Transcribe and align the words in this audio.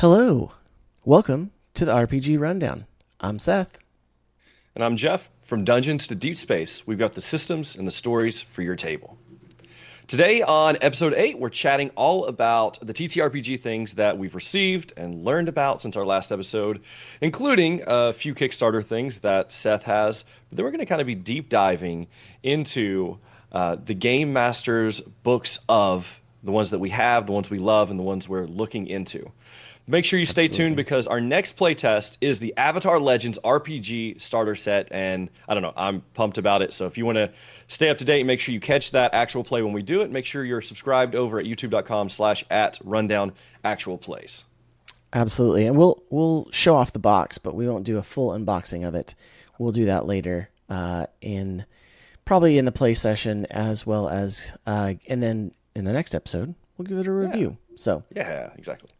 Hello. 0.00 0.52
Welcome 1.06 1.52
to 1.72 1.86
the 1.86 1.94
RPG 1.94 2.38
Rundown. 2.38 2.84
I'm 3.18 3.38
Seth. 3.38 3.78
And 4.74 4.84
I'm 4.84 4.98
Jeff. 4.98 5.30
From 5.40 5.64
Dungeons 5.64 6.06
to 6.08 6.14
Deep 6.14 6.36
Space, 6.36 6.86
we've 6.86 6.98
got 6.98 7.14
the 7.14 7.22
systems 7.22 7.74
and 7.74 7.86
the 7.86 7.90
stories 7.90 8.42
for 8.42 8.60
your 8.60 8.76
table. 8.76 9.16
Today 10.06 10.42
on 10.42 10.76
episode 10.82 11.14
8, 11.14 11.38
we're 11.38 11.48
chatting 11.48 11.88
all 11.96 12.26
about 12.26 12.78
the 12.86 12.92
TTRPG 12.92 13.58
things 13.58 13.94
that 13.94 14.18
we've 14.18 14.34
received 14.34 14.92
and 14.98 15.24
learned 15.24 15.48
about 15.48 15.80
since 15.80 15.96
our 15.96 16.04
last 16.04 16.30
episode, 16.30 16.82
including 17.22 17.82
a 17.86 18.12
few 18.12 18.34
Kickstarter 18.34 18.84
things 18.84 19.20
that 19.20 19.50
Seth 19.50 19.84
has. 19.84 20.26
But 20.50 20.58
then 20.58 20.64
we're 20.66 20.72
going 20.72 20.80
to 20.80 20.84
kind 20.84 21.00
of 21.00 21.06
be 21.06 21.14
deep 21.14 21.48
diving 21.48 22.08
into 22.42 23.16
uh, 23.50 23.76
the 23.76 23.94
Game 23.94 24.34
Master's 24.34 25.00
books 25.00 25.58
of 25.70 26.20
the 26.42 26.52
ones 26.52 26.68
that 26.68 26.80
we 26.80 26.90
have, 26.90 27.24
the 27.24 27.32
ones 27.32 27.48
we 27.48 27.58
love, 27.58 27.90
and 27.90 27.98
the 27.98 28.04
ones 28.04 28.28
we're 28.28 28.46
looking 28.46 28.86
into. 28.88 29.32
Make 29.88 30.04
sure 30.04 30.18
you 30.18 30.26
stay 30.26 30.48
tuned 30.48 30.74
because 30.74 31.06
our 31.06 31.20
next 31.20 31.56
playtest 31.56 32.16
is 32.20 32.40
the 32.40 32.52
Avatar 32.56 32.98
Legends 32.98 33.38
RPG 33.44 34.20
starter 34.20 34.56
set, 34.56 34.88
and 34.90 35.30
I 35.48 35.54
don't 35.54 35.62
know, 35.62 35.72
I'm 35.76 36.00
pumped 36.14 36.38
about 36.38 36.60
it. 36.60 36.72
So 36.72 36.86
if 36.86 36.98
you 36.98 37.06
want 37.06 37.16
to 37.16 37.30
stay 37.68 37.88
up 37.88 37.98
to 37.98 38.04
date, 38.04 38.20
and 38.20 38.26
make 38.26 38.40
sure 38.40 38.52
you 38.52 38.60
catch 38.60 38.90
that 38.92 39.14
actual 39.14 39.44
play 39.44 39.62
when 39.62 39.72
we 39.72 39.82
do 39.82 40.00
it. 40.00 40.10
Make 40.10 40.24
sure 40.24 40.44
you're 40.44 40.60
subscribed 40.60 41.14
over 41.14 41.38
at 41.38 41.46
youtube.com/slash 41.46 42.44
at 42.50 42.78
rundown 42.82 43.32
actual 43.64 43.98
plays. 43.98 44.44
Absolutely, 45.12 45.66
and 45.66 45.76
we'll 45.76 46.02
we'll 46.10 46.48
show 46.50 46.76
off 46.76 46.92
the 46.92 46.98
box, 46.98 47.38
but 47.38 47.54
we 47.54 47.68
won't 47.68 47.84
do 47.84 47.98
a 47.98 48.02
full 48.02 48.30
unboxing 48.30 48.86
of 48.86 48.94
it. 48.94 49.14
We'll 49.58 49.72
do 49.72 49.86
that 49.86 50.04
later 50.04 50.50
uh, 50.68 51.06
in 51.20 51.64
probably 52.24 52.58
in 52.58 52.64
the 52.64 52.72
play 52.72 52.92
session 52.92 53.46
as 53.46 53.86
well 53.86 54.08
as, 54.08 54.56
uh, 54.66 54.94
and 55.06 55.22
then 55.22 55.52
in 55.74 55.84
the 55.84 55.92
next 55.92 56.14
episode 56.14 56.54
we'll 56.76 56.86
give 56.86 56.98
it 56.98 57.06
a 57.06 57.12
review. 57.12 57.56
Yeah. 57.70 57.76
So 57.76 58.02
yeah, 58.14 58.50
exactly. 58.56 58.90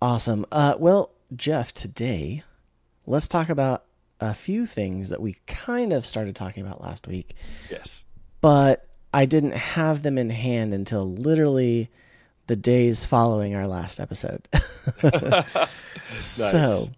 Awesome. 0.00 0.46
Uh, 0.52 0.74
well, 0.78 1.10
Jeff, 1.34 1.72
today 1.72 2.42
let's 3.06 3.28
talk 3.28 3.48
about 3.48 3.84
a 4.20 4.34
few 4.34 4.66
things 4.66 5.10
that 5.10 5.20
we 5.20 5.36
kind 5.46 5.92
of 5.92 6.04
started 6.06 6.34
talking 6.34 6.64
about 6.64 6.80
last 6.80 7.06
week. 7.06 7.34
Yes. 7.70 8.04
But 8.40 8.86
I 9.12 9.24
didn't 9.24 9.52
have 9.54 10.02
them 10.02 10.18
in 10.18 10.30
hand 10.30 10.72
until 10.74 11.08
literally 11.08 11.90
the 12.46 12.56
days 12.56 13.04
following 13.04 13.54
our 13.54 13.66
last 13.66 14.00
episode. 14.00 14.48
So, 16.14 16.90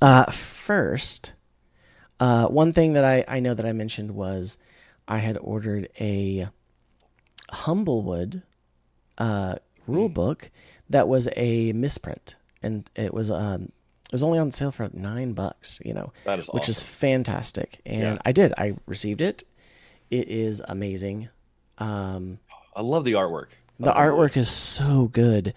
uh, 0.00 0.24
first, 0.30 1.34
uh, 2.18 2.46
one 2.46 2.72
thing 2.72 2.94
that 2.94 3.04
I, 3.04 3.24
I 3.28 3.40
know 3.40 3.54
that 3.54 3.66
I 3.66 3.72
mentioned 3.72 4.12
was 4.12 4.58
I 5.06 5.18
had 5.18 5.36
ordered 5.38 5.88
a 6.00 6.48
Humblewood 7.50 8.42
uh, 9.18 9.56
rule 9.86 10.08
book 10.08 10.50
that 10.90 11.08
was 11.08 11.28
a 11.36 11.72
misprint, 11.72 12.36
and 12.62 12.88
it 12.96 13.12
was 13.14 13.30
um 13.30 13.72
it 14.06 14.12
was 14.12 14.22
only 14.22 14.38
on 14.38 14.50
sale 14.50 14.72
for 14.72 14.88
nine 14.92 15.32
bucks. 15.32 15.80
You 15.84 15.94
know, 15.94 16.12
that 16.24 16.38
is 16.38 16.48
which 16.48 16.62
awesome. 16.64 16.70
is 16.72 16.82
fantastic, 16.82 17.80
and 17.86 18.00
Yeah. 18.00 18.18
I 18.24 18.32
did. 18.32 18.52
I 18.58 18.74
received 18.86 19.20
it. 19.20 19.44
It 20.10 20.28
is 20.28 20.62
amazing. 20.68 21.28
Um, 21.78 22.38
I 22.74 22.82
love 22.82 23.04
the 23.04 23.12
artwork. 23.12 23.48
the 23.78 23.92
artwork 23.92 24.36
is 24.36 24.48
so 24.48 25.08
good, 25.12 25.54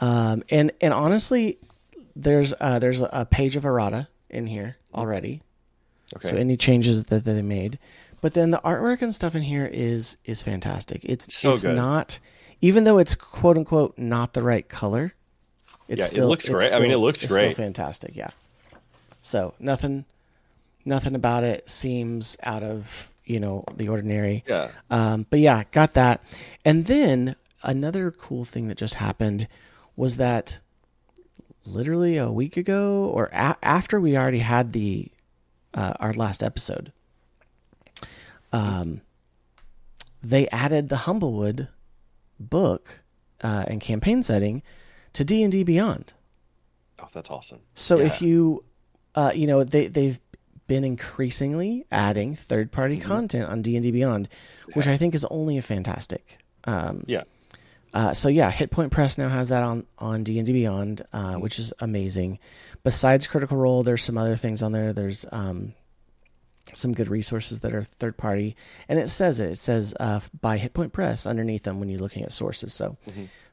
um, 0.00 0.42
and 0.50 0.72
and 0.80 0.92
honestly, 0.92 1.58
there's 2.16 2.52
uh, 2.60 2.78
there's 2.78 3.00
a 3.00 3.26
page 3.30 3.56
of 3.56 3.64
errata 3.64 4.08
in 4.28 4.46
here 4.46 4.76
already. 4.94 5.42
Okay. 6.16 6.28
So 6.28 6.36
any 6.36 6.56
changes 6.56 7.04
that 7.04 7.24
they 7.24 7.40
made, 7.40 7.78
but 8.20 8.34
then 8.34 8.50
the 8.50 8.60
artwork 8.64 9.00
and 9.00 9.14
stuff 9.14 9.34
in 9.34 9.42
here 9.42 9.64
is 9.72 10.16
is 10.24 10.42
fantastic. 10.42 11.04
It's 11.04 11.34
So 11.34 11.52
it's 11.52 11.62
good. 11.62 11.76
not 11.76 12.18
even 12.62 12.84
though 12.84 12.98
it's 12.98 13.14
quote 13.14 13.58
unquote 13.58 13.98
not 13.98 14.32
the 14.32 14.42
right 14.42 14.66
color. 14.66 15.12
It's 15.88 15.98
Yeah, 15.98 16.04
it 16.04 16.08
still 16.08 16.28
looks 16.28 16.46
it's 16.46 16.54
great. 16.54 16.72
I 16.72 16.80
mean, 16.80 16.92
it 16.92 16.96
looks 16.96 17.22
it's 17.22 17.32
great. 17.32 17.52
Still 17.52 17.64
fantastic. 17.64 18.16
Yeah. 18.16 18.30
So 19.20 19.54
nothing, 19.58 20.04
nothing 20.84 21.14
about 21.14 21.44
it 21.44 21.68
seems 21.68 22.36
out 22.42 22.62
of 22.62 23.10
you 23.26 23.38
know 23.40 23.64
the 23.76 23.88
ordinary. 23.88 24.44
Yeah. 24.48 24.68
Um, 24.90 25.26
but 25.28 25.40
yeah, 25.40 25.64
got 25.72 25.92
that. 25.94 26.22
And 26.64 26.86
then 26.86 27.36
another 27.62 28.10
cool 28.10 28.44
thing 28.44 28.68
that 28.68 28.78
just 28.78 28.94
happened 28.94 29.48
was 29.96 30.16
that 30.16 30.58
literally 31.64 32.16
a 32.16 32.30
week 32.30 32.56
ago 32.56 33.04
or 33.06 33.26
a- 33.32 33.56
after 33.62 34.00
we 34.00 34.16
already 34.16 34.38
had 34.40 34.72
the 34.72 35.08
uh, 35.74 35.94
our 36.00 36.12
last 36.12 36.42
episode, 36.42 36.92
um, 38.52 39.00
they 40.22 40.48
added 40.48 40.88
the 40.88 40.98
Humblewood 40.98 41.68
book 42.50 43.02
uh, 43.42 43.64
and 43.68 43.80
campaign 43.80 44.22
setting 44.22 44.62
to 45.14 45.24
D 45.24 45.42
and 45.42 45.52
D 45.52 45.62
Beyond. 45.64 46.12
Oh, 47.00 47.08
that's 47.12 47.30
awesome. 47.30 47.60
So 47.74 47.98
Yeah. 47.98 48.06
if 48.06 48.22
you, 48.22 48.64
uh, 49.14 49.32
you 49.34 49.46
know, 49.46 49.64
they 49.64 49.86
they've 49.88 50.18
been 50.68 50.84
increasingly 50.84 51.84
adding 51.90 52.34
third 52.34 52.70
party 52.72 52.98
Mm-hmm. 52.98 53.08
content 53.08 53.48
on 53.48 53.62
D 53.62 53.76
and 53.76 53.82
D 53.82 53.90
Beyond, 53.90 54.28
which 54.74 54.86
I 54.86 54.96
think 54.96 55.14
is 55.14 55.24
only 55.26 55.58
a 55.58 55.62
fantastic. 55.62 56.38
Um, 56.64 57.04
Yeah. 57.06 57.24
uh, 57.92 58.14
so 58.14 58.28
yeah, 58.28 58.50
Hit 58.50 58.70
Point 58.70 58.92
Press 58.92 59.18
now 59.18 59.28
has 59.28 59.48
that 59.48 59.62
on 59.64 59.86
on 59.98 60.22
D 60.24 60.38
and 60.38 60.46
D 60.46 60.52
Beyond, 60.52 61.02
uh, 61.12 61.34
which 61.34 61.58
is 61.58 61.72
amazing. 61.80 62.38
Besides 62.84 63.26
Critical 63.26 63.56
Role, 63.56 63.82
there's 63.82 64.02
some 64.02 64.16
other 64.16 64.36
things 64.36 64.62
on 64.62 64.72
there. 64.72 64.92
There's 64.92 65.26
um, 65.32 65.74
some 66.74 66.92
good 66.94 67.08
resources 67.08 67.60
that 67.60 67.74
are 67.74 67.82
third 67.82 68.16
party, 68.16 68.56
and 68.88 68.98
it 68.98 69.08
says 69.08 69.40
it. 69.40 69.50
It 69.50 69.56
says 69.58 69.94
uh, 70.00 70.20
by 70.40 70.58
Hit 70.58 70.74
Point 70.74 70.92
Press 70.92 71.26
underneath 71.26 71.64
them 71.64 71.80
when 71.80 71.88
you're 71.88 72.00
looking 72.00 72.22
at 72.22 72.32
sources. 72.32 72.72
So 72.72 72.96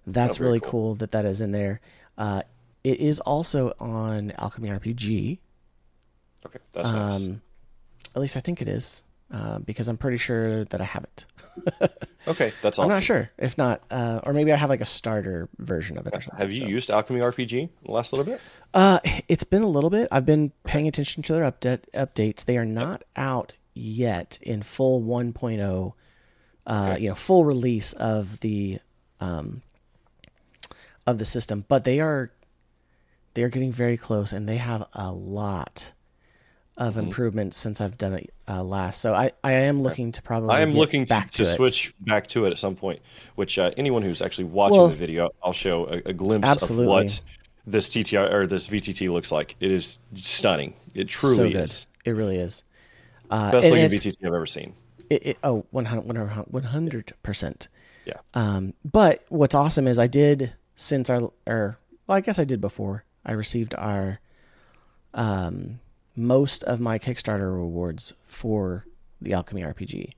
that's 0.08 0.40
Oh, 0.40 0.44
really 0.44 0.60
cool. 0.60 0.70
cool. 0.70 0.96
that 0.96 1.12
that 1.12 1.26
is 1.26 1.42
in 1.42 1.52
there. 1.52 1.82
Uh, 2.18 2.44
it 2.84 3.00
is 3.00 3.20
also 3.22 3.74
on 3.80 4.32
Alchemy 4.38 4.70
RPG. 4.70 5.40
Okay. 6.46 6.60
That's 6.72 6.90
nice. 6.92 7.16
Um, 7.26 7.42
at 8.16 8.22
least 8.22 8.38
I 8.38 8.40
think 8.40 8.62
it 8.62 8.68
is, 8.68 9.04
uh, 9.32 9.60
because 9.60 9.88
I'm 9.88 9.98
pretty 9.98 10.18
sure 10.18 10.66
that 10.66 10.82
I 10.82 10.86
have 10.86 11.04
it. 11.04 11.26
Okay. 12.28 12.52
That's 12.62 12.78
awesome. 12.78 12.84
I'm 12.84 12.90
not 12.90 13.04
sure. 13.04 13.32
If 13.38 13.58
not, 13.58 13.82
uh, 13.90 14.20
or 14.24 14.34
maybe 14.34 14.52
I 14.52 14.58
have 14.58 14.70
like 14.70 14.82
a 14.82 14.86
starter 14.86 15.48
version 15.58 15.98
of 15.98 16.06
it 16.06 16.16
or 16.16 16.22
something. 16.22 16.38
Have 16.38 16.50
you 16.50 16.58
so. 16.58 16.66
used 16.66 16.92
Alchemy 16.92 17.22
RPG 17.22 17.70
the 17.86 17.92
last 17.92 18.12
little 18.12 18.26
bit? 18.26 18.42
Uh, 18.74 19.00
it's 19.28 19.46
been 19.46 19.62
a 19.62 19.68
little 19.68 19.90
bit. 19.90 20.08
I've 20.12 20.26
been 20.26 20.52
paying 20.66 20.86
attention 20.88 21.24
to 21.24 21.34
their 21.34 21.50
update 21.50 21.86
updates. 21.94 22.44
They 22.44 22.58
are 22.58 22.66
not 22.66 23.04
out 23.16 23.54
yet 23.74 24.38
in 24.42 24.62
full 24.62 25.02
1.0, 25.02 25.94
uh, 26.68 26.98
you 27.00 27.10
know, 27.10 27.16
full 27.16 27.46
release 27.46 27.94
of 27.94 28.42
the 28.42 28.80
um 29.22 29.62
of 31.08 31.18
the 31.18 31.26
system, 31.26 31.66
but 31.68 31.86
they 31.86 32.00
are 32.00 32.32
they 33.34 33.44
are 33.44 33.50
getting 33.50 33.72
very 33.72 33.98
close, 33.98 34.34
and 34.34 34.48
they 34.48 34.58
have 34.58 34.86
a 34.94 35.12
lot 35.12 35.94
of 36.80 36.94
Mm-hmm. 36.94 37.00
improvements 37.02 37.58
since 37.58 37.82
I've 37.82 37.98
done 37.98 38.14
it 38.14 38.34
uh, 38.48 38.64
last. 38.64 39.02
So 39.02 39.14
I 39.14 39.32
I 39.44 39.52
am 39.52 39.82
looking 39.82 40.12
to 40.14 40.22
probably 40.22 40.50
I 40.52 40.62
am 40.62 40.72
looking 40.72 41.06
to, 41.06 41.14
back 41.14 41.30
to, 41.32 41.44
to, 41.46 41.52
it. 41.52 41.56
switch 41.56 41.94
back 42.00 42.26
to 42.28 42.46
it 42.46 42.52
at 42.52 42.58
some 42.58 42.76
point. 42.76 43.02
Which 43.36 43.60
uh, 43.60 43.72
anyone 43.78 44.02
who's 44.02 44.22
actually 44.22 44.46
watching 44.46 44.78
Well- 44.78 44.88
the 44.88 44.96
video, 44.96 45.30
I'll 45.44 45.54
show 45.54 45.86
a, 45.86 46.10
a 46.10 46.14
glimpse 46.14 46.48
Absolutely. 46.48 46.86
of 46.86 46.90
what 46.90 47.22
this 47.68 47.90
TTR 47.90 48.34
or 48.34 48.48
this 48.48 48.68
VTT 48.68 49.10
looks 49.10 49.32
like. 49.32 49.56
It 49.60 49.72
is 49.72 50.00
stunning. 50.16 50.74
It 50.96 51.08
truly 51.10 51.54
so 51.54 51.60
is 51.60 51.86
It 52.06 52.12
really 52.12 52.38
is. 52.38 52.64
Uh, 53.30 53.52
best 53.52 53.70
looking 53.70 53.86
VTT 53.86 54.16
I've 54.26 54.34
ever 54.34 54.48
seen. 54.48 54.74
It, 55.10 55.26
it, 55.26 55.38
oh, 55.44 55.66
100 55.72 57.14
percent. 57.24 57.68
Yeah. 58.06 58.14
Um, 58.34 58.74
but 58.86 59.26
what's 59.30 59.54
awesome 59.54 59.88
is 59.88 60.00
I 60.00 60.08
did 60.08 60.54
since 60.76 61.10
our 61.10 61.20
or 61.46 61.78
well, 62.08 62.18
I 62.18 62.22
guess 62.22 62.40
I 62.40 62.44
did 62.46 62.62
before 62.62 63.04
I 63.26 63.34
received 63.34 63.76
our 63.76 64.20
um 65.14 65.80
most 66.20 66.64
of 66.66 66.80
my 66.80 67.00
Kickstarter 67.00 67.52
rewards 67.54 68.14
for 68.26 68.86
the 69.22 69.34
Alchemy 69.34 69.64
RPG. 69.64 70.14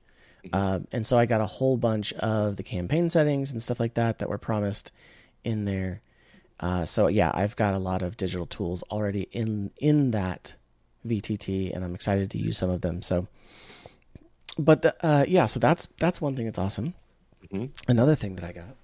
Um, 0.52 0.88
and 0.90 1.06
so 1.06 1.16
I 1.18 1.26
got 1.26 1.40
a 1.40 1.46
whole 1.46 1.76
bunch 1.76 2.12
of 2.14 2.56
the 2.56 2.64
campaign 2.64 3.08
settings 3.08 3.52
and 3.52 3.62
stuff 3.62 3.78
like 3.78 3.94
that 3.94 4.18
that 4.18 4.28
were 4.28 4.38
promised 4.38 4.90
in 5.44 5.64
there. 5.64 6.00
Uh, 6.58 6.84
so 6.84 7.06
yeah, 7.06 7.30
I've 7.32 7.54
got 7.54 7.74
a 7.74 7.78
lot 7.78 8.02
of 8.02 8.16
digital 8.16 8.46
tools 8.46 8.82
already 8.90 9.28
in 9.32 9.70
in 9.78 10.10
that 10.10 10.56
VTT, 11.06 11.72
and 11.74 11.84
I'm 11.84 11.94
excited 11.94 12.30
to 12.32 12.38
use 12.38 12.58
some 12.58 12.70
of 12.70 12.80
them. 12.80 13.02
So, 13.02 13.28
but 14.58 14.82
the, 14.82 14.94
uh, 15.06 15.24
yeah, 15.28 15.46
so 15.46 15.60
that's 15.60 15.86
that's 15.98 16.20
one 16.20 16.34
thing 16.36 16.46
that's 16.46 16.58
awesome. 16.58 16.94
Mhm. 17.52 17.70
Another 17.88 18.14
thing 18.16 18.34
that 18.36 18.44
I 18.44 18.52
got. 18.52 18.76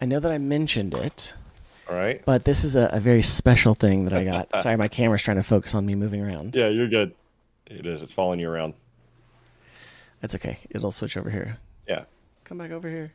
I 0.00 0.06
know 0.06 0.20
that 0.20 0.30
I 0.30 0.38
mentioned 0.38 0.94
it, 0.94 1.34
All 1.88 1.96
right. 1.96 2.22
but 2.24 2.44
this 2.44 2.64
is 2.64 2.76
a, 2.76 2.88
a 2.92 3.00
very 3.00 3.22
special 3.22 3.74
thing 3.74 4.04
that 4.04 4.12
I 4.12 4.24
got. 4.24 4.56
Sorry, 4.60 4.76
my 4.76 4.88
camera's 4.88 5.22
trying 5.22 5.38
to 5.38 5.42
focus 5.42 5.74
on 5.74 5.84
me 5.86 5.94
moving 5.94 6.22
around. 6.22 6.54
Yeah, 6.54 6.68
you're 6.68 6.88
good. 6.88 7.14
It 7.66 7.84
is. 7.86 8.02
It's 8.02 8.12
following 8.12 8.40
you 8.40 8.48
around. 8.48 8.74
That's 10.20 10.34
okay. 10.34 10.58
It'll 10.70 10.92
switch 10.92 11.16
over 11.16 11.30
here. 11.30 11.58
Yeah. 11.88 12.04
Come 12.44 12.58
back 12.58 12.70
over 12.70 12.88
here. 12.88 13.12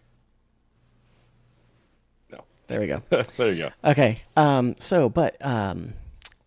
No. 2.31 2.43
There 2.67 2.79
we 2.79 2.87
go. 2.87 3.01
there 3.37 3.51
you 3.51 3.57
go. 3.57 3.69
Okay. 3.83 4.21
Um, 4.37 4.75
so, 4.79 5.09
but 5.09 5.35
um, 5.45 5.93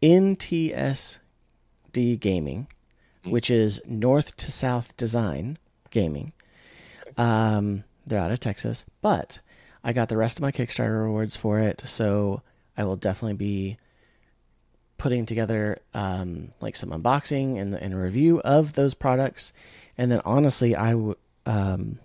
NTSD 0.02 1.20
Gaming 2.20 2.68
which 3.26 3.50
is 3.50 3.80
North 3.86 4.36
to 4.36 4.50
South 4.50 4.96
Design 4.96 5.58
Gaming. 5.90 6.32
Um, 7.16 7.84
they're 8.06 8.20
out 8.20 8.30
of 8.30 8.40
Texas, 8.40 8.84
but 9.02 9.40
I 9.86 9.92
got 9.92 10.08
the 10.08 10.16
rest 10.16 10.36
of 10.36 10.42
my 10.42 10.50
Kickstarter 10.50 11.04
rewards 11.04 11.36
for 11.36 11.60
it, 11.60 11.82
so 11.84 12.42
I 12.76 12.82
will 12.82 12.96
definitely 12.96 13.36
be 13.36 13.78
putting 14.98 15.24
together 15.26 15.78
um, 15.94 16.48
like 16.60 16.74
some 16.74 16.90
unboxing 16.90 17.60
and, 17.60 17.72
and 17.72 17.94
a 17.94 17.96
review 17.96 18.40
of 18.40 18.72
those 18.72 18.94
products. 18.94 19.52
And 19.96 20.10
then 20.10 20.20
honestly, 20.24 20.74
I 20.74 20.90
w- 20.90 21.14
um, 21.46 22.00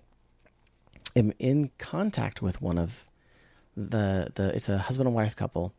am 1.16 1.34
in 1.40 1.72
contact 1.80 2.44
with 2.44 2.62
one 2.62 2.78
of 2.78 3.08
the 3.76 4.32
the 4.36 4.54
it's 4.54 4.70
a 4.70 4.78
husband 4.78 5.08
and 5.08 5.16
wife 5.16 5.36
couple, 5.36 5.74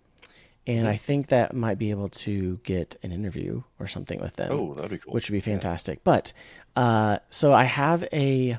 and 0.67 0.89
I 0.89 0.97
think 0.97 1.29
that 1.29 1.55
might 1.55 1.79
be 1.79 1.91
able 1.91 2.09
to 2.09 2.59
get 2.65 2.97
an 3.05 3.13
interview 3.13 3.63
or 3.79 3.87
something 3.87 4.21
with 4.21 4.35
them. 4.35 4.51
Oh, 4.51 4.75
that'd 4.75 4.91
be 4.91 4.99
cool. 4.99 5.15
Which 5.15 5.31
would 5.31 5.37
be 5.37 5.41
fantastic. 5.41 6.03
But 6.03 6.33
uh, 6.75 7.19
so 7.31 7.53
I 7.53 7.63
have 7.63 8.09
a 8.13 8.59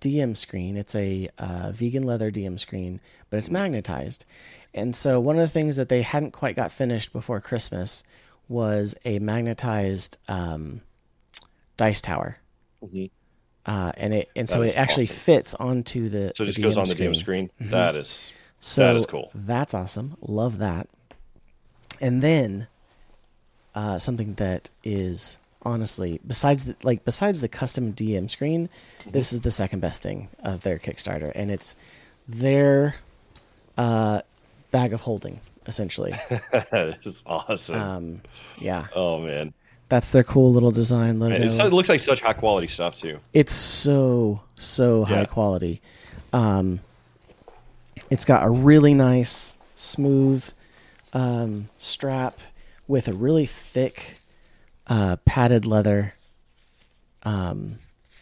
DM 0.00 0.36
screen. 0.36 0.76
It's 0.76 0.94
a 0.94 1.28
uh, 1.38 1.72
vegan 1.72 2.02
leather 2.02 2.30
DM 2.30 2.58
screen, 2.58 3.00
but 3.30 3.38
it's 3.38 3.50
magnetized. 3.50 4.24
And 4.74 4.94
so 4.94 5.18
one 5.20 5.36
of 5.36 5.42
the 5.42 5.48
things 5.48 5.76
that 5.76 5.88
they 5.88 6.02
hadn't 6.02 6.32
quite 6.32 6.56
got 6.56 6.70
finished 6.72 7.12
before 7.12 7.40
Christmas 7.40 8.02
was 8.48 8.94
a 9.04 9.18
magnetized 9.18 10.18
um, 10.28 10.82
dice 11.76 12.00
tower. 12.00 12.38
Uh, 13.66 13.92
and 13.96 14.14
it 14.14 14.30
and 14.36 14.48
so 14.48 14.58
Mm-hmm. 14.60 14.66
That 14.66 14.72
it 14.74 14.78
actually 14.78 15.04
awesome. 15.04 15.16
fits 15.16 15.54
onto 15.56 16.08
the 16.08 16.32
So 16.36 16.44
it 16.44 16.46
the 16.46 16.52
just 16.52 16.62
goes 16.62 16.74
DM 16.74 16.78
on 16.78 16.84
the 16.84 16.90
screen. 16.90 17.10
DM 17.12 17.16
screen. 17.16 17.50
That 17.70 17.96
is 17.96 18.32
So 18.60 18.82
That 18.82 18.96
is 18.96 19.04
cool. 19.06 19.30
That's 19.34 19.74
awesome. 19.74 20.16
Love 20.22 20.58
that. 20.58 20.88
And 22.00 22.22
then 22.22 22.68
uh, 23.74 23.98
something 23.98 24.34
that 24.34 24.70
is 24.84 25.38
honestly 25.62 26.20
besides 26.26 26.64
the, 26.66 26.76
like 26.82 27.04
besides 27.04 27.40
the 27.40 27.48
custom 27.48 27.92
DM 27.92 28.30
screen, 28.30 28.68
this 29.10 29.32
is 29.32 29.40
the 29.42 29.50
second 29.50 29.80
best 29.80 30.02
thing 30.02 30.28
of 30.42 30.62
their 30.62 30.78
Kickstarter, 30.78 31.32
and 31.34 31.50
it's 31.50 31.74
their 32.28 32.96
uh, 33.76 34.20
bag 34.70 34.92
of 34.92 35.00
holding 35.02 35.40
essentially. 35.66 36.12
that 36.30 36.98
is 37.04 37.22
awesome. 37.26 37.76
um, 37.80 38.20
yeah, 38.58 38.86
oh 38.94 39.20
man, 39.20 39.52
that's 39.88 40.10
their 40.12 40.24
cool 40.24 40.52
little 40.52 40.70
design 40.70 41.18
logo. 41.20 41.38
Man, 41.38 41.42
it 41.48 41.72
looks 41.72 41.88
like 41.88 42.00
such 42.00 42.20
high 42.20 42.32
quality 42.32 42.68
stuff 42.68 42.96
too. 42.96 43.18
it's 43.32 43.52
so 43.52 44.42
so 44.54 45.04
high 45.04 45.20
Yeah. 45.20 45.24
quality. 45.26 45.80
Um, 46.32 46.80
it's 48.10 48.24
got 48.24 48.44
a 48.44 48.48
really 48.50 48.94
nice, 48.94 49.54
smooth 49.74 50.44
um, 51.12 51.66
strap 51.78 52.38
with 52.86 53.08
a 53.08 53.12
really 53.12 53.44
thick, 53.46 54.20
uh, 54.88 55.16
padded 55.24 55.64
leather 55.66 56.14
um, 57.22 57.76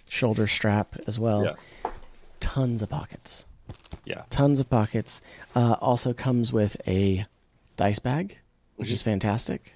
shoulder 0.08 0.46
strap 0.46 0.96
as 1.06 1.18
well. 1.18 1.44
Yeah. 1.44 1.90
Tons 2.40 2.82
of 2.82 2.88
pockets. 2.90 3.46
Yeah, 4.04 4.22
Tons 4.30 4.60
of 4.60 4.70
pockets. 4.70 5.20
Uh, 5.54 5.76
also 5.80 6.12
comes 6.12 6.52
with 6.52 6.76
a 6.86 7.26
dice 7.76 7.98
bag, 7.98 8.38
which 8.76 8.92
is 8.92 9.02
fantastic. 9.02 9.74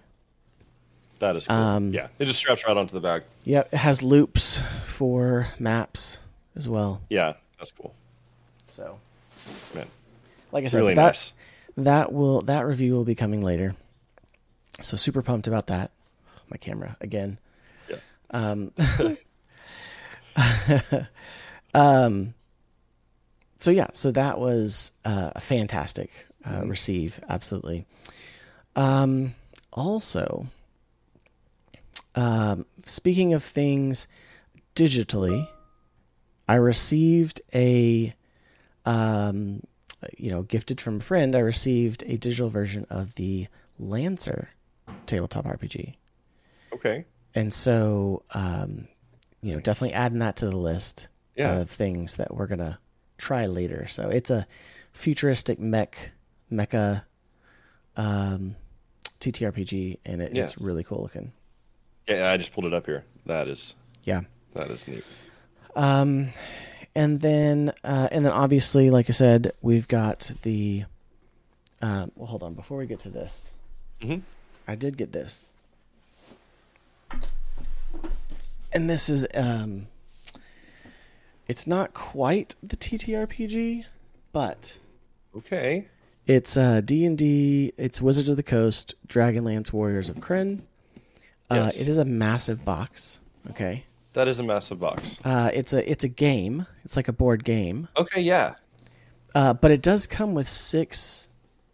that 1.18 1.34
is 1.36 1.46
cool. 1.48 1.56
Um, 1.56 1.92
yeah, 1.92 2.08
it 2.18 2.26
just 2.26 2.38
straps 2.38 2.64
right 2.66 2.76
onto 2.76 2.92
the 2.94 3.00
bag. 3.00 3.24
Yep, 3.44 3.74
it 3.74 3.76
has 3.76 4.02
loops 4.02 4.62
for 4.84 5.48
maps 5.58 6.20
as 6.54 6.68
well. 6.68 7.00
Yeah, 7.08 7.34
that's 7.58 7.72
cool. 7.72 7.92
So, 8.66 8.98
Man, 9.74 9.86
like 10.52 10.64
I 10.64 10.68
said, 10.68 10.78
really 10.78 10.94
that 10.94 11.06
nice. 11.06 11.32
that 11.76 12.12
will 12.12 12.42
that 12.42 12.64
review 12.66 12.94
will 12.94 13.04
be 13.04 13.16
coming 13.16 13.40
later. 13.40 13.74
So 14.80 14.96
super 14.96 15.22
pumped 15.22 15.48
about 15.48 15.66
that. 15.66 15.90
My 16.50 16.56
camera 16.56 16.96
again. 17.00 17.38
Yeah. 17.88 17.96
Um, 18.30 18.72
um, 21.74 22.34
so 23.58 23.70
yeah, 23.70 23.88
so 23.92 24.10
that 24.12 24.38
was 24.38 24.92
uh, 25.04 25.32
a 25.34 25.40
fantastic 25.40 26.10
uh, 26.48 26.64
receive, 26.64 27.20
absolutely. 27.28 27.86
Um, 28.76 29.34
also, 29.72 30.46
um, 32.14 32.66
speaking 32.86 33.34
of 33.34 33.42
things 33.42 34.08
digitally, 34.74 35.48
I 36.48 36.54
received 36.54 37.40
a, 37.54 38.14
um, 38.86 39.62
you 40.16 40.30
know, 40.30 40.42
gifted 40.42 40.80
from 40.80 40.96
a 40.96 41.00
friend. 41.00 41.36
I 41.36 41.40
received 41.40 42.02
a 42.06 42.16
digital 42.16 42.48
version 42.48 42.86
of 42.90 43.14
the 43.16 43.48
Lancer 43.78 44.50
tabletop 45.06 45.44
RPG 45.44 45.94
Okay. 46.80 47.04
and 47.34 47.52
so 47.52 48.22
um, 48.32 48.88
you 49.42 49.52
know 49.54 49.60
definitely 49.60 49.92
adding 49.94 50.18
that 50.20 50.36
to 50.36 50.48
the 50.48 50.56
list 50.56 51.08
Yeah. 51.36 51.58
of 51.60 51.70
things 51.70 52.16
that 52.16 52.34
we're 52.34 52.46
gonna 52.46 52.78
try 53.18 53.46
later 53.46 53.86
so 53.86 54.08
it's 54.08 54.30
a 54.30 54.46
futuristic 54.92 55.58
mech 55.60 56.10
mecha 56.50 57.02
um, 57.96 58.56
ttrpg 59.20 59.98
and 60.04 60.22
it, 60.22 60.36
it's 60.36 60.58
really 60.58 60.82
cool 60.84 61.02
looking 61.02 61.32
Yeah, 62.08 62.30
I 62.32 62.36
just 62.38 62.52
pulled 62.52 62.66
it 62.66 62.72
up 62.74 62.86
here. 62.86 63.04
That 63.26 63.46
is 63.48 63.74
yeah 64.04 64.22
that 64.54 64.68
is 64.70 64.88
neat. 64.88 65.04
um, 65.76 66.28
and 66.94 67.20
then 67.20 67.72
uh, 67.84 68.08
and 68.10 68.24
then 68.24 68.32
obviously 68.32 68.90
like 68.90 69.08
i 69.08 69.12
said 69.12 69.52
we've 69.60 69.86
got 69.86 70.30
the 70.42 70.84
um, 71.82 72.10
well 72.16 72.26
hold 72.26 72.42
on 72.42 72.54
before 72.54 72.78
we 72.78 72.86
get 72.86 72.98
to 73.00 73.10
this 73.10 73.54
Mhm. 74.02 74.22
i 74.66 74.74
did 74.74 74.96
get 74.96 75.12
this 75.12 75.52
and 78.72 78.88
this 78.88 79.08
is 79.08 79.26
um 79.34 79.86
it's 81.48 81.66
not 81.66 81.94
quite 81.94 82.54
the 82.62 82.76
ttrpg 82.76 83.84
but 84.32 84.78
Okay. 85.36 85.86
it's 86.26 86.56
uh 86.56 86.80
d&d 86.80 87.72
it's 87.76 88.00
wizards 88.02 88.28
of 88.28 88.36
the 88.36 88.42
coast 88.42 88.94
dragonlance 89.06 89.72
warriors 89.72 90.08
of 90.08 90.16
Krynn 90.16 90.60
uh, 91.50 91.54
Yes. 91.72 91.80
it 91.80 91.88
is 91.88 91.98
a 91.98 92.04
massive 92.04 92.64
box 92.64 93.20
okay 93.50 93.84
That 94.14 94.28
is 94.28 94.38
a 94.38 94.42
massive 94.42 94.78
box. 94.80 95.18
uh, 95.24 95.50
it's 95.54 95.72
a 95.72 95.88
it's 95.90 96.04
a 96.04 96.08
game 96.08 96.66
it's 96.84 96.96
like 96.96 97.08
a 97.08 97.12
board 97.12 97.44
game 97.44 97.88
Okay, 97.96 98.20
yeah. 98.20 98.54
Uh, 99.32 99.54
but 99.54 99.70
it 99.70 99.80
does 99.80 100.08
come 100.08 100.34
with 100.34 100.48
six 100.48 101.28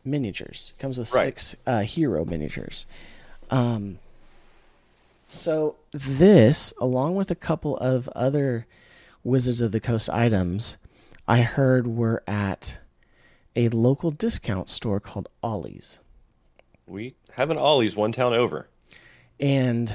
miniatures. 0.05 0.75
It 0.77 0.81
comes 0.81 0.99
with 0.99 1.11
Right. 1.15 1.23
six 1.25 1.57
uh, 1.67 1.81
hero 1.81 2.23
miniatures. 2.27 2.85
Um, 3.51 3.99
so 5.29 5.77
this, 5.93 6.73
along 6.81 7.17
with 7.17 7.31
a 7.31 7.35
couple 7.35 7.77
of 7.79 8.09
other 8.11 8.67
Wizards 9.25 9.61
of 9.61 9.73
the 9.73 9.81
Coast 9.81 10.09
items, 10.11 10.77
I 11.27 11.43
heard 11.43 11.87
were 11.87 12.23
at 12.27 12.79
a 13.57 13.69
local 13.71 14.11
discount 14.11 14.71
store 14.71 15.01
called 15.01 15.29
Ollie's, 15.43 15.99
We 16.87 17.15
have 17.33 17.51
an 17.51 17.59
Ollie's 17.59 17.97
one 17.97 18.13
town 18.13 18.35
over. 18.35 18.69
and 19.41 19.93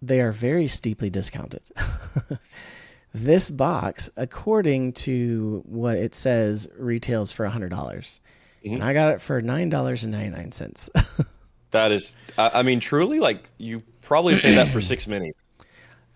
they 0.00 0.20
are 0.20 0.30
very 0.32 0.68
steeply 0.68 1.10
discounted. 1.10 1.62
this 3.14 3.50
box, 3.50 4.08
according 4.16 4.92
to 4.92 5.62
what 5.66 5.96
it 5.96 6.14
says, 6.14 6.68
retails 6.78 7.32
for 7.32 7.46
hundred 7.46 7.70
dollars. 7.70 8.20
Mm-hmm. 8.64 8.74
And 8.76 8.84
I 8.84 8.92
got 8.92 9.12
it 9.14 9.20
for 9.20 9.40
nine 9.42 9.70
dollars 9.70 10.04
and 10.04 10.12
ninety 10.12 10.36
nine 10.36 10.52
cents. 10.52 10.90
That 11.70 11.92
is 11.92 12.16
I 12.38 12.62
mean 12.62 12.80
truly 12.80 13.20
like 13.20 13.50
you 13.58 13.82
probably 14.08 14.38
pay 14.40 14.54
that 14.56 14.68
for 14.72 14.80
six 14.92 15.06
minis. 15.06 15.32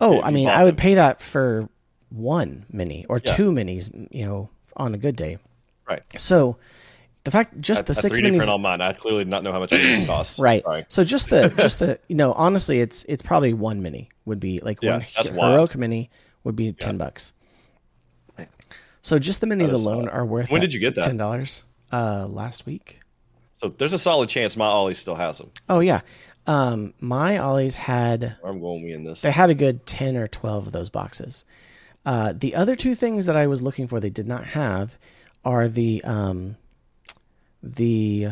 oh, 0.01 0.21
I 0.21 0.31
mean, 0.31 0.49
I 0.49 0.63
would 0.63 0.73
them. 0.75 0.81
pay 0.81 0.95
that 0.95 1.21
for 1.21 1.69
one 2.09 2.65
mini 2.71 3.05
or 3.07 3.21
Yeah. 3.25 3.33
two 3.35 3.51
minis, 3.51 3.89
you 4.11 4.25
know, 4.25 4.49
on 4.75 4.93
a 4.93 4.97
good 4.97 5.15
day. 5.15 5.37
Right. 5.87 6.01
So 6.17 6.57
the 7.23 7.31
fact 7.31 7.59
just 7.61 7.85
the 7.85 7.93
six 7.93 8.19
3D 8.19 8.23
minis, 8.31 8.37
print 8.37 8.49
on 8.51 8.61
mine. 8.61 8.81
I 8.81 8.93
clearly 8.93 9.25
not 9.25 9.43
know 9.43 9.51
how 9.51 9.59
much 9.59 9.69
these 9.69 10.05
cost. 10.05 10.39
right? 10.49 10.63
Sorry. 10.63 10.85
So 10.89 11.03
just 11.03 11.29
the 11.29 11.49
just 11.57 11.79
the 11.79 11.99
you 12.07 12.15
know, 12.15 12.33
honestly, 12.33 12.79
it's 12.81 13.03
it's 13.05 13.21
probably 13.21 13.53
one 13.53 13.81
mini 13.81 14.09
would 14.25 14.39
be 14.39 14.59
like 14.59 14.79
Yeah, 14.81 14.97
one 14.97 15.05
that's 15.15 15.29
he- 15.29 15.35
wild. 15.35 15.51
heroic 15.53 15.75
mini 15.77 16.09
would 16.43 16.55
be 16.55 16.73
ten 16.73 16.97
bucks. 16.97 17.33
So 19.01 19.19
just 19.19 19.41
the 19.41 19.47
minis 19.47 19.73
alone 19.73 20.05
solid. 20.05 20.09
are 20.09 20.25
worth. 20.25 20.49
When 20.49 20.61
did 20.61 20.73
you 20.73 20.79
get 20.79 20.95
that? 20.95 21.03
Ten 21.03 21.17
dollars. 21.17 21.65
Uh, 21.91 22.25
last 22.27 22.65
week. 22.65 22.99
So 23.57 23.69
there's 23.77 23.93
a 23.93 23.99
solid 23.99 24.29
chance 24.29 24.55
my 24.57 24.65
Ollie 24.65 24.95
still 24.95 25.15
has 25.15 25.37
them. 25.37 25.51
Oh 25.69 25.79
yeah, 25.81 26.01
um, 26.47 26.93
my 26.99 27.37
Ollie's 27.37 27.75
had 27.75 28.35
I'm 28.43 28.59
going 28.59 28.89
in 28.89 29.03
this. 29.03 29.21
they 29.21 29.31
had 29.31 29.49
a 29.49 29.55
good 29.55 29.85
10 29.85 30.17
or 30.17 30.27
12 30.27 30.67
of 30.67 30.73
those 30.73 30.89
boxes. 30.89 31.45
Uh, 32.05 32.33
the 32.35 32.55
other 32.55 32.75
two 32.75 32.95
things 32.95 33.27
that 33.27 33.35
I 33.37 33.47
was 33.47 33.61
looking 33.61 33.87
for 33.87 33.99
they 33.99 34.09
did 34.09 34.27
not 34.27 34.43
have 34.45 34.97
are 35.45 35.67
the 35.69 36.03
um, 36.03 36.57
the 37.61 38.29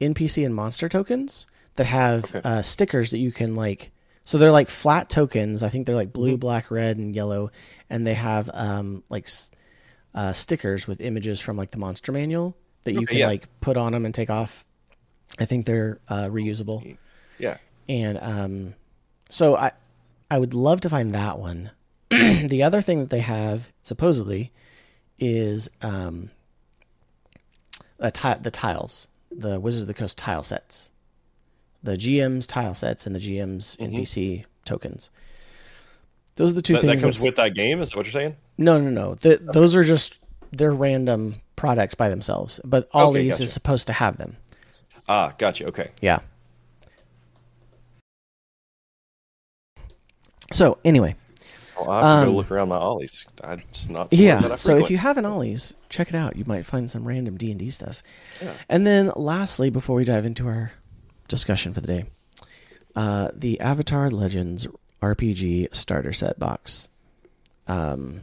NPC 0.00 0.44
and 0.44 0.54
monster 0.54 0.88
tokens 0.88 1.46
that 1.76 1.86
have 1.86 2.24
Okay. 2.24 2.40
uh, 2.44 2.62
stickers 2.62 3.10
that 3.10 3.18
you 3.18 3.32
can 3.32 3.54
like. 3.54 3.90
So 4.24 4.38
they're 4.38 4.52
like 4.52 4.68
flat 4.68 5.08
tokens. 5.08 5.62
I 5.62 5.68
think 5.68 5.86
they're 5.86 5.94
like 5.96 6.12
blue, 6.12 6.36
black, 6.36 6.70
red, 6.70 6.96
and 6.96 7.14
yellow, 7.14 7.50
and 7.88 8.06
they 8.06 8.14
have 8.14 8.50
um, 8.52 9.02
like 9.08 9.28
uh, 10.14 10.32
stickers 10.32 10.86
with 10.86 11.00
images 11.00 11.40
from 11.40 11.56
like 11.56 11.70
the 11.70 11.78
monster 11.78 12.10
manual 12.12 12.56
that 12.84 12.92
you 12.92 12.98
Okay, 13.00 13.06
can 13.06 13.18
yeah. 13.18 13.26
like 13.28 13.48
put 13.60 13.76
on 13.76 13.92
them 13.92 14.04
and 14.04 14.14
take 14.14 14.30
off. 14.30 14.64
I 15.38 15.44
think 15.44 15.66
they're 15.66 16.00
uh, 16.08 16.24
reusable 16.26 16.96
Yeah. 17.38 17.58
and 17.88 18.18
um, 18.20 18.74
so 19.28 19.56
I 19.56 19.72
I 20.30 20.38
would 20.38 20.54
love 20.54 20.80
to 20.82 20.88
find 20.88 21.12
that 21.12 21.38
one. 21.38 21.70
the 22.10 22.62
other 22.62 22.80
thing 22.80 23.00
that 23.00 23.10
they 23.10 23.20
have 23.20 23.72
supposedly 23.82 24.52
is 25.18 25.68
um, 25.82 26.30
a 27.98 28.10
ti- 28.10 28.34
the 28.40 28.50
tiles, 28.50 29.08
the 29.30 29.58
Wizards 29.60 29.82
of 29.84 29.88
the 29.88 29.94
Coast 29.94 30.18
tile 30.18 30.42
sets, 30.42 30.90
the 31.82 31.96
GM's 31.96 32.46
tile 32.46 32.74
sets 32.74 33.06
and 33.06 33.14
the 33.14 33.20
GM's 33.20 33.76
NPC 33.76 34.44
tokens. 34.64 35.10
Those 36.36 36.50
are 36.52 36.54
the 36.54 36.62
two 36.62 36.74
That, 36.74 36.82
that 36.82 36.86
things 36.88 37.02
comes 37.02 37.22
with 37.22 37.36
that 37.36 37.54
game. 37.54 37.80
Is 37.80 37.90
that 37.90 37.96
what 37.96 38.04
you're 38.06 38.12
saying? 38.12 38.36
no, 38.58 38.80
no, 38.80 38.90
no. 38.90 39.14
The, 39.14 39.36
Those 39.36 39.74
are 39.74 39.82
just 39.82 40.20
they're 40.52 40.70
random 40.70 41.36
products 41.56 41.94
by 41.94 42.08
themselves, 42.10 42.60
but 42.64 42.88
Ollie's 42.92 43.34
gotcha. 43.34 43.42
is 43.44 43.52
supposed 43.52 43.86
to 43.86 43.92
have 43.94 44.18
them. 44.18 44.36
Ah, 45.08 45.32
gotcha. 45.38 45.66
Okay. 45.66 45.90
Yeah. 46.00 46.20
So 50.52 50.78
anyway, 50.84 51.16
Well, 51.78 51.90
I'll 51.90 51.94
have 51.94 52.02
to 52.02 52.08
Um, 52.08 52.24
go 52.32 52.36
look 52.36 52.50
around 52.50 52.68
my 52.68 52.78
ollies. 52.78 53.26
I 53.42 53.56
just 53.72 53.90
not. 53.90 54.12
yeah. 54.12 54.56
So 54.56 54.76
if 54.78 54.90
you 54.90 54.96
have 54.98 55.18
an 55.18 55.24
Ollie's, 55.26 55.74
check 55.88 56.08
it 56.08 56.14
out. 56.14 56.36
You 56.36 56.44
might 56.46 56.64
find 56.64 56.90
some 56.90 57.04
random 57.04 57.36
D 57.36 57.50
and 57.50 57.58
D 57.60 57.70
stuff. 57.70 58.02
And 58.68 58.86
then 58.86 59.12
lastly, 59.16 59.70
before 59.70 59.96
we 59.96 60.04
dive 60.04 60.24
into 60.26 60.46
our 60.48 60.72
discussion 61.28 61.72
for 61.74 61.80
the 61.80 61.86
day, 61.88 62.04
uh, 62.94 63.28
the 63.34 63.60
Avatar 63.60 64.08
Legends 64.10 64.66
RPG 65.02 65.74
starter 65.74 66.12
set 66.12 66.38
box. 66.38 66.88
Um, 67.68 68.22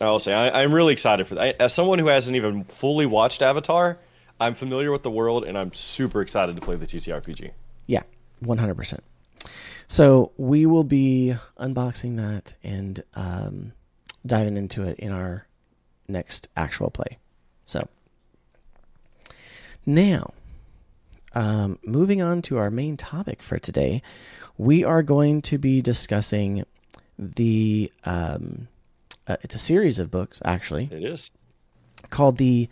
I'll 0.00 0.18
say 0.18 0.32
I, 0.34 0.62
I'm 0.62 0.72
really 0.72 0.92
excited 0.92 1.26
for 1.26 1.34
that. 1.36 1.60
As 1.60 1.72
someone 1.72 1.98
who 1.98 2.06
hasn't 2.08 2.36
even 2.36 2.64
fully 2.64 3.06
watched 3.06 3.42
Avatar, 3.42 3.98
I'm 4.40 4.54
familiar 4.54 4.90
with 4.92 5.02
the 5.02 5.10
world, 5.10 5.44
and 5.44 5.56
I'm 5.56 5.72
super 5.72 6.20
excited 6.20 6.54
to 6.56 6.62
play 6.62 6.76
the 6.76 6.86
TTRPG. 6.86 7.50
Yeah, 7.86 8.02
100%. 8.44 8.98
So 9.88 10.32
we 10.36 10.66
will 10.66 10.84
be 10.84 11.34
unboxing 11.58 12.16
that 12.16 12.54
and 12.62 13.02
um, 13.14 13.72
diving 14.26 14.56
into 14.56 14.82
it 14.84 14.98
in 14.98 15.12
our 15.12 15.46
next 16.08 16.48
actual 16.56 16.90
play. 16.90 17.18
So 17.66 17.88
now, 19.86 20.32
um, 21.34 21.78
moving 21.84 22.22
on 22.22 22.42
to 22.42 22.58
our 22.58 22.70
main 22.70 22.96
topic 22.96 23.42
for 23.42 23.58
today, 23.58 24.02
we 24.56 24.84
are 24.84 25.02
going 25.02 25.42
to 25.42 25.58
be 25.58 25.82
discussing 25.82 26.64
the. 27.18 27.92
Um, 28.04 28.68
uh, 29.26 29.36
it's 29.42 29.54
a 29.54 29.58
series 29.58 29.98
of 29.98 30.10
books, 30.10 30.42
actually 30.44 30.88
It 30.92 31.02
is. 31.02 31.30
called 32.10 32.36
the 32.36 32.68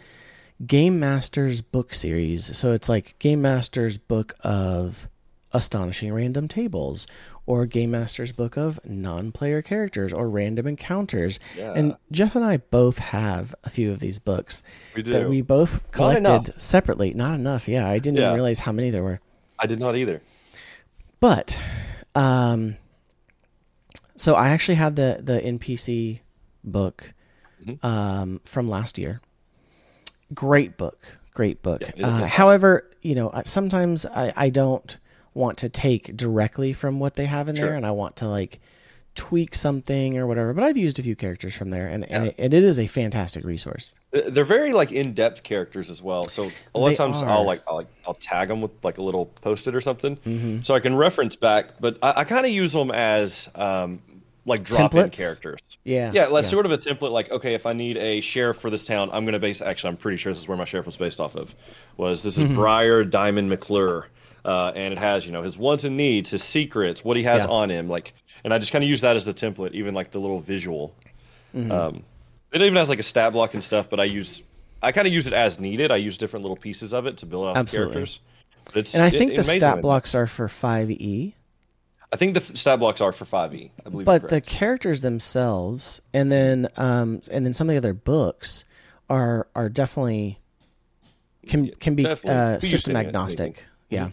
Game 0.67 1.01
Masters 1.01 1.63
book 1.63 1.95
series. 1.95 2.57
So 2.57 2.73
it's 2.73 2.91
like 2.91 3.19
Game 3.19 3.41
Masters 3.41 3.97
book 3.97 4.35
of 4.41 5.09
astonishing 5.55 6.13
random 6.13 6.49
tables 6.49 7.07
or 7.47 7.67
Game 7.67 7.91
Masters 7.91 8.33
book 8.33 8.57
of 8.57 8.79
non-player 8.85 9.63
characters 9.63 10.13
or 10.13 10.29
random 10.29 10.67
encounters. 10.67 11.41
Yeah. 11.57 11.73
And 11.75 11.97
Jeff 12.11 12.37
and 12.37 12.45
I 12.45 12.59
both 12.59 12.99
have 12.99 13.55
a 13.65 13.71
few 13.71 13.91
of 13.91 14.01
these 14.01 14.19
books 14.19 14.63
We 14.95 15.03
that 15.03 15.29
we 15.29 15.43
both 15.43 15.81
collected 15.91 16.61
separately. 16.61 17.15
Not 17.15 17.35
enough. 17.35 17.69
Yeah, 17.69 17.89
I 17.89 17.99
didn't 17.99 18.19
Yeah. 18.19 18.25
even 18.27 18.35
realize 18.35 18.61
how 18.61 18.73
many 18.73 18.91
there 18.91 19.03
were. 19.03 19.21
I 19.59 19.67
did 19.67 19.79
not 19.81 19.97
either. 19.97 20.23
But 21.21 21.61
um 22.15 22.77
so 24.17 24.35
I 24.35 24.51
actually 24.51 24.75
had 24.77 24.97
the 24.97 25.21
the 25.23 25.41
NPC 25.41 26.21
book 26.65 27.15
Mm-hmm. 27.65 27.87
um 27.87 28.41
from 28.45 28.69
last 28.69 28.99
year. 28.99 29.21
Great 30.35 30.77
book. 30.77 31.19
Great 31.35 31.63
book. 31.63 31.83
Yeah, 31.97 32.09
uh, 32.09 32.27
however, 32.27 32.91
you 33.03 33.15
know, 33.15 33.31
sometimes 33.45 34.05
I 34.07 34.33
I 34.37 34.51
don't 34.51 34.99
want 35.35 35.59
to 35.59 35.69
take 35.69 36.17
directly 36.17 36.73
from 36.73 36.99
what 37.01 37.15
they 37.15 37.27
have 37.27 37.49
in 37.49 37.57
Sure. 37.57 37.67
there 37.69 37.75
and 37.77 37.87
I 37.87 37.91
want 37.91 38.17
to 38.17 38.29
like 38.29 38.61
tweak 39.15 39.55
something 39.55 40.17
or 40.17 40.27
whatever. 40.27 40.53
But 40.55 40.65
I've 40.65 40.77
used 40.77 40.99
a 40.99 41.03
few 41.03 41.15
characters 41.17 41.55
from 41.55 41.71
there 41.71 41.87
and 41.89 42.11
and, 42.11 42.29
it, 42.29 42.35
and 42.39 42.55
it 42.55 42.65
is 42.65 42.79
a 42.79 42.87
fantastic 42.87 43.45
resource. 43.45 43.93
They're 44.11 44.45
very 44.45 44.73
like 44.73 44.93
in-depth 44.93 45.43
characters 45.43 45.91
as 45.91 46.03
well. 46.03 46.23
So 46.25 46.51
a 46.75 46.79
lot 46.79 46.89
They 46.89 46.93
of 46.95 46.99
times 46.99 47.23
are. 47.23 47.31
I'll 47.31 47.45
like 47.45 47.63
I'll 47.69 47.77
like 47.77 47.89
I'll 48.07 48.15
tag 48.15 48.49
them 48.49 48.61
with 48.63 48.73
like 48.85 48.99
a 48.99 49.03
little 49.03 49.27
post-it 49.27 49.75
or 49.75 49.81
something, 49.81 50.17
Mm-hmm. 50.17 50.63
so 50.63 50.75
I 50.75 50.81
can 50.81 50.95
reference 50.95 51.37
back. 51.37 51.79
But 51.81 51.99
I, 52.03 52.13
I 52.21 52.25
kind 52.25 52.45
of 52.47 52.53
use 52.53 52.73
them 52.73 52.91
as 52.91 53.49
um, 53.55 54.01
like 54.45 54.65
drop-in 54.65 55.01
Templates? 55.11 55.17
characters. 55.19 55.61
Yeah. 55.85 56.11
Yeah, 56.15 56.27
like 56.27 56.45
sort 56.47 56.65
of 56.67 56.73
a 56.73 56.79
template. 56.79 57.11
Like, 57.13 57.31
okay, 57.31 57.55
if 57.55 57.65
I 57.67 57.73
need 57.75 57.97
a 57.97 58.21
sheriff 58.21 58.59
for 58.59 58.71
this 58.71 58.85
town, 58.85 59.09
I'm 59.13 59.25
going 59.25 59.33
to 59.35 59.39
base. 59.39 59.61
Actually, 59.63 59.91
I'm 59.91 59.97
pretty 59.99 60.17
sure 60.19 60.33
this 60.33 60.41
is 60.43 60.49
where 60.49 60.57
my 60.59 60.65
sheriff 60.65 60.87
was 60.87 60.97
based 60.97 61.21
off 61.21 61.35
of. 61.37 61.55
Was 61.97 62.23
this 62.23 62.37
is 62.39 62.45
Mm-hmm. 62.45 62.55
Briar 62.55 63.05
Diamond 63.05 63.49
McClure, 63.51 64.09
uh, 64.45 64.73
and 64.75 64.93
it 64.93 64.99
has 64.99 65.25
you 65.27 65.33
know 65.33 65.43
his 65.43 65.57
wants 65.59 65.85
and 65.85 65.97
needs, 65.97 66.31
his 66.31 66.43
secrets, 66.45 67.05
what 67.05 67.17
he 67.17 67.23
has 67.25 67.45
Yeah. 67.45 67.51
on 67.51 67.71
him, 67.71 67.89
like, 67.89 68.15
and 68.45 68.53
I 68.53 68.59
just 68.59 68.73
kind 68.73 68.83
of 68.85 68.91
use 68.91 69.01
that 69.03 69.17
as 69.17 69.25
the 69.25 69.35
template, 69.35 69.73
even 69.73 69.95
like 69.95 70.11
the 70.11 70.19
little 70.19 70.41
visual. 70.41 70.95
Mm-hmm. 71.55 71.71
Um, 71.71 72.03
it 72.53 72.61
even 72.63 72.77
has 72.77 72.89
like 72.89 72.99
a 72.99 73.03
stat 73.05 73.33
block 73.33 73.55
and 73.55 73.63
stuff, 73.65 73.89
but 73.91 74.01
I 74.01 74.05
use, 74.05 74.43
I 74.83 74.93
kind 74.93 75.07
of 75.07 75.13
use 75.15 75.27
it 75.27 75.33
as 75.33 75.59
needed. 75.61 75.91
I 75.91 75.97
use 75.97 76.19
different 76.19 76.43
little 76.43 76.57
pieces 76.57 76.93
of 76.93 77.07
it 77.07 77.19
to 77.19 77.27
build 77.27 77.47
out 77.47 77.57
Absolutely. 77.57 77.95
characters. 77.95 78.21
It's, 78.75 78.95
And 78.95 79.03
I 79.03 79.09
it- 79.09 79.13
think 79.13 79.35
the 79.37 79.43
stat 79.43 79.81
blocks 79.81 80.15
are 80.15 80.27
for 80.27 80.49
5e. 80.49 81.35
I 82.13 82.17
think 82.17 82.35
the 82.35 82.41
f- 82.43 82.55
stat 82.57 82.79
blocks 82.79 83.01
are 83.01 83.11
for 83.13 83.25
five 83.25 83.55
E. 83.55 83.71
I 83.87 83.89
believe. 83.89 84.05
but 84.05 84.29
the 84.29 84.43
characters 84.43 85.01
themselves 85.01 86.03
and 86.13 86.31
then 86.31 86.69
um 86.77 87.23
and 87.31 87.47
then 87.47 87.55
some 87.55 87.71
of 87.71 87.73
the 87.73 87.79
other 87.79 87.95
books 87.95 88.67
are 89.09 89.47
are 89.55 89.71
definitely 89.71 90.39
can 91.47 91.71
can 91.81 91.95
be 91.95 92.03
definitely. 92.03 92.39
uh, 92.57 92.61
system 92.61 92.97
it, 92.97 93.07
agnostic 93.07 93.65
yeah 93.89 94.11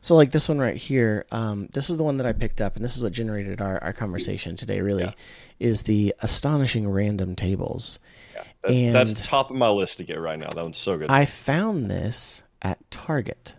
so 0.00 0.14
like 0.14 0.30
this 0.30 0.48
one 0.48 0.58
right 0.58 0.76
here 0.76 1.26
um 1.32 1.68
this 1.72 1.90
is 1.90 1.96
the 1.96 2.04
one 2.04 2.16
that 2.18 2.26
i 2.26 2.32
picked 2.32 2.60
up 2.60 2.76
and 2.76 2.84
this 2.84 2.96
is 2.96 3.02
what 3.02 3.12
generated 3.12 3.60
our, 3.60 3.82
our 3.82 3.92
conversation 3.92 4.54
today 4.56 4.80
really 4.80 5.04
Yeah. 5.04 5.12
is 5.58 5.82
the 5.82 6.14
astonishing 6.20 6.88
random 6.88 7.34
tables 7.36 7.98
That- 8.34 8.46
and- 8.70 8.94
that's 8.94 9.26
top 9.26 9.50
of 9.50 9.56
my 9.56 9.68
list 9.68 9.98
to 9.98 10.04
get 10.04 10.20
right 10.20 10.38
now. 10.38 10.46
That 10.54 10.62
one's 10.64 10.78
so 10.78 10.96
good. 10.98 11.10
I 11.10 11.24
found 11.24 11.90
this 11.90 12.42
at 12.60 12.78
Target. 12.90 13.54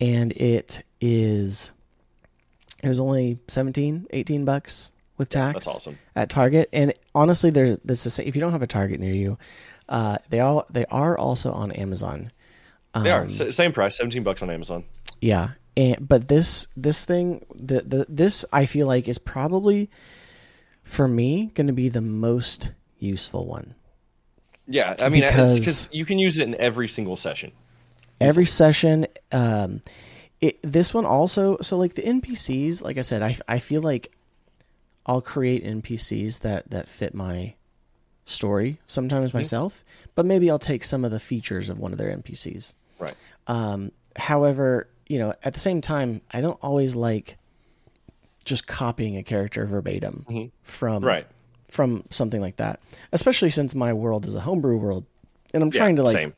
And 0.00 0.32
it 0.32 0.82
is 1.00 1.70
it 2.82 2.88
was 2.88 2.98
only 2.98 3.38
17, 3.46 4.06
18 4.10 4.44
bucks 4.44 4.90
with 5.16 5.28
tax. 5.28 5.64
that's 5.66 5.76
awesome. 5.76 5.98
At 6.16 6.30
Target. 6.30 6.68
And 6.72 6.92
honestly 7.14 7.50
there's 7.50 7.78
this 7.84 8.06
is 8.06 8.18
if 8.18 8.34
you 8.34 8.40
don't 8.40 8.52
have 8.52 8.62
a 8.62 8.66
Target 8.66 8.98
near 9.00 9.14
you, 9.14 9.38
uh 9.88 10.18
they 10.30 10.40
all 10.40 10.66
they 10.70 10.84
are 10.86 11.16
also 11.16 11.52
on 11.52 11.70
Amazon. 11.72 12.32
they 12.94 13.10
um, 13.10 13.22
are 13.22 13.26
S- 13.26 13.54
same 13.56 13.72
price, 13.72 13.96
seventeen 13.96 14.22
bucks 14.24 14.42
on 14.42 14.50
Amazon. 14.50 14.84
Yeah. 15.22 15.50
And 15.76 16.06
but 16.06 16.28
this 16.28 16.68
this 16.76 17.06
thing 17.06 17.46
the, 17.54 17.80
the 17.80 18.06
this 18.08 18.44
I 18.52 18.66
feel 18.66 18.86
like 18.86 19.08
is 19.08 19.16
probably 19.18 19.88
for 20.82 21.08
me 21.08 21.50
going 21.54 21.68
to 21.68 21.72
be 21.72 21.88
the 21.88 22.02
most 22.02 22.72
useful 22.98 23.46
one. 23.46 23.74
Yeah, 24.68 24.94
I 25.00 25.08
mean, 25.08 25.22
Because- 25.22 25.58
because 25.58 25.88
you 25.92 26.04
can 26.04 26.18
use 26.18 26.36
it 26.38 26.42
in 26.46 26.54
every 26.56 26.88
single 26.88 27.16
session. 27.16 27.52
every 28.20 28.44
session 28.46 29.06
um 29.32 29.80
it, 30.40 30.58
this 30.62 30.92
one 30.94 31.04
also 31.06 31.56
so 31.60 31.76
like 31.76 31.94
the 31.94 32.02
npcs 32.02 32.80
like 32.82 32.96
i 32.96 33.02
said 33.02 33.20
I, 33.22 33.36
I 33.48 33.58
feel 33.58 33.82
like 33.82 34.12
i'll 35.06 35.20
create 35.20 35.64
npcs 35.64 36.38
that 36.40 36.70
that 36.70 36.88
fit 36.88 37.14
my 37.14 37.54
story 38.24 38.78
sometimes 38.86 39.34
myself 39.34 39.84
but 40.14 40.24
maybe 40.24 40.48
i'll 40.50 40.58
take 40.60 40.84
some 40.84 41.04
of 41.04 41.10
the 41.10 41.18
features 41.18 41.68
of 41.68 41.80
one 41.80 41.90
of 41.90 41.98
their 41.98 42.16
npcs 42.16 42.74
Right. 43.00 43.14
um 43.48 43.90
however 44.14 44.86
you 45.12 45.18
know 45.18 45.34
at 45.44 45.52
the 45.52 45.60
same 45.60 45.80
time 45.82 46.22
i 46.30 46.40
don't 46.40 46.58
always 46.62 46.96
like 46.96 47.36
just 48.44 48.66
copying 48.66 49.16
a 49.18 49.22
character 49.22 49.66
verbatim 49.66 50.24
from 50.62 51.04
Right. 51.04 51.26
from 51.68 52.04
something 52.10 52.40
like 52.40 52.56
that 52.56 52.80
especially 53.12 53.50
since 53.50 53.74
my 53.74 53.92
world 53.92 54.24
is 54.26 54.34
a 54.34 54.40
homebrew 54.40 54.78
world 54.78 55.04
and 55.52 55.62
i'm 55.62 55.70
Yeah, 55.70 55.78
trying 55.80 55.96
to 55.96 56.02
like 56.02 56.16
same. 56.16 56.34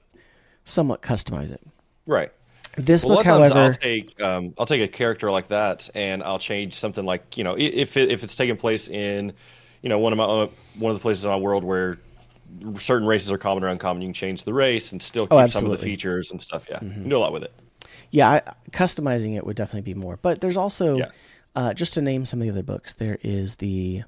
somewhat 0.64 1.02
customize 1.02 1.52
it 1.52 1.62
Right. 2.06 2.30
this 2.76 3.04
Well, 3.04 3.16
book, 3.16 3.26
lot 3.26 3.36
of 3.36 3.40
times 3.42 3.50
however, 3.52 3.64
I'll 3.66 3.72
take 3.72 4.20
um, 4.20 4.54
I'll 4.58 4.66
take 4.66 4.82
a 4.82 4.88
character 4.88 5.30
like 5.30 5.48
that 5.48 5.88
and 5.94 6.22
I'll 6.22 6.40
change 6.40 6.74
something 6.74 7.04
like 7.04 7.38
you 7.38 7.44
know 7.44 7.54
if 7.56 7.96
it, 7.96 8.10
if 8.10 8.24
it's 8.24 8.34
taking 8.34 8.56
place 8.56 8.88
in 8.88 9.32
you 9.82 9.88
know 9.88 9.98
one 10.00 10.12
of 10.12 10.16
my 10.18 10.24
uh, 10.24 10.48
one 10.78 10.90
of 10.90 10.98
the 10.98 11.02
places 11.02 11.24
in 11.24 11.30
my 11.30 11.36
world 11.36 11.62
where 11.62 11.98
certain 12.78 13.06
races 13.06 13.30
are 13.32 13.38
common 13.38 13.62
or 13.64 13.68
uncommon, 13.68 14.02
you 14.02 14.08
can 14.08 14.14
change 14.14 14.44
the 14.44 14.52
race 14.52 14.92
and 14.92 15.00
still 15.00 15.26
keep 15.26 15.36
Oh, 15.36 15.46
some 15.46 15.64
of 15.64 15.70
the 15.70 15.78
features 15.78 16.30
and 16.32 16.42
stuff. 16.42 16.66
Yeah, 16.68 16.80
you 16.82 16.90
can 16.90 17.08
do 17.08 17.16
a 17.16 17.18
lot 17.18 17.32
with 17.32 17.44
it. 17.44 17.52
Yeah, 18.10 18.30
I, 18.30 18.42
customizing 18.70 19.36
it 19.36 19.46
would 19.46 19.56
definitely 19.56 19.92
be 19.92 19.98
more. 19.98 20.18
But 20.20 20.40
there's 20.40 20.56
also, 20.56 20.96
Yeah. 20.98 21.10
uh, 21.56 21.74
just 21.74 21.94
to 21.94 22.02
name 22.02 22.24
some 22.24 22.40
of 22.40 22.44
the 22.46 22.50
other 22.50 22.62
books, 22.62 22.92
there 22.92 23.18
is 23.22 23.56
the 23.56 24.02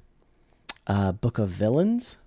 uh, 0.87 1.11
Book 1.11 1.37
of 1.37 1.49
Villains. 1.49 2.17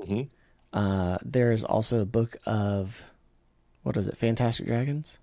Mhm. 0.00 0.28
Uh, 0.72 1.18
there 1.24 1.52
is 1.52 1.64
also 1.64 2.00
a 2.00 2.06
book 2.06 2.36
of 2.46 3.10
what 3.82 3.96
is 3.96 4.08
it? 4.08 4.16
Fantastic 4.16 4.66
Dragons, 4.66 5.18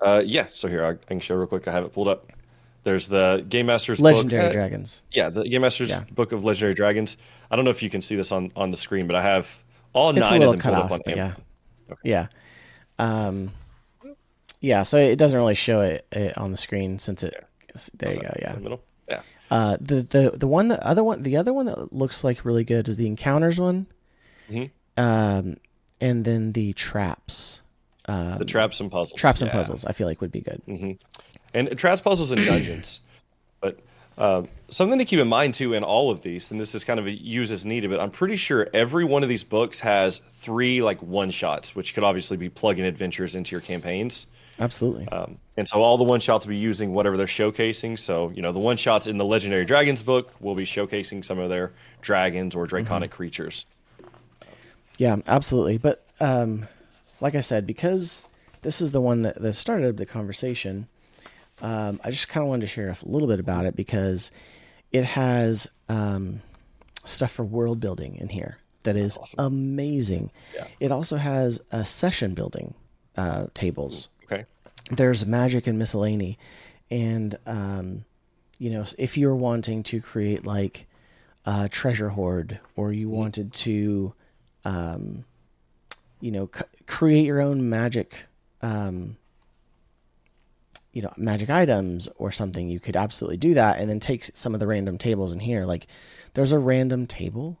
Uh, 0.00 0.22
yeah. 0.24 0.46
So 0.52 0.68
here 0.68 0.84
I, 0.84 0.90
I 0.90 0.94
can 0.94 1.20
show 1.20 1.34
real 1.34 1.46
quick. 1.46 1.66
I 1.68 1.72
have 1.72 1.84
it 1.84 1.92
pulled 1.92 2.08
up. 2.08 2.32
There's 2.84 3.08
the 3.08 3.44
Game 3.48 3.66
Masters 3.66 4.00
Legendary 4.00 4.44
book. 4.44 4.50
Uh, 4.50 4.52
Dragons. 4.52 5.04
Yeah, 5.12 5.28
the 5.28 5.42
Game 5.48 5.60
Masters 5.62 5.90
Yeah. 5.90 6.04
book 6.12 6.32
of 6.32 6.44
Legendary 6.44 6.74
Dragons. 6.74 7.16
I 7.50 7.56
don't 7.56 7.64
know 7.64 7.70
if 7.70 7.82
you 7.82 7.90
can 7.90 8.00
see 8.02 8.16
this 8.16 8.30
on, 8.32 8.50
on 8.56 8.70
the 8.70 8.76
screen, 8.76 9.06
but 9.06 9.16
I 9.16 9.22
have 9.22 9.48
all 9.92 10.10
It's 10.16 10.18
a 10.26 10.30
nine 10.30 10.38
little 10.40 10.54
of 10.54 10.60
them 10.60 10.72
cut 10.72 10.74
pulled 10.88 10.92
off, 10.92 11.00
up 11.00 11.06
on 11.08 11.16
yeah, 11.16 11.22
Amazon. 11.24 11.42
yeah, 12.04 12.26
um, 12.98 13.50
yeah. 14.60 14.82
So 14.82 14.98
it 14.98 15.16
doesn't 15.16 15.38
really 15.38 15.54
show 15.54 15.80
it, 15.80 16.06
it 16.12 16.36
on 16.38 16.50
the 16.50 16.56
screen 16.56 16.98
since 16.98 17.22
it. 17.22 17.34
There 17.94 18.12
you 18.12 18.20
go. 18.20 18.34
Yeah, 18.40 18.50
in 18.50 18.54
the 18.56 18.60
middle? 18.62 18.82
Yeah. 19.08 19.20
Uh, 19.50 19.76
the 19.80 20.02
the 20.02 20.32
the 20.36 20.46
one 20.48 20.68
the 20.68 20.84
other 20.86 21.02
one 21.04 21.22
the 21.22 21.36
other 21.36 21.52
one 21.52 21.66
that 21.66 21.92
looks 21.92 22.24
like 22.24 22.44
really 22.44 22.64
good 22.64 22.88
is 22.88 22.96
the 22.96 23.06
encounters 23.06 23.58
one, 23.60 23.86
Mhm. 24.50 24.70
um, 24.96 25.56
and 26.00 26.24
then 26.24 26.52
the 26.52 26.72
traps. 26.74 27.62
Um, 28.06 28.38
The 28.38 28.44
traps 28.44 28.80
and 28.80 28.90
puzzles. 28.90 29.18
traps 29.20 29.40
and 29.42 29.48
Yeah. 29.48 29.52
Mm-hmm. 29.52 29.58
puzzles. 29.60 29.84
I 29.84 29.92
feel 29.92 30.06
like 30.06 30.20
would 30.20 30.32
be 30.32 30.40
good. 30.40 30.62
and 31.54 31.78
traps 31.78 32.00
puzzles 32.00 32.30
and 32.30 32.44
dungeons. 32.44 33.00
but 33.60 33.78
uh, 34.16 34.42
something 34.70 34.98
to 34.98 35.04
keep 35.04 35.18
in 35.20 35.28
mind 35.28 35.54
too 35.54 35.74
in 35.74 35.84
all 35.84 36.10
of 36.10 36.22
these, 36.22 36.50
and 36.50 36.60
this 36.60 36.74
is 36.74 36.84
kind 36.84 36.98
of 36.98 37.06
a 37.06 37.10
use 37.12 37.50
as 37.52 37.64
needed, 37.64 37.90
but 37.90 38.00
I'm 38.00 38.10
pretty 38.10 38.36
sure 38.36 38.68
every 38.74 39.04
one 39.04 39.22
of 39.22 39.28
these 39.28 39.44
books 39.44 39.80
has 39.80 40.20
three 40.32 40.82
like 40.82 41.00
one 41.02 41.30
shots, 41.30 41.76
which 41.76 41.94
could 41.94 42.02
obviously 42.02 42.36
be 42.36 42.48
plug-in 42.48 42.84
adventures 42.84 43.34
into 43.34 43.52
your 43.52 43.60
campaigns. 43.60 44.26
Absolutely. 44.60 45.08
Um, 45.08 45.38
and 45.56 45.68
so 45.68 45.82
all 45.82 45.96
the 45.96 46.04
one 46.04 46.20
shots 46.20 46.46
will 46.46 46.50
be 46.50 46.56
using 46.56 46.92
whatever 46.92 47.16
they're 47.16 47.26
showcasing. 47.26 47.98
So 47.98 48.30
you 48.30 48.42
know 48.42 48.52
the 48.52 48.58
one 48.58 48.76
shots 48.76 49.06
in 49.06 49.18
the 49.18 49.24
Legendary 49.24 49.64
Dragons 49.64 50.02
book 50.02 50.32
will 50.40 50.54
be 50.54 50.64
showcasing 50.64 51.24
some 51.24 51.38
of 51.38 51.48
their 51.48 51.72
dragons 52.00 52.54
or 52.54 52.66
draconic 52.66 53.10
creatures. 53.10 53.66
Yeah, 54.98 55.16
absolutely. 55.26 55.78
But 55.78 56.04
um, 56.20 56.66
like 57.20 57.34
I 57.34 57.40
said, 57.40 57.66
because 57.66 58.24
this 58.62 58.80
is 58.80 58.92
the 58.92 59.00
one 59.00 59.22
that, 59.22 59.40
that 59.40 59.52
started 59.52 59.96
the 59.96 60.06
conversation, 60.06 60.88
um, 61.62 62.00
I 62.02 62.10
just 62.10 62.28
kind 62.28 62.42
of 62.42 62.48
wanted 62.48 62.62
to 62.62 62.66
share 62.66 62.88
a 62.88 62.96
little 63.04 63.28
bit 63.28 63.38
about 63.38 63.64
it 63.66 63.76
because 63.76 64.32
it 64.90 65.04
has 65.04 65.68
um, 65.88 66.40
stuff 67.04 67.30
for 67.30 67.44
world 67.44 67.78
building 67.78 68.16
in 68.16 68.28
here 68.28 68.58
that 68.88 68.96
is 68.96 69.18
amazing. 69.36 70.30
Yeah. 70.54 70.66
It 70.80 70.92
also 70.92 71.16
has 71.16 71.60
a 71.70 71.84
session 71.84 72.34
building 72.34 72.74
uh, 73.16 73.46
tables. 73.54 74.08
There's 74.90 75.26
magic 75.26 75.66
and 75.66 75.78
miscellany, 75.78 76.38
and 76.90 77.38
um, 77.46 78.04
you 78.58 78.70
know 78.70 78.84
if 78.98 79.16
you're 79.18 79.36
wanting 79.36 79.82
to 79.84 80.00
create 80.00 80.46
like 80.46 80.86
a 81.44 81.68
treasure 81.68 82.10
hoard, 82.10 82.60
or 82.76 82.92
you 82.92 83.08
wanted 83.08 83.52
to 83.52 84.14
um, 84.64 85.24
you 86.20 86.30
know, 86.30 86.50
c- 86.54 86.64
create 86.86 87.24
your 87.24 87.40
own 87.40 87.68
magic, 87.68 88.26
um, 88.62 89.16
you 90.92 91.02
know, 91.02 91.12
magic 91.16 91.50
items 91.50 92.08
or 92.16 92.32
something, 92.32 92.68
you 92.68 92.80
could 92.80 92.96
absolutely 92.96 93.36
do 93.36 93.54
that. 93.54 93.78
And 93.78 93.88
then 93.88 94.00
take 94.00 94.24
some 94.24 94.54
of 94.54 94.60
the 94.60 94.66
random 94.66 94.98
tables 94.98 95.32
in 95.32 95.40
here. 95.40 95.64
Like, 95.64 95.86
there's 96.34 96.52
a 96.52 96.58
random 96.58 97.06
table 97.06 97.58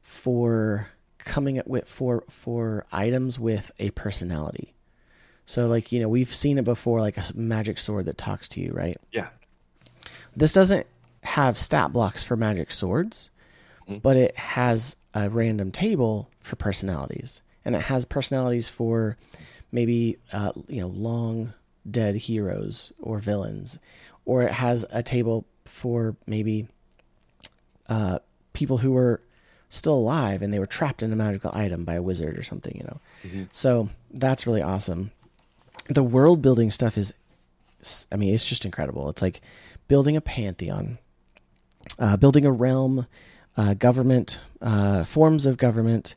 for 0.00 0.88
coming 1.18 1.58
up 1.58 1.66
with 1.66 1.86
for 1.86 2.24
for 2.28 2.86
items 2.90 3.38
with 3.38 3.70
a 3.78 3.90
personality. 3.90 4.74
So, 5.48 5.66
like, 5.66 5.92
you 5.92 5.98
know, 5.98 6.10
we've 6.10 6.32
seen 6.32 6.58
it 6.58 6.66
before, 6.66 7.00
like 7.00 7.16
a 7.16 7.22
magic 7.34 7.78
sword 7.78 8.04
that 8.04 8.18
talks 8.18 8.50
to 8.50 8.60
you, 8.60 8.70
right? 8.72 8.98
Yeah. 9.12 9.28
This 10.36 10.52
doesn't 10.52 10.86
have 11.22 11.56
stat 11.56 11.90
blocks 11.90 12.22
for 12.22 12.36
magic 12.36 12.70
swords, 12.70 13.30
but 14.02 14.18
it 14.18 14.36
has 14.36 14.96
a 15.14 15.30
random 15.30 15.72
table 15.72 16.28
for 16.40 16.56
personalities, 16.56 17.40
and 17.64 17.74
it 17.74 17.80
has 17.80 18.04
personalities 18.04 18.68
for 18.68 19.16
maybe 19.72 20.18
uh, 20.34 20.52
you 20.68 20.82
know 20.82 20.88
long 20.88 21.54
dead 21.90 22.16
heroes 22.16 22.92
or 23.00 23.18
villains, 23.18 23.78
or 24.26 24.42
it 24.42 24.52
has 24.52 24.84
a 24.90 25.02
table 25.02 25.46
for 25.64 26.14
maybe 26.26 26.68
uh, 27.88 28.18
people 28.52 28.76
who 28.76 28.92
were 28.92 29.22
still 29.70 29.94
alive 29.94 30.42
and 30.42 30.52
they 30.52 30.58
were 30.58 30.66
trapped 30.66 31.02
in 31.02 31.10
a 31.12 31.16
magical 31.16 31.50
item 31.54 31.84
by 31.84 31.94
a 31.94 32.02
wizard 32.02 32.38
or 32.38 32.42
something, 32.42 32.76
you 32.76 32.84
know. 32.84 33.00
So 33.52 33.88
that's 34.10 34.46
really 34.46 34.62
awesome. 34.62 35.10
The 35.88 36.02
world 36.02 36.42
building 36.42 36.70
stuff 36.70 36.96
is 36.98 37.12
I 38.12 38.16
mean, 38.16 38.34
it's 38.34 38.48
just 38.48 38.64
incredible. 38.64 39.08
It's 39.08 39.22
like 39.22 39.40
building 39.86 40.16
a 40.16 40.20
pantheon, 40.20 40.98
uh, 41.98 42.16
building 42.16 42.44
a 42.44 42.52
realm, 42.52 43.06
uh, 43.56 43.74
government, 43.74 44.40
uh, 44.60 45.04
forms 45.04 45.46
of 45.46 45.56
government, 45.56 46.14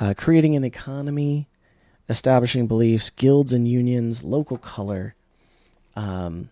uh, 0.00 0.14
creating 0.16 0.56
an 0.56 0.64
economy, 0.64 1.48
establishing 2.08 2.66
beliefs, 2.66 3.10
guilds 3.10 3.52
and 3.52 3.68
unions, 3.68 4.24
local 4.24 4.58
color. 4.58 5.14
Um, 5.94 6.50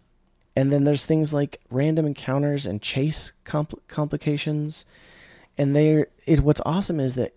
and 0.54 0.72
then 0.72 0.84
there's 0.84 1.06
things 1.06 1.34
like 1.34 1.60
random 1.70 2.06
encounters 2.06 2.66
and 2.66 2.80
chase 2.80 3.32
compl- 3.44 3.80
complications. 3.88 4.86
And 5.58 5.74
they're 5.74 6.08
it. 6.24 6.40
What's 6.40 6.60
awesome 6.64 7.00
is 7.00 7.14
that 7.16 7.34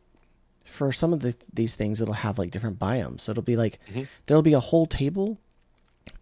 for 0.70 0.92
some 0.92 1.14
of 1.14 1.22
the, 1.22 1.36
these 1.54 1.76
things, 1.76 2.02
it'll 2.02 2.14
have 2.14 2.38
like 2.40 2.52
different 2.52 2.80
biomes. 2.80 3.22
So 3.22 3.32
it'll 3.32 3.44
be 3.44 3.58
like 3.58 3.80
mm-hmm. 3.90 4.04
there'll 4.26 4.42
be 4.42 4.54
a 4.54 4.60
whole 4.60 4.86
table 4.86 5.40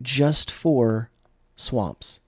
just 0.02 0.52
for 0.52 1.10
swamps. 1.56 2.22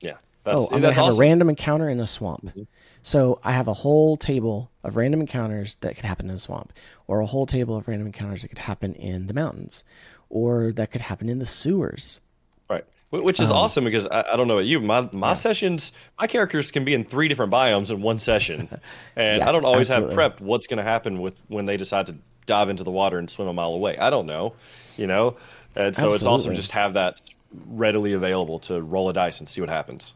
Yeah. 0.00 0.16
Oh, 0.46 0.50
that's, 0.50 0.58
oh, 0.58 0.64
I'm 0.66 0.80
gonna 0.80 0.94
have 0.94 1.04
awesome. 1.04 1.18
a 1.18 1.20
random 1.20 1.48
encounter 1.50 1.88
in 1.88 2.00
a 2.00 2.06
swamp. 2.06 2.46
Mm-hmm. 2.46 2.62
So 3.02 3.40
I 3.44 3.52
have 3.52 3.68
a 3.68 3.74
whole 3.74 4.16
table 4.16 4.70
of 4.82 4.96
random 4.96 5.20
encounters 5.20 5.76
that 5.76 5.94
could 5.94 6.04
happen 6.04 6.28
in 6.28 6.36
a 6.36 6.38
swamp, 6.38 6.72
or 7.06 7.20
a 7.20 7.26
whole 7.26 7.46
table 7.46 7.76
of 7.76 7.88
random 7.88 8.06
encounters 8.06 8.42
that 8.42 8.48
could 8.48 8.58
happen 8.58 8.94
in 8.94 9.26
the 9.26 9.34
mountains, 9.34 9.84
or 10.28 10.72
that 10.72 10.90
could 10.90 11.02
happen 11.02 11.28
in 11.28 11.38
the 11.38 11.46
sewers. 11.46 12.20
Which 13.10 13.40
is 13.40 13.50
awesome 13.50 13.84
because 13.84 14.06
I, 14.06 14.32
I 14.32 14.36
don't 14.36 14.48
know 14.48 14.54
about 14.58 14.66
you. 14.66 14.80
My 14.80 15.08
my 15.14 15.32
sessions, 15.32 15.92
my 16.20 16.26
characters 16.26 16.70
can 16.70 16.84
be 16.84 16.92
in 16.92 17.04
three 17.04 17.26
different 17.28 17.50
biomes 17.50 17.90
in 17.90 18.02
one 18.02 18.18
session, 18.18 18.68
and 19.16 19.38
Yeah, 19.38 19.48
I 19.48 19.52
don't 19.52 19.64
always 19.64 19.90
absolutely. 19.90 20.22
have 20.22 20.32
prepped 20.36 20.40
what's 20.42 20.66
going 20.66 20.76
to 20.76 20.82
happen 20.82 21.20
with 21.20 21.40
when 21.48 21.64
they 21.64 21.78
decide 21.78 22.06
to 22.06 22.16
dive 22.44 22.68
into 22.68 22.82
the 22.82 22.90
water 22.90 23.18
and 23.18 23.30
swim 23.30 23.48
a 23.48 23.52
mile 23.54 23.72
away. 23.72 23.96
I 23.96 24.10
don't 24.10 24.26
know, 24.26 24.54
you 24.98 25.06
know, 25.06 25.36
and 25.76 25.96
so 25.96 26.08
it's 26.08 26.26
awesome 26.26 26.54
just 26.54 26.72
have 26.72 26.94
that 26.94 27.20
readily 27.66 28.12
available 28.12 28.58
to 28.58 28.82
roll 28.82 29.08
a 29.08 29.14
dice 29.14 29.40
and 29.40 29.48
see 29.48 29.62
what 29.62 29.70
happens. 29.70 30.12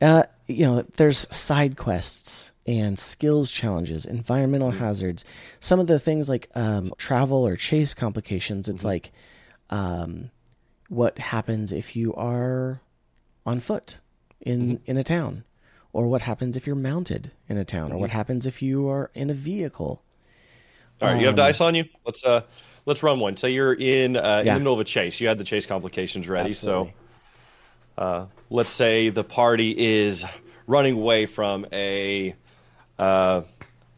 Uh, 0.00 0.22
you 0.46 0.64
know, 0.64 0.82
there's 0.94 1.26
side 1.36 1.76
quests 1.76 2.52
and 2.66 2.96
skills 2.98 3.50
challenges, 3.50 4.04
environmental 4.04 4.70
hazards. 4.70 5.24
Some 5.58 5.80
of 5.80 5.88
the 5.88 5.98
things 5.98 6.28
like 6.28 6.48
um, 6.54 6.92
travel 6.98 7.44
or 7.44 7.56
chase 7.56 7.94
complications. 7.94 8.68
It's 8.68 8.84
like, 8.84 9.10
um, 9.70 10.30
what 10.88 11.18
happens 11.18 11.72
if 11.72 11.94
you 11.94 12.14
are 12.14 12.80
on 13.46 13.60
foot 13.60 13.98
in 14.40 14.80
in 14.86 14.96
a 14.96 15.04
town, 15.04 15.44
or 15.92 16.08
what 16.08 16.22
happens 16.22 16.56
if 16.56 16.66
you're 16.66 16.76
mounted 16.76 17.30
in 17.48 17.56
a 17.56 17.64
town, 17.64 17.92
or 17.92 17.98
what 17.98 18.10
happens 18.10 18.46
if 18.46 18.62
you 18.62 18.88
are 18.88 19.10
in 19.14 19.30
a 19.30 19.34
vehicle. 19.34 20.02
All 21.00 21.08
right, 21.08 21.20
you 21.20 21.26
have 21.26 21.34
Um, 21.34 21.36
dice 21.36 21.60
on 21.60 21.74
you. 21.74 21.84
Let's 22.04 22.24
uh, 22.24 22.42
let's 22.86 23.02
run 23.02 23.20
one. 23.20 23.36
Say 23.36 23.50
you're 23.50 23.72
in 23.74 24.16
uh, 24.16 24.38
in 24.40 24.46
the 24.46 24.58
middle 24.58 24.74
of 24.74 24.80
a 24.80 24.84
chase. 24.84 25.20
You 25.20 25.28
had 25.28 25.38
the 25.38 25.44
chase 25.44 25.66
complications 25.66 26.28
ready, 26.28 26.50
Absolutely. 26.50 26.94
so 27.96 28.02
uh, 28.02 28.26
let's 28.50 28.70
say 28.70 29.08
the 29.10 29.24
party 29.24 29.74
is 29.76 30.24
running 30.66 30.94
away 30.94 31.26
from 31.26 31.66
a 31.72 32.34
uh, 32.98 33.42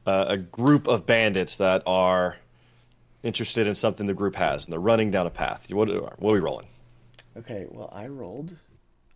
a 0.07 0.13
a 0.29 0.37
group 0.37 0.89
of 0.89 1.07
bandits 1.07 1.59
that 1.59 1.83
are 1.87 2.37
interested 3.23 3.67
in 3.67 3.75
something 3.75 4.07
the 4.07 4.15
group 4.15 4.35
has, 4.37 4.65
and 4.65 4.73
they're 4.73 4.81
running 4.81 5.11
down 5.11 5.27
a 5.27 5.31
path. 5.31 5.71
What, 5.71 5.89
what 5.89 6.31
are 6.31 6.33
we 6.33 6.41
rolling? 6.41 6.67
Okay, 7.41 7.67
well, 7.71 7.91
I 7.93 8.07
rolled 8.07 8.57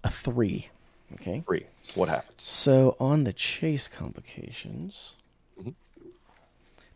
a 0.02 0.10
three. 0.10 0.68
Okay. 1.14 1.42
Three. 1.46 1.66
What 1.94 2.08
happens? 2.08 2.42
So 2.42 2.96
on 2.98 3.24
the 3.24 3.32
chase 3.32 3.86
complications, 3.88 5.14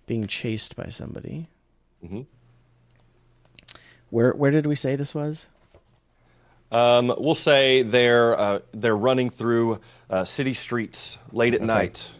being 0.06 0.26
chased 0.26 0.74
by 0.74 0.86
somebody. 0.88 1.46
Where 4.10 4.32
where 4.32 4.50
did 4.50 4.66
we 4.66 4.74
say 4.74 4.96
this 4.96 5.14
was? 5.14 5.46
Um, 6.72 7.14
we'll 7.18 7.34
say 7.34 7.82
they're 7.82 8.38
uh, 8.38 8.58
they're 8.72 8.96
running 8.96 9.30
through 9.30 9.80
uh, 10.10 10.24
city 10.24 10.54
streets 10.54 11.18
late 11.32 11.54
at 11.54 11.62
night, 11.62 12.10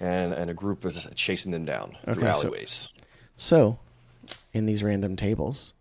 and 0.00 0.32
and 0.32 0.50
a 0.50 0.54
group 0.54 0.84
is 0.84 1.06
chasing 1.16 1.50
them 1.52 1.64
down 1.64 1.96
through 2.04 2.28
Okay, 2.28 2.32
so- 2.32 2.54
So, 3.36 3.78
in 4.52 4.66
these 4.66 4.84
random 4.84 5.16
tables, 5.16 5.74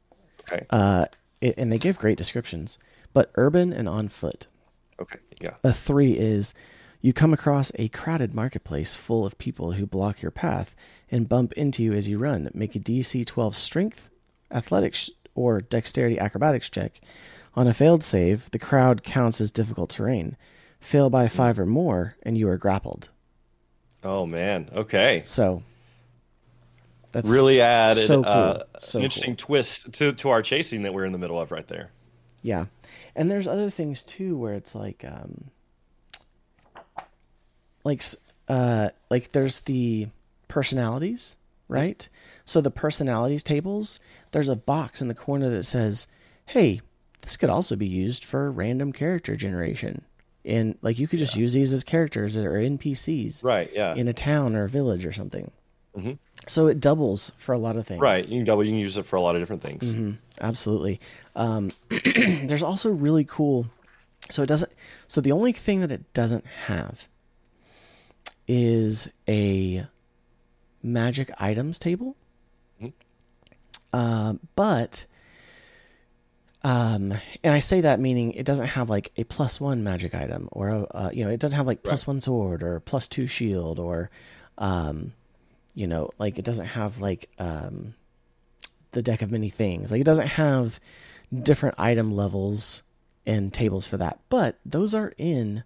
Okay. 0.51 0.65
uh, 0.71 1.05
it, 1.43 1.55
and 1.57 1.71
they 1.71 1.77
give 1.77 1.99
great 1.99 2.17
descriptions, 2.17 2.77
but 3.13 3.31
urban 3.35 3.73
and 3.73 3.87
on 3.87 4.07
foot. 4.07 4.47
okay. 4.99 5.19
Yeah. 5.41 5.55
A 5.63 5.73
three 5.73 6.13
is 6.13 6.53
you 7.01 7.11
come 7.11 7.33
across 7.33 7.71
a 7.75 7.89
crowded 7.89 8.33
marketplace 8.33 8.95
full 8.95 9.25
of 9.25 9.37
people 9.37 9.73
who 9.73 9.85
block 9.85 10.21
your 10.21 10.31
path 10.31 10.75
and 11.11 11.27
bump 11.27 11.51
into 11.53 11.83
you 11.83 11.93
as 11.93 12.07
you 12.07 12.17
run. 12.17 12.49
Make 12.53 12.75
a 12.75 12.79
DC 12.79 13.25
12 13.25 13.55
strength, 13.55 14.09
athletics, 14.49 15.09
or 15.35 15.59
dexterity 15.59 16.17
acrobatics 16.17 16.69
check. 16.69 17.01
On 17.55 17.67
a 17.67 17.73
failed 17.73 18.03
save, 18.03 18.49
the 18.51 18.59
crowd 18.59 19.03
counts 19.03 19.41
as 19.41 19.51
difficult 19.51 19.89
terrain. 19.89 20.37
Fail 20.79 21.09
by 21.09 21.27
five 21.27 21.59
or 21.59 21.65
more, 21.65 22.15
and 22.23 22.37
you 22.37 22.47
are 22.47 22.57
grappled. 22.57 23.09
Oh 24.03 24.25
man. 24.25 24.69
Okay. 24.73 25.21
So 25.25 25.63
that's 27.13 27.29
Really 27.31 27.61
added 27.61 27.95
so 28.05 28.21
cool. 28.23 28.31
uh, 28.31 28.63
so 28.81 28.97
an 28.97 29.01
cool. 29.01 29.03
interesting 29.05 29.35
twist 29.37 29.93
to 29.93 30.11
to 30.11 30.29
our 30.29 30.41
chasing 30.41 30.83
that 30.83 30.93
we're 30.93 31.05
in 31.05 31.13
the 31.13 31.17
middle 31.17 31.39
of 31.39 31.51
right 31.51 31.67
there. 31.67 31.91
Yeah. 32.41 32.65
And 33.15 33.31
there's 33.31 33.47
other 33.47 33.69
things 33.69 34.03
too 34.03 34.35
where 34.37 34.53
it's 34.55 34.75
like 34.75 35.05
um 35.07 35.45
like 37.83 38.03
uh 38.47 38.89
like 39.09 39.31
there's 39.31 39.61
the 39.61 40.07
personalities, 40.47 41.37
right? 41.67 42.07
So 42.45 42.61
the 42.61 42.71
personalities 42.71 43.43
tables, 43.43 43.99
there's 44.31 44.49
a 44.49 44.55
box 44.55 45.01
in 45.01 45.07
the 45.07 45.13
corner 45.15 45.49
that 45.49 45.63
says, 45.63 46.07
"Hey, 46.47 46.81
this 47.21 47.37
could 47.37 47.49
also 47.49 47.75
be 47.75 47.87
used 47.87 48.23
for 48.25 48.51
random 48.51 48.91
character 48.91 49.35
generation." 49.35 50.03
And 50.45 50.77
like 50.81 50.99
you 50.99 51.07
could 51.07 51.19
just 51.19 51.37
use 51.37 51.53
these 51.53 51.71
as 51.71 51.85
characters 51.85 52.35
or 52.35 52.51
NPCs, 52.59 53.45
Right. 53.45 53.69
Yeah. 53.73 53.95
in 53.95 54.09
a 54.09 54.13
town 54.13 54.55
or 54.57 54.65
a 54.65 54.69
village 54.69 55.05
or 55.05 55.13
something. 55.13 55.51
Mhm. 55.97 56.17
So 56.47 56.67
it 56.67 56.79
doubles 56.79 57.31
for 57.37 57.53
a 57.53 57.57
lot 57.57 57.77
of 57.77 57.87
things. 57.87 58.01
Right. 58.01 58.27
You 58.27 58.39
can 58.39 58.45
double. 58.45 58.63
You 58.63 58.71
can 58.71 58.79
use 58.79 58.97
it 58.97 59.05
for 59.05 59.15
a 59.15 59.21
lot 59.21 59.35
of 59.35 59.41
different 59.41 59.61
things. 59.61 59.93
Mm-hmm. 59.93 60.11
Absolutely. 60.41 60.99
Um, 61.35 61.69
there's 62.15 62.63
also 62.63 62.89
really 62.89 63.23
cool. 63.23 63.67
So 64.29 64.41
it 64.43 64.47
doesn't. 64.47 64.71
So 65.07 65.21
the 65.21 65.31
only 65.31 65.53
thing 65.53 65.81
that 65.81 65.91
it 65.91 66.11
doesn't 66.13 66.45
have 66.67 67.07
is 68.47 69.09
a 69.27 69.85
magic 70.81 71.31
items 71.39 71.79
table. 71.79 72.15
Um, 73.93 74.39
but, 74.55 75.05
um, 76.63 77.13
and 77.43 77.53
I 77.53 77.59
say 77.59 77.81
that 77.81 77.99
meaning 77.99 78.31
it 78.33 78.43
doesn't 78.43 78.65
have 78.67 78.89
like 78.89 79.11
a 79.17 79.23
plus 79.23 79.61
one 79.61 79.83
magic 79.83 80.15
item 80.15 80.49
or 80.51 80.69
a, 80.69 80.83
uh, 80.85 81.09
you 81.13 81.23
know, 81.23 81.29
it 81.29 81.39
doesn't 81.39 81.55
have 81.55 81.67
like 81.67 81.83
plus 81.83 82.07
one 82.07 82.19
sword 82.19 82.63
or 82.63 82.79
plus 82.79 83.07
two 83.07 83.27
shield 83.27 83.77
or, 83.77 84.09
um, 84.57 85.13
you 85.73 85.87
know, 85.87 86.11
like 86.19 86.37
it 86.39 86.45
doesn't 86.45 86.67
have 86.67 86.99
like, 86.99 87.29
um, 87.39 87.95
the 88.91 89.01
deck 89.01 89.21
of 89.21 89.31
many 89.31 89.49
things. 89.49 89.91
Like 89.91 90.01
it 90.01 90.05
doesn't 90.05 90.27
have 90.27 90.79
different 91.41 91.75
item 91.79 92.11
levels 92.15 92.83
and 93.25 93.53
tables 93.53 93.87
for 93.87 93.97
that, 93.97 94.19
but 94.29 94.59
those 94.65 94.93
are 94.93 95.13
in 95.17 95.63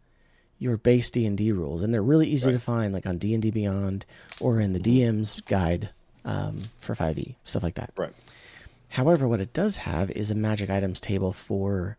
your 0.59 0.77
base 0.77 1.11
D 1.11 1.25
and 1.25 1.37
D 1.37 1.51
rules, 1.51 1.81
and 1.83 1.93
they're 1.93 2.01
really 2.01 2.27
easy 2.27 2.51
to 2.51 2.59
find, 2.59 2.93
like 2.93 3.05
on 3.05 3.17
D 3.17 3.33
and 3.33 3.43
D 3.43 3.51
Beyond 3.51 4.05
or 4.39 4.59
in 4.59 4.73
the 4.73 4.79
DM's 4.79 5.41
guide 5.41 5.89
um, 6.25 6.59
for 6.79 6.95
Five 6.95 7.17
E 7.19 7.35
stuff 7.43 7.63
like 7.63 7.75
that. 7.75 7.91
Right. 7.95 8.13
However, 8.89 9.27
what 9.27 9.41
it 9.41 9.53
does 9.53 9.77
have 9.77 10.09
is 10.11 10.31
a 10.31 10.35
magic 10.35 10.69
items 10.69 10.99
table 11.01 11.33
for 11.33 11.97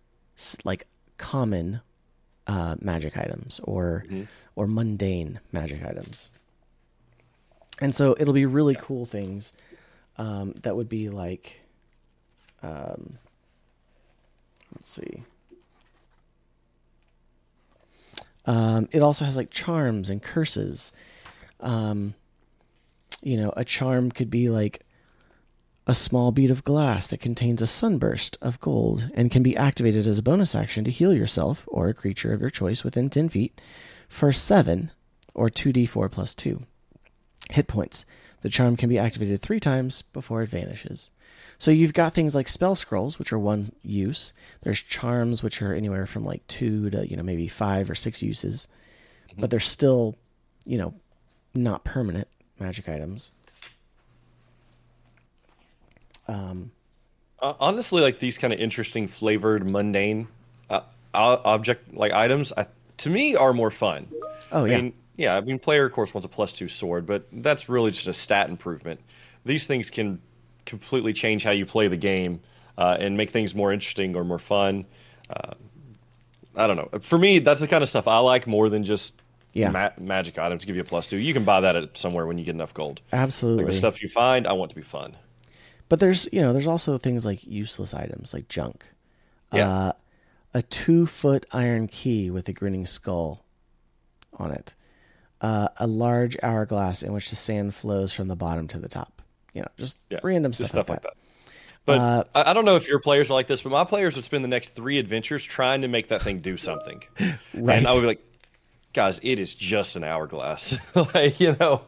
like 0.65 0.87
common 1.19 1.81
uh, 2.47 2.77
magic 2.81 3.17
items 3.17 3.61
or 3.65 4.05
or 4.57 4.67
mundane 4.67 5.39
magic 5.53 5.85
items. 5.85 6.31
And 7.81 7.95
so 7.95 8.17
it'll 8.19 8.35
be 8.35 8.47
really 8.47 8.75
cool 8.75 9.07
things 9.07 9.53
um, 10.17 10.55
that 10.63 10.77
would 10.77 10.89
be 10.89 11.09
like, 11.09 11.61
um, 12.63 13.19
let's 14.75 14.91
see. 14.91 15.23
Um, 18.47 18.89
it 18.93 19.03
also 19.03 19.25
has 19.25 19.37
like 19.37 19.51
charms 19.51 20.11
and 20.11 20.23
curses. 20.23 20.93
Um, 21.61 22.15
you 23.23 23.37
know, 23.37 23.53
a 23.57 23.65
charm 23.65 24.11
could 24.11 24.31
be 24.31 24.49
like 24.49 24.83
a 25.87 25.95
small 25.95 26.33
bead 26.33 26.51
of 26.51 26.65
glass 26.65 27.07
that 27.07 27.21
contains 27.21 27.63
a 27.63 27.67
sunburst 27.67 28.37
of 28.43 28.61
gold 28.61 29.11
and 29.15 29.31
can 29.31 29.43
be 29.43 29.57
activated 29.57 30.07
as 30.07 30.19
a 30.19 30.23
bonus 30.23 30.55
action 30.55 30.85
to 30.85 30.91
heal 30.91 31.15
yourself 31.15 31.65
or 31.69 31.89
a 31.89 31.95
creature 31.95 32.33
of 32.33 32.41
your 32.41 32.51
choice 32.51 32.85
within 32.85 33.09
10 33.09 33.29
feet 33.29 33.61
for 34.09 34.33
7 34.33 34.91
or 35.35 35.49
2d4 35.49 36.11
plus 36.11 36.35
2 36.35 36.63
hit 37.51 37.67
points. 37.69 38.05
The 38.43 38.49
charm 38.49 38.77
can 38.77 38.89
be 38.89 38.99
activated 38.99 39.43
three 39.43 39.61
times 39.61 40.03
before 40.03 40.43
it 40.43 40.51
vanishes. 40.51 41.11
So 41.59 41.71
you've 41.73 41.93
got 41.95 42.13
things 42.13 42.35
like 42.35 42.47
spell 42.47 42.77
scrolls, 42.77 43.19
which 43.19 43.33
are 43.33 43.39
one 43.39 43.69
use. 43.83 44.33
There's 44.63 44.81
charms, 44.81 45.43
which 45.43 45.61
are 45.61 45.75
anywhere 45.75 46.07
from 46.07 46.25
like 46.25 46.47
two 46.47 46.89
to 46.91 47.09
you 47.09 47.17
know 47.17 47.23
maybe 47.25 47.49
five 47.49 47.91
or 47.91 47.97
six 47.97 48.23
uses, 48.23 48.69
but 49.37 49.51
they're 49.51 49.59
still, 49.59 50.17
you 50.65 50.79
know, 50.79 50.95
not 51.55 51.83
permanent 51.85 52.29
magic 52.61 52.89
items. 52.89 53.33
Um, 56.29 56.71
Uh, 57.41 57.55
honestly, 57.61 58.03
like 58.03 58.19
these 58.19 58.37
kind 58.39 58.53
of 58.53 58.61
interesting, 58.61 59.09
flavored, 59.09 59.69
mundane 59.69 60.29
uh, 60.71 60.81
object 61.15 61.95
like 61.95 62.13
items, 62.13 62.53
I, 62.57 62.67
to 62.99 63.11
me, 63.11 63.35
are 63.37 63.53
more 63.53 63.71
fun. 63.71 64.09
Oh, 64.53 64.65
I 64.65 64.69
yeah. 64.69 64.77
mean, 64.77 64.93
yeah. 65.19 65.37
I 65.37 65.41
mean, 65.43 65.59
player 65.59 65.85
of 65.85 65.93
course 65.93 66.15
wants 66.15 66.25
a 66.25 66.29
plus 66.31 66.55
two 66.55 66.69
sword, 66.69 67.05
but 67.07 67.27
that's 67.31 67.69
really 67.69 67.91
just 67.91 68.09
a 68.09 68.15
stat 68.15 68.49
improvement. 68.49 69.01
These 69.45 69.67
things 69.67 69.91
can 69.91 70.21
completely 70.65 71.13
change 71.13 71.45
how 71.45 71.51
you 71.51 71.67
play 71.67 71.89
the 71.89 71.97
game 71.99 72.41
uh, 72.79 72.97
and 72.99 73.17
make 73.19 73.29
things 73.31 73.55
more 73.55 73.73
interesting 73.73 74.17
or 74.17 74.25
more 74.25 74.39
fun. 74.39 74.87
Uh, 75.29 75.53
I 76.57 76.67
don't 76.67 76.77
know. 76.77 76.99
For 77.01 77.19
me, 77.19 77.39
that's 77.41 77.61
the 77.61 77.69
kind 77.69 77.83
of 77.83 77.89
stuff 77.89 78.09
I 78.09 78.19
like 78.19 78.47
more 78.47 78.69
than 78.69 78.83
just 78.85 79.15
Yeah. 79.53 79.71
ma- 79.71 79.91
magic 79.99 80.39
items 80.39 80.63
to 80.63 80.67
give 80.67 80.77
you 80.77 80.83
a 80.83 80.85
plus 80.85 81.07
two. 81.07 81.17
You 81.19 81.33
can 81.35 81.45
buy 81.45 81.61
that 81.61 81.77
at 81.77 81.97
somewhere 81.99 82.27
when 82.27 82.39
you 82.39 82.45
get 82.45 82.55
enough 82.55 82.75
gold. 82.75 83.01
absolutely. 83.13 83.65
Like 83.65 83.73
the 83.73 83.79
stuff 83.79 84.03
you 84.03 84.09
find, 84.09 84.47
I 84.47 84.53
want 84.55 84.71
to 84.71 84.77
be 84.77 84.83
fun. 84.83 85.17
But 85.89 86.01
there's 86.01 86.29
you 86.33 86.43
know 86.43 86.53
there's 86.53 86.67
also 86.67 86.99
things 86.99 87.25
like 87.25 87.47
useless 87.47 87.95
items 87.95 88.35
like 88.35 88.49
junk. 88.49 88.85
Yeah. 89.55 89.71
Uh, 89.71 89.93
a 90.55 90.63
two 90.63 91.07
foot 91.07 91.47
iron 91.53 91.89
key 91.89 92.31
with 92.31 92.49
a 92.49 92.53
grinning 92.53 92.85
skull 92.87 93.45
on 94.35 94.51
it. 94.51 94.75
Uh, 95.41 95.69
a 95.77 95.87
large 95.87 96.37
hourglass 96.43 97.03
in 97.03 97.13
which 97.13 97.31
the 97.31 97.37
sand 97.37 97.73
flows 97.73 98.13
from 98.13 98.27
the 98.27 98.35
bottom 98.35 98.67
to 98.69 98.79
the 98.79 98.89
top. 98.89 99.23
You 99.55 99.63
know, 99.63 99.69
just 99.77 99.99
Yeah, 100.11 100.19
random 100.23 100.53
just 100.53 100.69
stuff, 100.69 100.89
like 100.89 101.03
that. 101.03 101.15
But 101.85 101.99
Uh, 101.99 102.25
I, 102.35 102.51
I 102.51 102.53
don't 102.53 102.65
know 102.65 102.77
if 102.77 102.89
your 102.89 102.99
players 102.99 103.31
are 103.31 103.35
like 103.35 103.47
this, 103.47 103.63
but 103.63 103.71
my 103.71 103.85
players 103.85 104.17
would 104.17 104.25
spend 104.25 104.45
the 104.45 104.49
next 104.49 104.71
three 104.71 104.99
adventures 104.99 105.45
trying 105.45 105.83
to 105.83 105.89
make 105.89 106.09
that 106.09 106.23
thing 106.23 106.41
do 106.41 106.57
something. 106.57 107.03
Right. 107.55 107.79
And 107.79 107.87
I 107.87 107.95
would 107.95 108.03
be 108.03 108.07
like, 108.07 108.25
guys, 108.93 109.21
it 109.23 109.39
is 109.39 109.55
just 109.55 109.97
an 109.97 110.05
hourglass. 110.05 110.79
like, 111.15 111.41
you 111.41 111.57
know, 111.59 111.83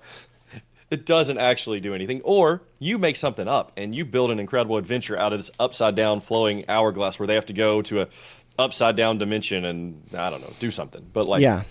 it 0.91 1.07
doesn't 1.07 1.39
actually 1.39 1.81
do 1.81 1.95
anything. 1.95 2.21
Or 2.23 2.63
you 2.79 2.99
make 2.99 3.17
something 3.17 3.47
up 3.47 3.73
and 3.77 3.95
you 3.95 4.05
build 4.05 4.31
an 4.31 4.41
incredible 4.41 4.77
adventure 4.77 5.17
out 5.17 5.33
of 5.33 5.39
this 5.39 5.51
upside 5.61 5.95
down 5.95 6.21
flowing 6.21 6.65
hourglass 6.69 7.19
where 7.19 7.27
they 7.27 7.35
have 7.35 7.47
to 7.47 7.53
go 7.53 7.83
to 7.83 8.03
a 8.03 8.09
upside 8.59 8.97
down 8.97 9.19
dimension 9.19 9.65
and 9.65 10.03
I 10.17 10.31
don't 10.31 10.41
know, 10.41 10.53
do 10.59 10.71
something. 10.71 11.09
But 11.13 11.29
like, 11.29 11.43
yeah. 11.43 11.63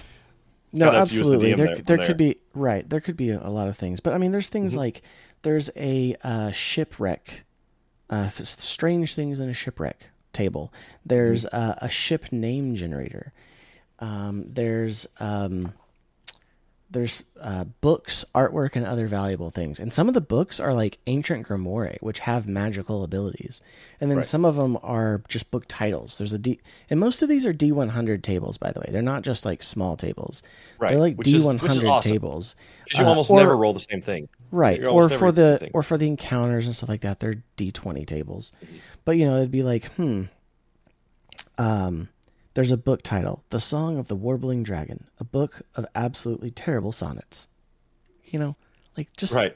No, 0.72 0.86
kinda 0.86 1.00
up 1.02 1.08
to 1.10 1.14
you 1.16 1.22
as 1.22 1.28
the 1.28 1.34
absolutely. 1.34 1.54
There, 1.54 1.76
there- 1.76 1.98
there, 1.98 2.06
could 2.06 2.18
be 2.18 2.38
right. 2.54 2.88
There 2.90 3.02
could 3.02 3.18
be 3.18 3.30
a, 3.32 3.40
a 3.46 3.50
lot 3.50 3.68
of 3.68 3.78
things, 3.78 4.00
but 4.00 4.14
I 4.14 4.18
mean, 4.18 4.32
there's 4.32 4.48
Mm-hmm. 4.48 4.54
things 4.54 4.76
like 4.76 5.02
there's 5.42 5.70
a 5.76 6.16
uh, 6.24 6.52
shipwreck, 6.52 7.44
uh, 8.10 8.30
th- 8.30 8.48
strange 8.48 9.16
things 9.16 9.40
in 9.40 9.50
a 9.50 9.54
shipwreck 9.54 10.10
table. 10.34 10.72
There's 11.06 11.46
Mm-hmm. 11.46 11.56
uh, 11.72 11.76
a 11.78 11.90
ship 11.90 12.32
name 12.32 12.76
generator. 12.76 13.34
Um, 14.00 14.46
there's 14.48 15.08
um, 15.20 15.74
there's 16.92 17.26
uh, 17.40 17.66
books, 17.82 18.26
artwork, 18.34 18.76
and 18.76 18.84
other 18.84 19.06
valuable 19.08 19.52
things. 19.52 19.80
And 19.80 19.94
some 19.94 20.08
of 20.08 20.16
the 20.16 20.22
books 20.22 20.60
are 20.60 20.74
like 20.74 20.98
ancient 21.06 21.48
grimoire, 21.48 21.98
which 22.02 22.20
have 22.20 22.48
magical 22.48 23.04
abilities. 23.04 23.62
And 24.02 24.10
then 24.10 24.18
Right. 24.18 24.26
some 24.26 24.44
of 24.44 24.56
them 24.56 24.76
are 24.82 25.22
just 25.28 25.52
book 25.52 25.66
titles. 25.68 26.18
There's 26.18 26.34
a 26.34 26.40
D, 26.40 26.60
and 26.90 27.00
most 27.00 27.22
of 27.22 27.30
these 27.30 27.46
are 27.46 27.54
D100 27.54 28.24
tables, 28.24 28.58
by 28.58 28.72
the 28.72 28.80
way. 28.80 28.88
They're 28.90 29.04
not 29.04 29.22
just 29.22 29.46
like 29.46 29.62
small 29.62 29.98
tables. 29.98 30.42
Right, 30.80 30.90
They're 30.90 31.00
like 31.00 31.16
which 31.18 31.28
D100 31.28 31.62
which 31.62 31.72
is 31.74 31.84
awesome. 31.84 32.12
tables. 32.12 32.56
you 32.92 33.04
Uh, 33.04 33.08
almost 33.08 33.30
or- 33.30 33.40
never 33.40 33.56
roll 33.56 33.74
the 33.74 33.80
same 33.82 34.02
thing. 34.02 34.28
Right. 34.52 34.84
Or 34.84 35.10
for 35.10 35.32
the 35.32 35.60
thing. 35.60 35.70
or 35.76 35.84
for 35.84 35.96
the 35.96 36.08
encounters 36.08 36.66
and 36.66 36.76
stuff 36.76 36.90
like 36.90 37.02
that, 37.02 37.20
they're 37.20 37.44
D 37.56 37.70
twenty 37.72 38.04
tables. 38.04 38.52
But 39.06 39.12
you 39.12 39.26
know, 39.26 39.36
it'd 39.38 39.52
be 39.52 39.62
like, 39.62 39.86
hmm. 39.92 40.24
Um 41.58 42.10
there's 42.54 42.72
a 42.72 42.78
book 42.78 43.02
title, 43.04 43.44
The 43.50 43.60
Song 43.60 43.98
of 43.98 44.08
the 44.08 44.16
Warbling 44.16 44.64
Dragon, 44.64 45.06
a 45.20 45.24
book 45.24 45.62
of 45.76 45.86
absolutely 45.96 46.50
terrible 46.50 46.92
sonnets. 46.92 47.48
You 48.26 48.40
know, 48.40 48.56
like 48.98 49.16
just 49.16 49.36
Right. 49.36 49.56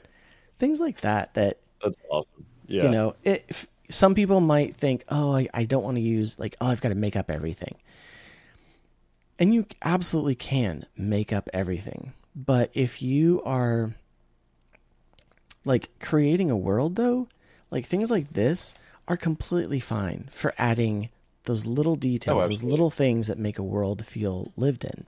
things 0.58 0.80
like 0.80 1.00
that 1.02 1.34
that 1.34 1.58
That's 1.82 1.98
awesome. 2.10 2.46
Yeah. 2.66 2.84
you 2.84 2.88
know, 2.90 3.14
it, 3.24 3.44
if 3.48 3.66
some 3.90 4.14
people 4.14 4.40
might 4.40 4.74
think, 4.74 5.04
oh, 5.08 5.34
I, 5.36 5.48
I 5.52 5.64
don't 5.64 5.84
want 5.84 5.96
to 5.96 6.00
use 6.00 6.38
like, 6.38 6.56
oh, 6.60 6.66
I've 6.68 6.80
got 6.80 6.88
to 6.88 6.94
make 6.94 7.14
up 7.16 7.30
everything. 7.30 7.76
And 9.38 9.52
you 9.52 9.66
absolutely 9.82 10.34
can 10.36 10.86
make 10.96 11.32
up 11.32 11.50
everything. 11.52 12.12
But 12.34 12.70
if 12.74 13.02
you 13.02 13.42
are 13.44 13.94
like 15.64 15.90
creating 16.00 16.50
a 16.50 16.56
world 16.56 16.96
though, 16.96 17.28
like 17.70 17.84
things 17.86 18.10
like 18.10 18.32
this 18.32 18.74
are 19.06 19.16
completely 19.16 19.80
fine 19.80 20.28
for 20.30 20.54
adding 20.58 21.10
those 21.44 21.66
little 21.66 21.94
details, 21.96 22.48
those 22.48 22.62
little 22.62 22.90
things 22.90 23.26
that 23.28 23.38
make 23.38 23.58
a 23.58 23.62
world 23.62 24.04
feel 24.06 24.52
lived 24.56 24.84
in. 24.84 25.06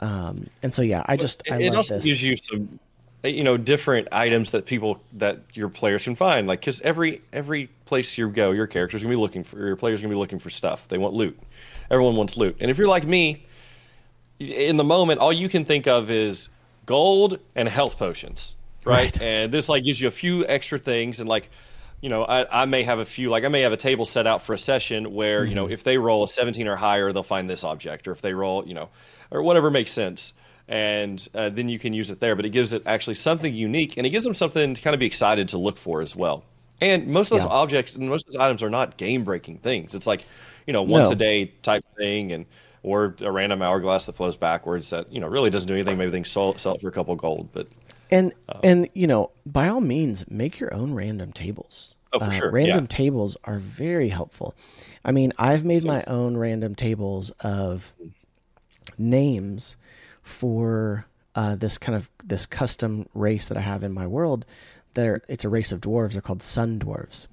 Um, 0.00 0.48
and 0.62 0.72
so 0.74 0.82
yeah, 0.82 1.02
I 1.06 1.16
just 1.16 1.42
I 1.50 1.60
it 1.60 1.68
love 1.68 1.76
also 1.78 1.96
this. 1.96 2.04
gives 2.04 2.28
you 2.28 2.36
some 2.36 2.78
uh, 3.24 3.28
you 3.28 3.44
know 3.44 3.56
different 3.56 4.08
items 4.12 4.50
that 4.50 4.66
people 4.66 5.00
that 5.14 5.38
your 5.54 5.68
players 5.68 6.04
can 6.04 6.14
find 6.14 6.46
like 6.46 6.60
because 6.60 6.80
every 6.82 7.22
every 7.32 7.68
place 7.86 8.18
you 8.18 8.28
go 8.28 8.50
your 8.50 8.66
character's 8.66 9.02
gonna 9.02 9.14
be 9.14 9.20
looking 9.20 9.44
for 9.44 9.58
your 9.64 9.76
players 9.76 10.02
gonna 10.02 10.12
be 10.12 10.18
looking 10.18 10.38
for 10.40 10.50
stuff 10.50 10.88
they 10.88 10.98
want 10.98 11.14
loot 11.14 11.38
everyone 11.90 12.16
wants 12.16 12.36
loot 12.36 12.56
and 12.60 12.70
if 12.70 12.76
you're 12.76 12.88
like 12.88 13.06
me 13.06 13.46
in 14.40 14.76
the 14.76 14.84
moment 14.84 15.20
all 15.20 15.32
you 15.32 15.48
can 15.48 15.64
think 15.64 15.86
of 15.86 16.10
is 16.10 16.48
gold 16.86 17.38
and 17.54 17.68
health 17.68 17.96
potions 17.96 18.56
right, 18.84 19.04
Right. 19.04 19.22
and 19.22 19.52
this 19.54 19.68
like 19.70 19.84
gives 19.84 20.00
you 20.00 20.08
a 20.08 20.10
few 20.10 20.44
extra 20.46 20.78
things 20.78 21.20
and 21.20 21.28
like 21.28 21.48
you 22.04 22.10
know 22.10 22.22
I, 22.22 22.62
I 22.62 22.64
may 22.66 22.82
have 22.82 22.98
a 22.98 23.04
few 23.06 23.30
like 23.30 23.44
i 23.44 23.48
may 23.48 23.62
have 23.62 23.72
a 23.72 23.78
table 23.78 24.04
set 24.04 24.26
out 24.26 24.42
for 24.42 24.52
a 24.52 24.58
session 24.58 25.14
where 25.14 25.42
you 25.46 25.54
know 25.54 25.70
if 25.70 25.84
they 25.84 25.96
roll 25.96 26.22
a 26.22 26.28
17 26.28 26.68
or 26.68 26.76
higher 26.76 27.10
they'll 27.12 27.22
find 27.22 27.48
this 27.48 27.64
object 27.64 28.06
or 28.06 28.12
if 28.12 28.20
they 28.20 28.34
roll 28.34 28.66
you 28.68 28.74
know 28.74 28.90
or 29.30 29.42
whatever 29.42 29.70
makes 29.70 29.90
sense 29.90 30.34
and 30.68 31.26
uh, 31.34 31.48
then 31.48 31.66
you 31.68 31.78
can 31.78 31.94
use 31.94 32.10
it 32.10 32.20
there 32.20 32.36
but 32.36 32.44
it 32.44 32.50
gives 32.50 32.74
it 32.74 32.82
actually 32.84 33.14
something 33.14 33.54
unique 33.54 33.96
and 33.96 34.06
it 34.06 34.10
gives 34.10 34.24
them 34.24 34.34
something 34.34 34.74
to 34.74 34.82
kind 34.82 34.92
of 34.92 35.00
be 35.00 35.06
excited 35.06 35.48
to 35.48 35.56
look 35.56 35.78
for 35.78 36.02
as 36.02 36.14
well 36.14 36.44
and 36.82 37.06
most 37.14 37.28
of 37.32 37.38
those 37.38 37.46
Yeah. 37.46 37.56
objects 37.62 37.94
and 37.94 38.06
most 38.08 38.26
of 38.26 38.34
those 38.34 38.40
items 38.40 38.62
are 38.62 38.68
not 38.70 38.98
game 38.98 39.24
breaking 39.24 39.58
things 39.58 39.94
it's 39.94 40.06
like 40.06 40.26
you 40.66 40.74
know 40.74 40.82
once 40.82 41.08
No. 41.08 41.12
a 41.12 41.16
day 41.16 41.46
type 41.62 41.82
thing 41.96 42.32
and 42.32 42.44
or 42.82 43.14
a 43.22 43.32
random 43.32 43.62
hourglass 43.62 44.04
that 44.04 44.14
flows 44.14 44.36
backwards 44.36 44.90
that 44.90 45.10
you 45.10 45.20
know 45.20 45.26
really 45.26 45.48
doesn't 45.48 45.68
do 45.68 45.72
anything. 45.74 45.96
Maybe 45.96 46.10
they 46.10 46.18
can 46.18 46.24
sell, 46.26 46.58
sell 46.58 46.74
it 46.74 46.82
for 46.82 46.88
a 46.88 46.92
couple 46.92 47.16
gold, 47.16 47.48
but 47.54 47.66
And 48.14 48.32
and 48.62 48.88
you 48.94 49.06
know, 49.06 49.30
by 49.44 49.68
all 49.68 49.80
means, 49.80 50.28
make 50.30 50.60
your 50.60 50.72
own 50.72 50.94
random 50.94 51.32
tables. 51.32 51.96
Oh, 52.12 52.18
for 52.20 52.24
Uh, 52.26 52.30
sure, 52.30 52.50
Random 52.52 52.84
yeah. 52.84 52.88
tables 52.88 53.36
are 53.44 53.58
very 53.58 54.08
helpful. 54.08 54.54
I 55.04 55.10
mean, 55.12 55.32
I've 55.38 55.64
made 55.64 55.84
my 55.84 56.04
own 56.06 56.36
random 56.36 56.74
tables 56.76 57.30
of 57.40 57.92
names 58.96 59.76
for 60.22 61.06
uh, 61.34 61.56
this 61.56 61.78
kind 61.78 61.96
of 61.96 62.08
this 62.22 62.46
custom 62.46 63.08
race 63.14 63.48
that 63.48 63.58
I 63.58 63.62
have 63.62 63.82
in 63.82 63.92
my 63.92 64.06
world. 64.06 64.46
There, 64.94 65.22
it's 65.28 65.44
a 65.44 65.48
race 65.48 65.72
of 65.72 65.80
dwarves. 65.80 66.12
They're 66.12 66.22
called 66.22 66.42
sun 66.42 66.78
dwarves. 66.78 67.26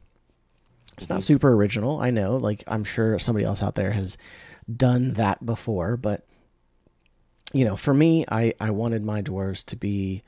It's 0.97 1.09
not 1.09 1.23
super 1.23 1.53
original, 1.53 1.99
I 1.99 2.09
know. 2.09 2.35
Like 2.37 2.63
I'm 2.67 2.83
sure 2.83 3.17
somebody 3.19 3.45
else 3.45 3.61
out 3.61 3.75
there 3.75 3.91
has 3.91 4.17
done 4.75 5.13
that 5.13 5.45
before, 5.45 5.95
but 5.97 6.25
you 7.53 7.65
know, 7.65 7.75
for 7.75 7.93
me, 7.93 8.25
I 8.29 8.53
I 8.59 8.71
wanted 8.71 9.03
my 9.03 9.21
dwarves 9.21 9.63
to 9.65 9.75
be 9.75 10.23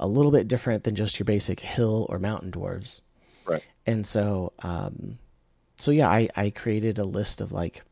a 0.00 0.06
little 0.06 0.30
bit 0.30 0.48
different 0.48 0.84
than 0.84 0.94
just 0.94 1.18
your 1.18 1.24
basic 1.24 1.60
hill 1.60 2.06
or 2.08 2.18
mountain 2.18 2.50
dwarves. 2.50 3.00
right. 3.46 3.64
And 3.86 4.06
so, 4.06 4.52
um, 4.60 5.18
so 5.76 5.90
yeah, 5.90 6.08
I, 6.08 6.28
I 6.36 6.50
created 6.50 6.98
a 6.98 7.04
list 7.04 7.40
of 7.40 7.52
like 7.52 7.82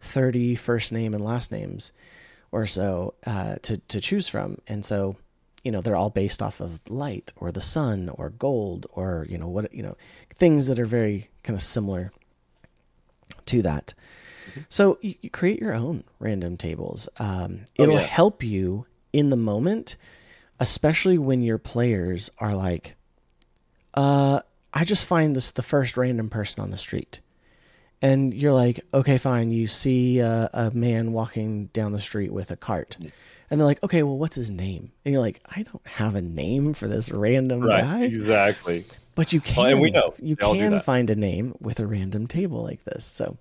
30 0.00 0.56
first 0.56 0.92
name 0.92 1.14
and 1.14 1.24
last 1.24 1.52
names 1.52 1.92
or 2.50 2.66
so, 2.66 3.14
uh, 3.26 3.56
to, 3.62 3.76
to 3.76 4.00
choose 4.00 4.28
from. 4.28 4.58
And 4.66 4.84
so, 4.84 5.16
you 5.62 5.70
know, 5.70 5.80
they're 5.80 5.96
all 5.96 6.10
based 6.10 6.42
off 6.42 6.60
of 6.60 6.80
light 6.88 7.32
or 7.36 7.52
the 7.52 7.60
sun 7.60 8.08
or 8.08 8.30
gold 8.30 8.86
or, 8.92 9.26
you 9.28 9.38
know, 9.38 9.48
what, 9.48 9.72
you 9.72 9.82
know, 9.82 9.96
things 10.34 10.66
that 10.66 10.78
are 10.78 10.86
very 10.86 11.28
kind 11.42 11.56
of 11.56 11.62
similar 11.62 12.12
to 13.46 13.62
that. 13.62 13.94
So 14.68 14.98
you, 15.00 15.14
you 15.20 15.30
create 15.30 15.60
your 15.60 15.74
own 15.74 16.04
random 16.18 16.56
tables. 16.56 17.08
Um, 17.18 17.60
it'll 17.76 17.96
yeah. 17.96 18.00
help 18.00 18.42
you 18.42 18.86
in 19.12 19.30
the 19.30 19.36
moment, 19.36 19.96
especially 20.60 21.18
when 21.18 21.42
your 21.42 21.58
players 21.58 22.30
are 22.38 22.54
like, 22.54 22.96
uh, 23.94 24.40
I 24.72 24.84
just 24.84 25.06
find 25.06 25.34
this 25.34 25.50
the 25.52 25.62
first 25.62 25.96
random 25.96 26.28
person 26.30 26.62
on 26.62 26.70
the 26.70 26.76
street. 26.76 27.20
And 28.00 28.32
you're 28.32 28.52
like, 28.52 28.80
okay, 28.94 29.18
fine. 29.18 29.50
You 29.50 29.66
see 29.66 30.20
a, 30.20 30.48
a 30.52 30.70
man 30.70 31.12
walking 31.12 31.66
down 31.66 31.92
the 31.92 32.00
street 32.00 32.32
with 32.32 32.50
a 32.50 32.56
cart. 32.56 32.96
And 33.50 33.58
they're 33.58 33.66
like, 33.66 33.82
okay, 33.82 34.02
well, 34.02 34.18
what's 34.18 34.36
his 34.36 34.50
name? 34.50 34.92
And 35.04 35.12
you're 35.12 35.22
like, 35.22 35.40
I 35.48 35.62
don't 35.62 35.84
have 35.86 36.14
a 36.14 36.22
name 36.22 36.74
for 36.74 36.86
this 36.86 37.10
random 37.10 37.62
Right. 37.62 37.82
guy. 37.82 38.02
Exactly. 38.04 38.84
But 39.14 39.32
you 39.32 39.40
can, 39.40 39.56
Well, 39.56 39.66
and 39.66 39.80
we 39.80 39.90
know. 39.90 40.14
you 40.22 40.36
They 40.36 40.56
can 40.58 40.80
find 40.80 41.10
a 41.10 41.16
name 41.16 41.56
with 41.60 41.80
a 41.80 41.86
random 41.86 42.28
table 42.28 42.62
like 42.62 42.84
this. 42.84 43.04
So, 43.04 43.36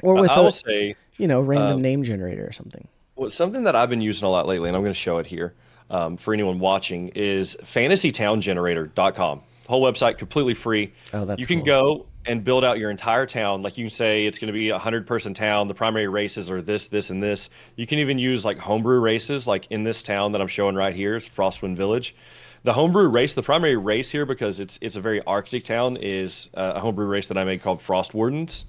or 0.00 0.14
with 0.14 0.30
I 0.30 0.40
a, 0.40 0.50
say 0.50 0.96
you 1.18 1.28
know, 1.28 1.42
random 1.42 1.76
um, 1.76 1.82
name 1.82 2.02
generator 2.02 2.46
or 2.46 2.52
something. 2.52 2.88
Well, 3.14 3.28
something 3.28 3.64
that 3.64 3.76
I've 3.76 3.90
been 3.90 4.00
using 4.00 4.26
a 4.26 4.30
lot 4.30 4.46
lately, 4.46 4.70
and 4.70 4.76
I'm 4.76 4.82
going 4.82 4.94
to 4.94 4.98
show 4.98 5.18
it 5.18 5.26
here 5.26 5.52
um, 5.90 6.16
for 6.16 6.32
anyone 6.32 6.58
watching, 6.58 7.08
is 7.14 7.56
fantasytowngenerator.com. 7.64 9.42
Whole 9.68 9.82
website 9.82 10.18
completely 10.18 10.54
free. 10.54 10.92
Oh, 11.12 11.24
that's 11.24 11.40
You 11.40 11.46
can 11.46 11.58
cool. 11.58 11.66
go 11.66 12.06
and 12.26 12.42
build 12.44 12.64
out 12.64 12.78
your 12.78 12.90
entire 12.90 13.24
town. 13.26 13.62
Like 13.62 13.78
you 13.78 13.84
can 13.84 13.90
say 13.90 14.26
it's 14.26 14.38
going 14.38 14.48
to 14.48 14.52
be 14.52 14.70
a 14.70 14.78
hundred 14.78 15.06
person 15.06 15.32
town. 15.32 15.68
The 15.68 15.74
primary 15.74 16.08
races 16.08 16.50
are 16.50 16.60
this, 16.60 16.88
this, 16.88 17.10
and 17.10 17.22
this. 17.22 17.50
You 17.76 17.86
can 17.86 17.98
even 18.00 18.18
use 18.18 18.44
like 18.44 18.58
homebrew 18.58 18.98
races, 19.00 19.46
like 19.46 19.66
in 19.70 19.84
this 19.84 20.02
town 20.02 20.32
that 20.32 20.40
I'm 20.40 20.48
showing 20.48 20.74
right 20.74 20.94
here 20.94 21.14
is 21.16 21.28
Frostwind 21.28 21.76
Village. 21.76 22.14
The 22.62 22.72
homebrew 22.74 23.08
race, 23.08 23.32
the 23.34 23.42
primary 23.42 23.76
race 23.76 24.10
here, 24.10 24.26
because 24.26 24.60
it's 24.60 24.78
it's 24.82 24.96
a 24.96 25.00
very 25.00 25.22
Arctic 25.22 25.64
town, 25.64 25.96
is 25.96 26.50
uh, 26.54 26.72
a 26.74 26.80
homebrew 26.80 27.06
race 27.06 27.28
that 27.28 27.38
I 27.38 27.44
made 27.44 27.62
called 27.62 27.80
Frost 27.80 28.12
Wardens. 28.12 28.66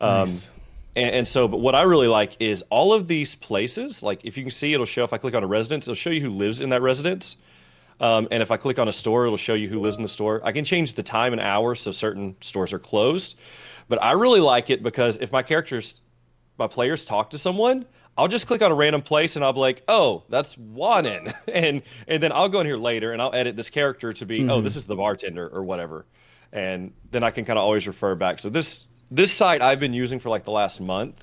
nice. 0.00 0.50
And, 0.96 1.10
and 1.10 1.28
so, 1.28 1.48
but 1.48 1.58
what 1.58 1.74
I 1.74 1.82
really 1.82 2.08
like 2.08 2.36
is 2.40 2.62
all 2.70 2.92
of 2.92 3.08
these 3.08 3.34
places. 3.34 4.02
Like, 4.02 4.24
if 4.24 4.36
you 4.36 4.44
can 4.44 4.50
see, 4.50 4.72
it'll 4.72 4.86
show 4.86 5.04
if 5.04 5.12
I 5.12 5.18
click 5.18 5.34
on 5.34 5.42
a 5.42 5.46
residence, 5.46 5.86
it'll 5.86 5.94
show 5.94 6.10
you 6.10 6.20
who 6.20 6.30
lives 6.30 6.60
in 6.60 6.70
that 6.70 6.82
residence. 6.82 7.36
Um, 8.00 8.28
and 8.30 8.42
if 8.42 8.50
I 8.50 8.56
click 8.56 8.78
on 8.78 8.88
a 8.88 8.92
store, 8.92 9.26
it'll 9.26 9.36
show 9.36 9.54
you 9.54 9.68
who 9.68 9.80
lives 9.80 9.96
in 9.96 10.02
the 10.02 10.08
store. 10.08 10.40
I 10.44 10.52
can 10.52 10.64
change 10.64 10.94
the 10.94 11.02
time 11.02 11.32
and 11.32 11.40
hour 11.40 11.74
so 11.74 11.90
certain 11.90 12.36
stores 12.40 12.72
are 12.72 12.78
closed. 12.78 13.38
But 13.88 14.02
I 14.02 14.12
really 14.12 14.40
like 14.40 14.70
it 14.70 14.82
because 14.82 15.18
if 15.18 15.30
my 15.30 15.42
characters, 15.42 16.00
my 16.58 16.66
players 16.66 17.04
talk 17.04 17.30
to 17.30 17.38
someone, 17.38 17.86
I'll 18.16 18.28
just 18.28 18.46
click 18.46 18.62
on 18.62 18.70
a 18.70 18.74
random 18.74 19.02
place 19.02 19.36
and 19.36 19.44
I'll 19.44 19.52
be 19.52 19.60
like, 19.60 19.82
oh, 19.88 20.24
that's 20.28 20.54
Wanen. 20.56 21.34
and 21.52 21.82
and 22.06 22.22
then 22.22 22.32
I'll 22.32 22.48
go 22.48 22.60
in 22.60 22.66
here 22.66 22.76
later 22.76 23.12
and 23.12 23.20
I'll 23.20 23.34
edit 23.34 23.56
this 23.56 23.70
character 23.70 24.12
to 24.12 24.26
be, 24.26 24.48
oh, 24.48 24.60
this 24.60 24.76
is 24.76 24.86
the 24.86 24.96
bartender 24.96 25.48
or 25.48 25.62
whatever. 25.64 26.06
And 26.52 26.92
then 27.10 27.24
I 27.24 27.30
can 27.30 27.44
kind 27.44 27.58
of 27.58 27.64
always 27.64 27.86
refer 27.86 28.14
back. 28.14 28.38
So 28.38 28.48
this 28.48 28.86
this 29.10 29.32
site 29.32 29.62
I've 29.62 29.80
been 29.80 29.94
using 29.94 30.18
for 30.18 30.28
like 30.28 30.44
the 30.44 30.50
last 30.50 30.80
month, 30.80 31.22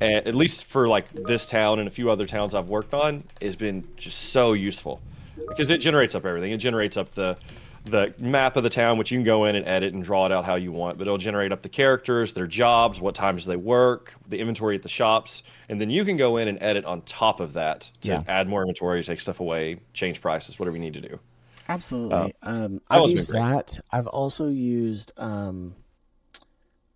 and 0.00 0.26
at 0.26 0.34
least 0.34 0.64
for 0.64 0.88
like 0.88 1.10
this 1.12 1.46
town 1.46 1.78
and 1.78 1.88
a 1.88 1.90
few 1.90 2.10
other 2.10 2.26
towns 2.26 2.54
I've 2.54 2.68
worked 2.68 2.94
on, 2.94 3.24
has 3.40 3.56
been 3.56 3.86
just 3.96 4.30
so 4.30 4.52
useful 4.52 5.00
because 5.48 5.70
it 5.70 5.78
generates 5.78 6.14
up 6.14 6.24
everything. 6.24 6.52
It 6.52 6.58
generates 6.58 6.96
up 6.96 7.12
the 7.14 7.36
the 7.84 8.12
map 8.18 8.56
of 8.56 8.64
the 8.64 8.68
town, 8.70 8.98
which 8.98 9.12
you 9.12 9.18
can 9.18 9.24
go 9.24 9.44
in 9.44 9.54
and 9.54 9.64
edit 9.64 9.94
and 9.94 10.02
draw 10.02 10.26
it 10.26 10.32
out 10.32 10.44
how 10.44 10.56
you 10.56 10.72
want. 10.72 10.98
But 10.98 11.06
it'll 11.06 11.18
generate 11.18 11.52
up 11.52 11.62
the 11.62 11.68
characters, 11.68 12.32
their 12.32 12.48
jobs, 12.48 13.00
what 13.00 13.14
times 13.14 13.46
they 13.46 13.54
work, 13.54 14.12
the 14.28 14.40
inventory 14.40 14.74
at 14.74 14.82
the 14.82 14.88
shops, 14.88 15.44
and 15.68 15.80
then 15.80 15.88
you 15.88 16.04
can 16.04 16.16
go 16.16 16.36
in 16.36 16.48
and 16.48 16.58
edit 16.60 16.84
on 16.84 17.02
top 17.02 17.38
of 17.38 17.52
that 17.52 17.88
to 18.00 18.08
Yeah. 18.08 18.22
add 18.26 18.48
more 18.48 18.62
inventory, 18.62 19.04
take 19.04 19.20
stuff 19.20 19.38
away, 19.38 19.78
change 19.92 20.20
prices, 20.20 20.58
whatever 20.58 20.76
you 20.76 20.82
need 20.82 20.94
to 20.94 21.00
do. 21.00 21.20
Absolutely. 21.68 22.34
um, 22.42 22.74
that 22.74 22.80
I've 22.90 23.10
used 23.10 23.32
that. 23.32 23.78
I've 23.92 24.08
also 24.08 24.48
used, 24.48 25.12
um, 25.16 25.76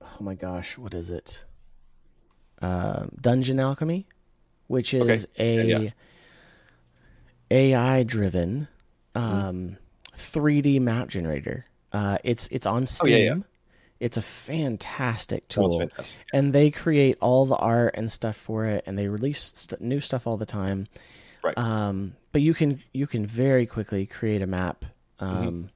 oh 0.02 0.16
my 0.20 0.34
gosh, 0.34 0.78
what 0.78 0.94
is 0.94 1.10
it? 1.10 1.44
Uh, 2.60 3.06
Dungeon 3.20 3.58
Alchemy, 3.60 4.06
which 4.66 4.92
is 4.94 5.26
Yeah, 5.36 5.44
a 5.44 5.64
yeah. 5.82 5.90
AI 7.50 8.02
driven 8.02 8.68
um, 9.14 9.76
3D 10.14 10.80
map 10.80 11.08
generator. 11.08 11.66
Uh, 11.92 12.18
it's 12.22 12.46
it's 12.48 12.66
on 12.66 12.86
Steam. 12.86 13.14
Oh, 13.14 13.16
yeah, 13.16 13.34
yeah. 13.34 13.40
It's 13.98 14.16
a 14.16 14.22
fantastic 14.22 15.46
tool, 15.48 15.78
fantastic. 15.78 16.18
and 16.32 16.52
they 16.54 16.70
create 16.70 17.18
all 17.20 17.44
the 17.44 17.56
art 17.56 17.94
and 17.98 18.10
stuff 18.10 18.36
for 18.36 18.64
it, 18.66 18.84
and 18.86 18.96
they 18.96 19.08
release 19.08 19.52
st- 19.54 19.80
new 19.80 20.00
stuff 20.00 20.26
all 20.26 20.36
the 20.38 20.46
time. 20.46 20.86
Right. 21.42 21.56
Um, 21.58 22.14
but 22.32 22.40
you 22.40 22.54
can 22.54 22.82
you 22.92 23.06
can 23.06 23.26
very 23.26 23.66
quickly 23.66 24.06
create 24.06 24.40
a 24.42 24.46
map. 24.46 24.84
Um, 25.18 25.68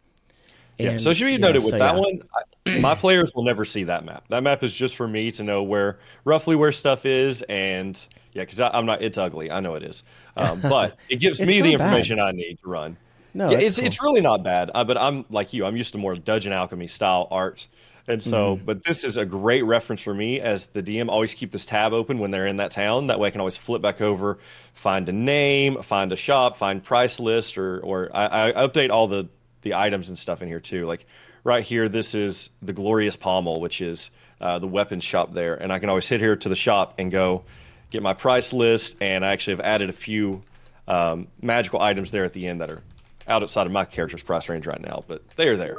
Mm-hmm. 0.78 0.92
yeah. 0.92 0.98
So 0.98 1.10
it 1.10 1.16
should 1.16 1.26
be 1.26 1.32
you 1.32 1.38
know, 1.38 1.48
noted 1.48 1.62
with 1.62 1.70
so, 1.70 1.78
that 1.78 1.94
yeah. 1.94 2.00
one, 2.00 2.22
I, 2.66 2.78
my 2.78 2.94
players 2.96 3.34
will 3.34 3.44
never 3.44 3.64
see 3.64 3.84
that 3.84 4.04
map. 4.04 4.24
That 4.28 4.42
map 4.42 4.62
is 4.62 4.74
just 4.74 4.96
for 4.96 5.06
me 5.06 5.30
to 5.32 5.42
know 5.42 5.62
where 5.62 5.98
roughly 6.24 6.56
where 6.56 6.72
stuff 6.72 7.06
is, 7.06 7.42
and 7.42 8.04
yeah, 8.32 8.42
because 8.42 8.60
I'm 8.60 8.86
not. 8.86 9.02
It's 9.02 9.18
ugly. 9.18 9.50
I 9.50 9.60
know 9.60 9.74
it 9.74 9.82
is, 9.82 10.02
um, 10.36 10.60
but 10.62 10.96
it 11.08 11.16
gives 11.16 11.40
me 11.40 11.60
the 11.60 11.72
not 11.72 11.78
bad. 11.78 11.86
information 11.86 12.20
I 12.20 12.32
need 12.32 12.58
to 12.62 12.68
run. 12.68 12.96
No, 13.32 13.50
yeah, 13.50 13.58
it's 13.58 13.66
it's 13.66 13.78
cool. 13.78 13.86
it's 13.86 14.02
really 14.02 14.20
not 14.20 14.42
bad. 14.42 14.70
Uh, 14.74 14.84
but 14.84 14.98
I'm 14.98 15.24
like 15.30 15.52
you. 15.52 15.64
I'm 15.64 15.76
used 15.76 15.92
to 15.92 15.98
more 15.98 16.14
Dungeon 16.16 16.52
Alchemy 16.52 16.88
style 16.88 17.28
art, 17.30 17.68
and 18.08 18.22
so. 18.22 18.56
Mm-hmm. 18.56 18.64
But 18.64 18.84
this 18.84 19.04
is 19.04 19.16
a 19.16 19.24
great 19.24 19.62
reference 19.62 20.00
for 20.00 20.14
me 20.14 20.40
as 20.40 20.66
the 20.66 20.82
DM. 20.82 21.08
Always 21.08 21.34
keep 21.34 21.52
this 21.52 21.64
tab 21.64 21.92
open 21.92 22.18
when 22.18 22.30
they're 22.32 22.46
in 22.46 22.56
that 22.56 22.72
town. 22.72 23.06
That 23.06 23.20
way, 23.20 23.28
I 23.28 23.30
can 23.30 23.40
always 23.40 23.56
flip 23.56 23.82
back 23.82 24.00
over, 24.00 24.38
find 24.72 25.08
a 25.08 25.12
name, 25.12 25.82
find 25.82 26.12
a 26.12 26.16
shop, 26.16 26.56
find 26.56 26.82
price 26.82 27.20
list, 27.20 27.56
or 27.58 27.80
or 27.80 28.10
I, 28.14 28.48
I 28.48 28.52
update 28.52 28.90
all 28.90 29.06
the 29.06 29.28
the 29.64 29.74
items 29.74 30.08
and 30.08 30.18
stuff 30.18 30.40
in 30.42 30.48
here 30.48 30.60
too. 30.60 30.86
Like 30.86 31.06
right 31.42 31.62
here, 31.64 31.88
this 31.88 32.14
is 32.14 32.50
the 32.62 32.72
Glorious 32.72 33.16
Pommel, 33.16 33.60
which 33.60 33.80
is 33.80 34.10
uh, 34.40 34.58
the 34.58 34.66
weapons 34.68 35.02
shop 35.04 35.32
there, 35.32 35.54
and 35.54 35.72
I 35.72 35.78
can 35.78 35.88
always 35.88 36.06
hit 36.08 36.20
here 36.20 36.36
to 36.36 36.48
the 36.48 36.56
shop 36.56 36.94
and 36.98 37.10
go 37.10 37.44
get 37.90 38.02
my 38.02 38.14
price 38.14 38.52
list. 38.52 38.96
And 39.00 39.24
I 39.24 39.32
actually 39.32 39.56
have 39.56 39.64
added 39.64 39.90
a 39.90 39.94
few 39.94 40.42
um, 40.86 41.28
magical 41.42 41.80
items 41.80 42.10
there 42.10 42.24
at 42.24 42.32
the 42.32 42.46
end 42.46 42.60
that 42.60 42.70
are 42.70 42.82
out 43.26 43.42
outside 43.42 43.66
of 43.66 43.72
my 43.72 43.84
character's 43.84 44.22
price 44.22 44.48
range 44.48 44.66
right 44.66 44.80
now, 44.80 45.02
but 45.08 45.22
they 45.36 45.48
are 45.48 45.56
there. 45.56 45.78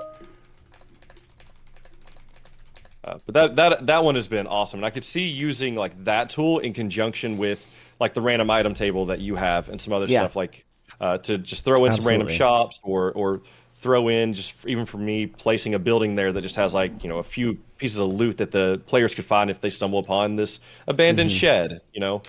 Uh, 3.04 3.20
but 3.26 3.34
that 3.36 3.56
that 3.56 3.86
that 3.88 4.04
one 4.04 4.16
has 4.16 4.28
been 4.28 4.48
awesome, 4.48 4.80
and 4.80 4.86
I 4.86 4.90
could 4.90 5.06
see 5.06 5.26
using 5.28 5.76
like 5.76 6.06
that 6.06 6.32
tool 6.32 6.58
in 6.60 6.74
conjunction 6.74 7.38
with 7.38 7.66
like 8.00 8.14
the 8.16 8.22
random 8.22 8.50
item 8.50 8.74
table 8.74 9.06
that 9.08 9.20
you 9.20 9.36
have 9.36 9.70
and 9.70 9.80
some 9.80 9.94
other 9.94 10.08
Yeah. 10.08 10.22
stuff 10.22 10.36
like 10.36 10.66
uh, 11.00 11.20
to 11.20 11.38
just 11.38 11.64
throw 11.66 11.86
in 11.86 11.92
some 11.92 12.06
random 12.08 12.30
shops 12.30 12.80
or 12.84 13.12
or 13.12 13.42
throw 13.80 14.08
in 14.08 14.34
just 14.34 14.54
even 14.66 14.86
for 14.86 14.98
me 14.98 15.28
placing 15.28 15.74
a 15.76 15.80
building 15.80 16.16
there 16.16 16.32
that 16.32 16.42
just 16.42 16.56
has 16.56 16.74
like 16.74 17.04
you 17.04 17.10
know 17.10 17.20
a 17.20 17.24
few 17.24 17.56
pieces 17.78 18.00
of 18.00 18.08
loot 18.12 18.38
that 18.38 18.52
the 18.52 18.82
players 18.88 19.14
could 19.14 19.26
find 19.26 19.50
if 19.52 19.62
they 19.62 19.70
stumble 19.70 20.00
upon 20.00 20.36
this 20.36 20.60
abandoned 20.88 21.30
Mm-hmm. 21.30 21.38
shed. 21.38 21.82
You 21.94 22.00
know, 22.02 22.22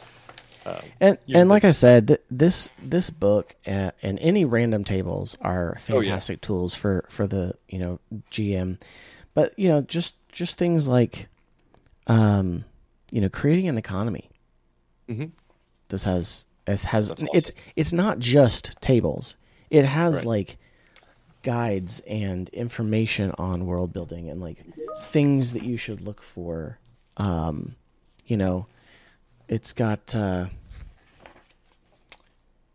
And 1.01 1.19
and 1.33 1.49
like 1.49 1.65
I 1.65 1.71
said, 1.71 2.09
th- 2.09 2.21
this 2.31 2.73
this 2.83 3.09
book 3.11 3.55
uh, 3.67 3.93
and 4.03 4.19
any 4.21 4.45
random 4.45 4.85
tables 4.85 5.37
are 5.41 5.77
Oh, 5.77 5.95
yeah. 5.95 6.03
fantastic 6.03 6.41
tools 6.41 6.75
for 6.75 7.05
for 7.09 7.27
the 7.27 7.55
you 7.69 7.79
know 7.79 8.01
GM, 8.31 8.81
but 9.35 9.57
you 9.59 9.69
know 9.69 9.81
just 9.83 10.17
just 10.33 10.59
things 10.59 10.87
like, 10.89 11.29
um, 12.07 12.65
you 13.11 13.21
know, 13.21 13.29
creating 13.29 13.69
an 13.69 13.79
economy. 13.79 14.29
Mhm. 15.09 15.31
This 15.89 16.05
has 16.05 16.45
this 16.67 16.87
has 16.87 17.13
it's 17.33 17.53
it's 17.77 17.93
not 17.93 18.19
just 18.19 18.79
tables. 18.81 19.37
It 19.71 19.85
has 19.85 20.17
Right. 20.17 20.25
like 20.27 20.57
guides 21.47 22.01
and 22.09 22.49
information 22.49 23.31
on 23.39 23.67
world 23.67 23.93
building 23.93 24.29
and 24.29 24.41
like 24.41 24.65
things 25.01 25.53
that 25.53 25.63
you 25.63 25.77
should 25.77 26.01
look 26.01 26.21
for. 26.21 26.81
Um, 27.19 27.77
you 28.27 28.37
know, 28.37 28.67
it's 29.47 29.73
got 29.73 30.13
uh, 30.13 30.47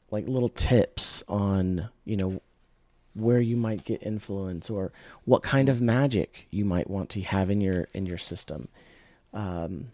like 0.09 0.25
little 0.25 0.47
tips 0.47 1.21
on 1.27 1.89
you 2.05 2.15
know 2.15 2.41
where 3.13 3.41
you 3.41 3.57
might 3.57 3.83
get 3.83 4.01
influence 4.03 4.69
or 4.69 4.93
what 5.25 5.43
kind 5.43 5.67
of 5.67 5.81
magic 5.81 6.47
you 6.49 6.63
might 6.63 6.89
want 6.89 7.09
to 7.09 7.21
have 7.23 7.49
in 7.49 7.59
your 7.59 7.89
in 7.93 8.05
your 8.05 8.17
system. 8.17 8.69
Um, 9.33 9.91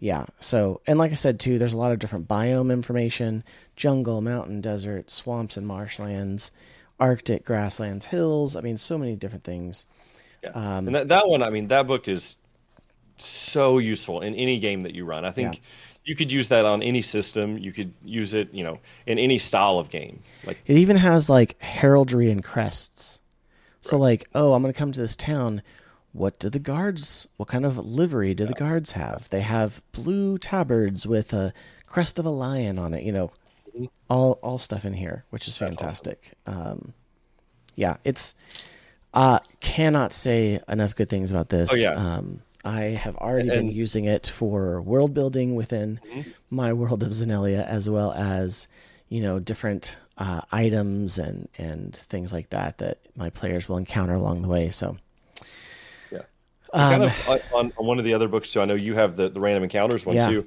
yeah. 0.00 0.24
So, 0.40 0.80
and 0.86 0.98
like 0.98 1.12
I 1.12 1.16
said 1.16 1.38
too, 1.38 1.58
there's 1.58 1.74
a 1.74 1.78
lot 1.78 1.92
of 1.92 1.98
different 1.98 2.26
biome 2.26 2.72
information: 2.72 3.44
jungle, 3.76 4.22
mountain, 4.22 4.62
desert, 4.62 5.10
swamps, 5.10 5.58
and 5.58 5.66
marshlands, 5.66 6.50
Arctic 6.98 7.44
grasslands, 7.44 8.06
hills. 8.06 8.56
I 8.56 8.60
mean, 8.60 8.76
so 8.76 8.96
many 8.96 9.16
different 9.16 9.44
things. 9.44 9.86
Yeah. 10.42 10.50
Um, 10.50 10.86
and 10.86 10.94
that, 10.94 11.08
that 11.08 11.28
one, 11.28 11.42
I 11.42 11.50
mean, 11.50 11.68
that 11.68 11.86
book 11.86 12.08
is 12.08 12.36
so 13.18 13.78
useful 13.78 14.20
in 14.20 14.34
any 14.34 14.58
game 14.58 14.82
that 14.82 14.94
you 14.94 15.04
run. 15.04 15.24
I 15.24 15.30
think 15.30 15.54
yeah. 15.54 15.60
you 16.04 16.16
could 16.16 16.30
use 16.30 16.48
that 16.48 16.64
on 16.64 16.82
any 16.82 17.02
system. 17.02 17.58
You 17.58 17.72
could 17.72 17.92
use 18.04 18.34
it, 18.34 18.52
you 18.52 18.64
know, 18.64 18.78
in 19.06 19.18
any 19.18 19.38
style 19.38 19.78
of 19.78 19.90
game. 19.90 20.20
Like 20.44 20.58
it 20.66 20.76
even 20.76 20.96
has 20.96 21.28
like 21.28 21.60
heraldry 21.60 22.30
and 22.30 22.42
crests. 22.42 23.20
So 23.80 23.96
right. 23.96 24.02
like, 24.02 24.28
oh, 24.34 24.54
I'm 24.54 24.62
going 24.62 24.72
to 24.72 24.78
come 24.78 24.92
to 24.92 25.00
this 25.00 25.16
town. 25.16 25.62
What 26.12 26.38
do 26.38 26.48
the 26.48 26.58
guards? 26.58 27.28
What 27.36 27.48
kind 27.48 27.66
of 27.66 27.78
livery 27.78 28.34
do 28.34 28.44
yeah. 28.44 28.48
the 28.48 28.54
guards 28.54 28.92
have? 28.92 29.28
They 29.28 29.42
have 29.42 29.82
blue 29.92 30.38
tabards 30.38 31.06
with 31.06 31.32
a 31.32 31.52
crest 31.86 32.18
of 32.18 32.24
a 32.24 32.30
lion 32.30 32.78
on 32.78 32.94
it. 32.94 33.02
You 33.02 33.12
know, 33.12 33.30
mm-hmm. 33.76 33.84
all 34.08 34.38
all 34.42 34.58
stuff 34.58 34.84
in 34.84 34.94
here, 34.94 35.24
which 35.30 35.48
is 35.48 35.56
fantastic. 35.56 36.32
Awesome. 36.46 36.62
Um, 36.62 36.94
yeah, 37.74 37.96
it's. 38.04 38.34
Uh, 39.14 39.38
cannot 39.60 40.12
say 40.12 40.60
enough 40.68 40.94
good 40.94 41.08
things 41.08 41.30
about 41.30 41.48
this. 41.48 41.72
Oh 41.72 41.76
yeah. 41.76 41.94
Um, 41.94 42.42
I 42.66 42.80
have 42.80 43.16
already 43.16 43.48
and, 43.48 43.68
been 43.68 43.74
using 43.74 44.04
it 44.04 44.26
for 44.26 44.82
world 44.82 45.14
building 45.14 45.54
within 45.54 46.00
mm-hmm. 46.04 46.30
my 46.50 46.72
world 46.72 47.02
of 47.02 47.10
Zanelia, 47.10 47.64
as 47.64 47.88
well 47.88 48.12
as 48.12 48.66
you 49.08 49.22
know 49.22 49.38
different 49.38 49.96
uh, 50.18 50.40
items 50.50 51.16
and 51.18 51.48
and 51.56 51.94
things 51.94 52.32
like 52.32 52.50
that 52.50 52.78
that 52.78 52.98
my 53.16 53.30
players 53.30 53.68
will 53.68 53.76
encounter 53.76 54.14
along 54.14 54.42
the 54.42 54.48
way. 54.48 54.70
So. 54.70 54.98
Yeah, 56.10 56.22
um, 56.72 56.90
kind 56.90 57.04
of 57.04 57.28
on, 57.54 57.72
on, 57.78 57.86
one 57.86 57.98
of 57.98 58.04
the 58.04 58.14
other 58.14 58.28
books 58.28 58.50
too. 58.50 58.60
I 58.60 58.64
know 58.64 58.74
you 58.74 58.94
have 58.94 59.16
the, 59.16 59.28
the 59.28 59.40
random 59.40 59.62
encounters 59.62 60.04
one 60.04 60.16
yeah. 60.16 60.28
too. 60.28 60.46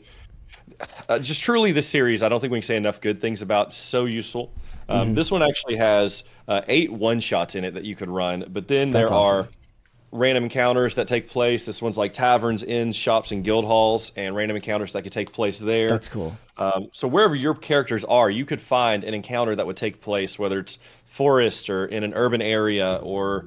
Uh, 1.07 1.19
just 1.19 1.41
truly, 1.41 1.71
this 1.71 1.87
series, 1.87 2.23
I 2.23 2.29
don't 2.29 2.39
think 2.39 2.51
we 2.51 2.59
can 2.59 2.65
say 2.65 2.77
enough 2.77 3.01
good 3.01 3.19
things 3.21 3.41
about. 3.41 3.73
So 3.73 4.05
useful. 4.05 4.51
Um, 4.87 5.07
mm-hmm. 5.07 5.15
This 5.15 5.31
one 5.31 5.43
actually 5.43 5.75
has 5.77 6.23
uh, 6.47 6.61
eight 6.67 6.91
one 6.91 7.19
shots 7.19 7.55
in 7.55 7.63
it 7.63 7.75
that 7.75 7.83
you 7.83 7.95
could 7.95 8.09
run, 8.09 8.45
but 8.49 8.67
then 8.67 8.89
That's 8.89 9.09
there 9.09 9.17
awesome. 9.17 9.35
are 9.35 9.47
random 10.11 10.45
encounters 10.45 10.95
that 10.95 11.07
take 11.07 11.29
place. 11.29 11.65
This 11.65 11.81
one's 11.81 11.97
like 11.97 12.13
taverns, 12.13 12.63
inns, 12.63 12.95
shops, 12.95 13.31
and 13.31 13.43
guild 13.43 13.65
halls, 13.65 14.11
and 14.15 14.35
random 14.35 14.57
encounters 14.57 14.93
that 14.93 15.03
could 15.03 15.11
take 15.11 15.31
place 15.31 15.59
there. 15.59 15.89
That's 15.89 16.09
cool. 16.09 16.35
Um, 16.57 16.89
so 16.91 17.07
wherever 17.07 17.35
your 17.35 17.53
characters 17.53 18.03
are, 18.05 18.29
you 18.29 18.45
could 18.45 18.61
find 18.61 19.03
an 19.03 19.13
encounter 19.13 19.55
that 19.55 19.65
would 19.67 19.77
take 19.77 20.01
place, 20.01 20.39
whether 20.39 20.59
it's 20.59 20.79
forest 21.05 21.69
or 21.69 21.85
in 21.85 22.03
an 22.03 22.13
urban 22.15 22.41
area 22.41 22.95
or 23.03 23.45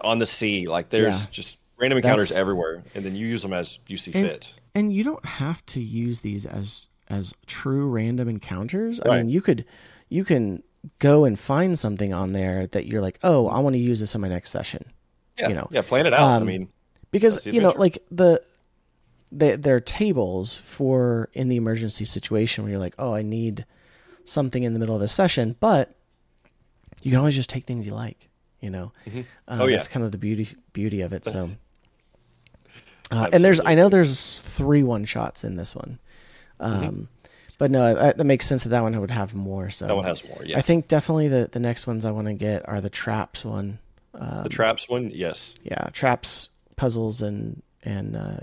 on 0.00 0.18
the 0.18 0.26
sea. 0.26 0.68
Like 0.68 0.90
there's 0.90 1.20
yeah. 1.20 1.26
just 1.30 1.58
random 1.78 1.98
encounters 1.98 2.28
That's... 2.28 2.38
everywhere, 2.38 2.82
and 2.94 3.04
then 3.04 3.16
you 3.16 3.26
use 3.26 3.42
them 3.42 3.52
as 3.52 3.78
you 3.86 3.96
see 3.96 4.12
and, 4.14 4.28
fit. 4.28 4.54
And 4.74 4.92
you 4.92 5.04
don't 5.04 5.24
have 5.24 5.64
to 5.66 5.80
use 5.80 6.20
these 6.22 6.46
as 6.46 6.88
as 7.08 7.34
true 7.46 7.88
random 7.88 8.28
encounters. 8.28 9.00
I 9.04 9.18
mean, 9.18 9.28
you 9.28 9.40
could 9.40 9.64
you 10.08 10.24
can 10.24 10.62
go 10.98 11.24
and 11.24 11.38
find 11.38 11.78
something 11.78 12.12
on 12.12 12.32
there 12.32 12.66
that 12.68 12.86
you're 12.86 13.02
like, 13.02 13.18
oh, 13.22 13.48
I 13.48 13.60
want 13.60 13.74
to 13.74 13.78
use 13.78 14.00
this 14.00 14.14
in 14.14 14.20
my 14.20 14.28
next 14.28 14.50
session 14.50 14.84
yeah, 15.38 15.48
you 15.48 15.54
know, 15.54 15.68
yeah, 15.70 15.82
plan 15.82 16.06
it 16.06 16.12
out. 16.12 16.36
Um, 16.36 16.42
I 16.42 16.46
mean, 16.46 16.68
because 17.10 17.46
you 17.46 17.60
know, 17.60 17.70
like 17.70 17.98
the 18.10 18.42
they, 19.30 19.56
there 19.56 19.76
are 19.76 19.80
tables 19.80 20.56
for 20.56 21.28
in 21.32 21.48
the 21.48 21.56
emergency 21.56 22.04
situation 22.04 22.64
where 22.64 22.70
you're 22.70 22.80
like, 22.80 22.94
oh, 22.98 23.14
I 23.14 23.22
need 23.22 23.66
something 24.24 24.62
in 24.62 24.72
the 24.72 24.78
middle 24.78 24.94
of 24.94 25.02
a 25.02 25.08
session, 25.08 25.56
but 25.58 25.94
you 27.02 27.10
can 27.10 27.18
always 27.18 27.34
just 27.34 27.50
take 27.50 27.64
things 27.64 27.86
you 27.86 27.94
like. 27.94 28.28
You 28.60 28.70
know, 28.70 28.92
mm-hmm. 29.06 29.22
um, 29.48 29.60
oh 29.60 29.66
yeah, 29.66 29.76
that's 29.76 29.88
kind 29.88 30.04
of 30.04 30.12
the 30.12 30.18
beauty 30.18 30.48
beauty 30.72 31.00
of 31.00 31.12
it. 31.12 31.24
So, 31.24 31.50
uh, 33.12 33.28
and 33.32 33.44
there's 33.44 33.60
I 33.64 33.74
know 33.74 33.88
there's 33.88 34.40
three 34.42 34.82
one 34.82 35.04
shots 35.04 35.44
in 35.44 35.56
this 35.56 35.74
one. 35.74 35.98
Mm-hmm. 36.60 36.72
Um, 36.72 36.82
mm-hmm. 36.82 37.04
But 37.58 37.70
no, 37.70 37.94
that, 37.94 38.16
that, 38.16 38.24
makes 38.24 38.44
sense 38.44 38.64
that 38.64 38.70
that 38.70 38.82
one 38.82 38.98
would 39.00 39.12
have 39.12 39.34
more. 39.34 39.70
So 39.70 39.86
that 39.86 39.94
one 39.94 40.04
has 40.04 40.26
more. 40.28 40.42
Yeah, 40.44 40.58
I 40.58 40.62
think 40.62 40.88
definitely 40.88 41.28
the 41.28 41.48
the 41.52 41.60
next 41.60 41.86
ones 41.86 42.04
I 42.04 42.10
want 42.10 42.26
to 42.26 42.34
get 42.34 42.68
are 42.68 42.80
the 42.80 42.90
traps 42.90 43.44
one 43.44 43.78
um, 44.14 44.42
the 44.42 44.48
traps 44.48 44.88
one, 44.88 45.10
yes. 45.10 45.54
Yeah, 45.62 45.88
traps, 45.92 46.50
puzzles, 46.76 47.22
and 47.22 47.62
and 47.82 48.16
uh, 48.16 48.36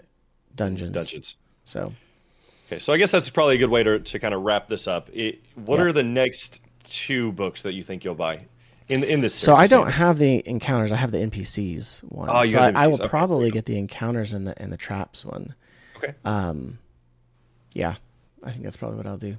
dungeons. 0.56 0.94
Dungeons. 0.94 1.36
So. 1.66 1.94
Okay, 2.68 2.80
so 2.80 2.94
I 2.94 2.98
guess 2.98 3.12
that's 3.12 3.30
probably 3.30 3.56
a 3.56 3.58
good 3.58 3.72
way 3.72 3.82
to, 3.82 4.00
to 4.00 4.20
kind 4.20 4.34
of 4.34 4.44
wrap 4.44 4.70
this 4.70 4.88
up. 4.88 5.10
It, 5.12 5.42
what 5.56 5.80
yeah. 5.80 5.86
are 5.86 5.92
the 5.92 6.04
next 6.04 6.62
two 6.84 7.32
books 7.32 7.64
that 7.64 7.74
you 7.74 7.84
think 7.84 8.04
you'll 8.04 8.14
buy 8.14 8.42
in 8.90 9.04
in 9.04 9.22
this? 9.22 9.36
So 9.36 9.56
I 9.56 9.68
don't 9.68 9.92
have 9.92 10.18
the 10.18 10.48
encounters. 10.48 10.92
I 10.92 10.98
have 10.98 11.12
the 11.12 11.20
NPCs 11.20 12.04
one. 12.12 12.30
Oh, 12.30 12.42
you 12.42 12.48
so 12.48 12.60
I, 12.60 12.72
I, 12.76 12.88
will 12.88 12.96
okay, 12.96 13.08
probably 13.08 13.52
get 13.52 13.66
the 13.66 13.78
encounters 13.78 14.34
and 14.34 14.46
the 14.46 14.60
and 14.62 14.72
the 14.72 14.78
traps 14.78 15.26
one. 15.26 15.56
Okay. 15.98 16.14
Um, 16.26 16.80
yeah, 17.74 17.96
I 18.44 18.52
think 18.52 18.64
that's 18.64 18.78
probably 18.78 18.98
what 18.98 19.08
I'll 19.08 19.18
do. 19.18 19.38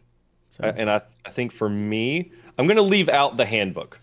So. 0.50 0.64
And 0.64 0.90
I 0.90 1.02
I 1.24 1.30
think 1.30 1.52
for 1.52 1.68
me, 1.68 2.32
I'm 2.58 2.66
going 2.66 2.76
to 2.76 2.82
leave 2.82 3.08
out 3.08 3.36
the 3.36 3.46
handbook 3.46 4.00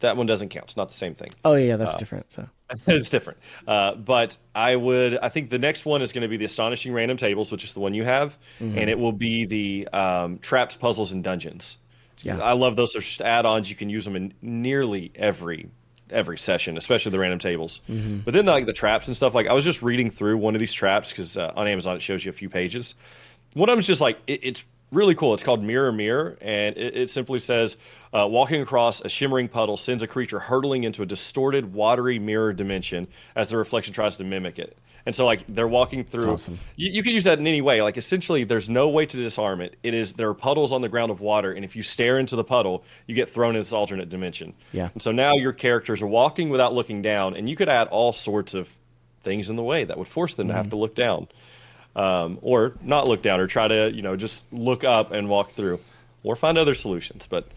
that 0.00 0.16
one 0.16 0.26
doesn't 0.26 0.50
count. 0.50 0.64
It's 0.64 0.76
not 0.76 0.88
the 0.88 0.94
same 0.94 1.14
thing. 1.14 1.30
Oh 1.44 1.54
yeah, 1.54 1.76
that's 1.76 1.94
uh, 1.94 1.98
different. 1.98 2.30
So 2.30 2.48
it's 2.86 3.08
different. 3.08 3.38
Uh, 3.66 3.94
but 3.94 4.36
I 4.54 4.76
would. 4.76 5.18
I 5.18 5.28
think 5.28 5.50
the 5.50 5.58
next 5.58 5.84
one 5.84 6.02
is 6.02 6.12
going 6.12 6.22
to 6.22 6.28
be 6.28 6.36
the 6.36 6.44
astonishing 6.44 6.92
random 6.92 7.16
tables, 7.16 7.50
which 7.50 7.64
is 7.64 7.74
the 7.74 7.80
one 7.80 7.94
you 7.94 8.04
have, 8.04 8.36
mm-hmm. 8.60 8.78
and 8.78 8.90
it 8.90 8.98
will 8.98 9.12
be 9.12 9.46
the 9.46 9.88
um, 9.88 10.38
traps, 10.38 10.76
puzzles, 10.76 11.12
and 11.12 11.24
dungeons. 11.24 11.78
Yeah, 12.26 12.40
I 12.40 12.52
love 12.52 12.76
those. 12.76 12.92
They're 12.92 13.02
just 13.02 13.20
add-ons. 13.20 13.70
You 13.70 13.76
can 13.76 13.88
use 13.88 14.04
them 14.04 14.16
in 14.16 14.34
nearly 14.42 15.12
every 15.14 15.68
every 16.10 16.38
session, 16.38 16.78
especially 16.78 17.10
the 17.10 17.18
random 17.18 17.38
tables. 17.38 17.80
Mm-hmm. 17.88 18.18
But 18.18 18.34
then 18.34 18.46
like 18.46 18.66
the 18.66 18.72
traps 18.72 19.08
and 19.08 19.16
stuff. 19.16 19.34
Like 19.34 19.46
I 19.46 19.52
was 19.52 19.64
just 19.64 19.82
reading 19.82 20.10
through 20.10 20.38
one 20.38 20.54
of 20.54 20.60
these 20.60 20.72
traps 20.72 21.10
because 21.10 21.36
uh, 21.36 21.52
on 21.56 21.66
Amazon 21.66 21.96
it 21.96 22.02
shows 22.02 22.24
you 22.24 22.30
a 22.30 22.34
few 22.34 22.48
pages. 22.48 22.94
One 23.54 23.68
of 23.68 23.72
them 23.72 23.80
is 23.80 23.86
just 23.86 24.00
like 24.00 24.18
it, 24.26 24.40
it's 24.42 24.64
really 24.92 25.14
cool. 25.14 25.34
It's 25.34 25.42
called 25.42 25.62
Mirror 25.62 25.92
Mirror, 25.92 26.38
and 26.40 26.76
it, 26.76 26.96
it 26.96 27.10
simply 27.10 27.38
says 27.38 27.76
uh, 28.12 28.26
walking 28.28 28.60
across 28.60 29.00
a 29.00 29.08
shimmering 29.08 29.48
puddle 29.48 29.76
sends 29.76 30.02
a 30.02 30.06
creature 30.06 30.38
hurtling 30.38 30.84
into 30.84 31.02
a 31.02 31.06
distorted, 31.06 31.72
watery 31.72 32.18
mirror 32.18 32.52
dimension 32.52 33.08
as 33.34 33.48
the 33.48 33.56
reflection 33.56 33.92
tries 33.92 34.16
to 34.16 34.24
mimic 34.24 34.58
it. 34.58 34.76
And 35.06 35.14
so, 35.14 35.24
like, 35.24 35.44
they're 35.48 35.68
walking 35.68 36.04
through. 36.04 36.32
Awesome. 36.32 36.58
You, 36.74 36.90
you 36.90 37.02
can 37.02 37.12
use 37.12 37.24
that 37.24 37.38
in 37.38 37.46
any 37.46 37.60
way. 37.60 37.80
Like, 37.80 37.96
essentially, 37.96 38.44
there's 38.44 38.68
no 38.68 38.88
way 38.88 39.06
to 39.06 39.16
disarm 39.16 39.60
it. 39.60 39.76
It 39.82 39.94
is 39.94 40.14
there 40.14 40.28
are 40.28 40.34
puddles 40.34 40.72
on 40.72 40.82
the 40.82 40.88
ground 40.88 41.10
of 41.10 41.20
water, 41.20 41.52
and 41.52 41.64
if 41.64 41.76
you 41.76 41.82
stare 41.82 42.18
into 42.18 42.36
the 42.36 42.44
puddle, 42.44 42.84
you 43.06 43.14
get 43.14 43.30
thrown 43.30 43.54
in 43.54 43.60
this 43.60 43.72
alternate 43.72 44.08
dimension. 44.08 44.52
Yeah. 44.72 44.90
And 44.92 45.00
so 45.00 45.12
now 45.12 45.36
your 45.36 45.52
characters 45.52 46.02
are 46.02 46.06
walking 46.06 46.50
without 46.50 46.74
looking 46.74 47.02
down, 47.02 47.36
and 47.36 47.48
you 47.48 47.56
could 47.56 47.68
add 47.68 47.88
all 47.88 48.12
sorts 48.12 48.54
of 48.54 48.68
things 49.22 49.48
in 49.50 49.56
the 49.56 49.62
way 49.62 49.84
that 49.84 49.96
would 49.98 50.08
force 50.08 50.34
them 50.34 50.46
mm-hmm. 50.46 50.52
to 50.52 50.56
have 50.56 50.66
mm-hmm. 50.66 50.70
to 50.70 50.76
look 50.76 50.94
down 50.94 51.28
um, 51.96 52.38
or 52.42 52.74
not 52.82 53.08
look 53.08 53.22
down 53.22 53.40
or 53.40 53.46
try 53.46 53.66
to 53.66 53.90
you 53.92 54.02
know 54.02 54.14
just 54.14 54.50
look 54.52 54.84
up 54.84 55.10
and 55.12 55.28
walk 55.28 55.50
through 55.50 55.80
or 56.22 56.36
find 56.36 56.56
other 56.58 56.74
solutions 56.74 57.26
but 57.26 57.48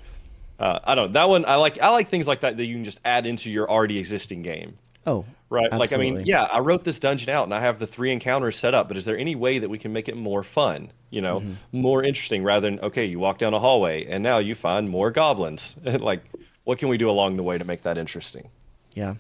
uh, 0.60 0.80
i 0.86 0.96
don't 0.96 1.08
know 1.08 1.14
that 1.14 1.30
one 1.30 1.46
i 1.46 1.56
like 1.56 1.80
i 1.82 1.90
like 1.90 2.10
things 2.10 2.28
like 2.28 2.42
that 2.42 2.58
that 2.58 2.66
you 2.66 2.76
can 2.76 2.84
just 2.84 3.00
add 3.06 3.28
into 3.28 3.52
your 3.52 3.70
already 3.70 4.00
existing 4.00 4.42
game 4.42 4.78
oh 5.06 5.26
right 5.50 5.70
absolutely. 5.72 5.80
like 5.80 5.94
i 5.94 5.98
mean 5.98 6.26
yeah 6.26 6.44
i 6.44 6.60
wrote 6.60 6.84
this 6.84 7.00
dungeon 7.00 7.30
out 7.30 7.44
and 7.44 7.54
i 7.54 7.60
have 7.60 7.80
the 7.80 7.88
three 7.88 8.12
encounters 8.12 8.58
set 8.58 8.74
up 8.74 8.88
but 8.88 8.98
is 8.98 9.06
there 9.06 9.18
any 9.18 9.36
way 9.36 9.60
that 9.60 9.70
we 9.70 9.78
can 9.78 9.92
make 9.94 10.08
it 10.08 10.16
more 10.16 10.44
fun 10.44 10.92
you 11.10 11.22
know 11.22 11.40
mm-hmm. 11.40 11.54
more 11.72 12.04
interesting 12.04 12.44
rather 12.44 12.70
than 12.70 12.80
okay 12.82 13.06
you 13.06 13.20
walk 13.20 13.38
down 13.38 13.54
a 13.54 13.60
hallway 13.60 14.06
and 14.06 14.24
now 14.24 14.38
you 14.38 14.56
find 14.56 14.90
more 14.90 15.12
goblins 15.12 15.76
like 15.84 16.24
what 16.64 16.78
can 16.78 16.90
we 16.90 16.98
do 16.98 17.10
along 17.10 17.38
the 17.38 17.44
way 17.44 17.58
to 17.58 17.66
make 17.66 17.84
that 17.84 17.98
interesting 17.98 18.50
yeah 18.94 19.16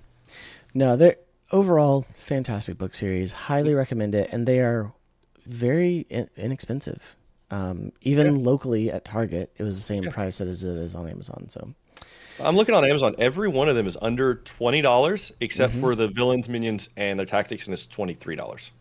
no 0.73 0.95
they're 0.95 1.15
overall 1.51 2.05
fantastic 2.13 2.77
book 2.77 2.93
series 2.93 3.31
highly 3.31 3.73
recommend 3.73 4.13
it 4.13 4.29
and 4.31 4.47
they 4.47 4.59
are 4.59 4.93
very 5.49 6.05
in- 6.09 6.29
inexpensive. 6.37 7.15
Um, 7.51 7.91
even 8.01 8.27
yeah. 8.35 8.41
locally 8.41 8.91
at 8.91 9.03
Target, 9.03 9.51
it 9.57 9.63
was 9.63 9.77
the 9.77 9.83
same 9.83 10.03
yeah. 10.03 10.11
price 10.11 10.39
as 10.39 10.63
it 10.63 10.77
is 10.77 10.95
on 10.95 11.09
Amazon. 11.09 11.47
So 11.49 11.73
I'm 12.41 12.55
looking 12.55 12.75
on 12.75 12.85
Amazon. 12.85 13.15
Every 13.17 13.49
one 13.49 13.69
of 13.69 13.75
them 13.75 13.87
is 13.87 13.97
under 14.01 14.35
twenty 14.35 14.81
dollars, 14.81 15.31
except 15.39 15.73
mm-hmm. 15.73 15.81
for 15.81 15.95
the 15.95 16.07
villains, 16.07 16.49
minions, 16.49 16.89
and 16.97 17.19
their 17.19 17.25
tactics, 17.25 17.65
and 17.65 17.73
it's 17.73 17.85
twenty 17.85 18.13
three 18.13 18.35
dollars. 18.35 18.71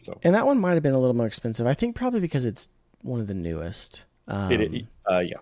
So 0.00 0.18
and 0.22 0.34
that 0.34 0.46
one 0.46 0.58
might 0.58 0.74
have 0.74 0.82
been 0.82 0.94
a 0.94 0.98
little 0.98 1.16
more 1.16 1.26
expensive. 1.26 1.66
I 1.66 1.74
think 1.74 1.96
probably 1.96 2.20
because 2.20 2.44
it's 2.44 2.68
one 3.02 3.20
of 3.20 3.26
the 3.26 3.34
newest. 3.34 4.04
Um, 4.26 4.52
it, 4.52 4.86
uh, 5.10 5.18
yeah. 5.18 5.38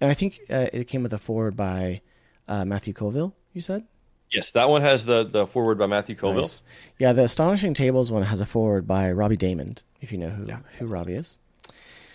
And 0.00 0.10
I 0.10 0.14
think 0.14 0.40
uh, 0.50 0.68
it 0.72 0.88
came 0.88 1.02
with 1.02 1.12
a 1.12 1.18
foreword 1.18 1.56
by 1.56 2.02
uh, 2.48 2.64
Matthew 2.64 2.92
Colville. 2.92 3.34
You 3.52 3.60
said. 3.60 3.84
Yes, 4.30 4.50
that 4.52 4.68
one 4.68 4.82
has 4.82 5.04
the 5.04 5.24
the 5.24 5.46
foreword 5.46 5.78
by 5.78 5.86
Matthew 5.86 6.16
Colville. 6.16 6.42
Nice. 6.42 6.62
Yeah, 6.98 7.12
the 7.12 7.24
Astonishing 7.24 7.74
Tables 7.74 8.10
one 8.10 8.24
has 8.24 8.40
a 8.40 8.46
foreword 8.46 8.86
by 8.86 9.10
Robbie 9.12 9.36
Daymond, 9.36 9.82
if 10.00 10.10
you 10.10 10.18
know 10.18 10.30
who 10.30 10.46
yeah. 10.46 10.58
who 10.78 10.86
Robbie 10.86 11.14
is. 11.14 11.38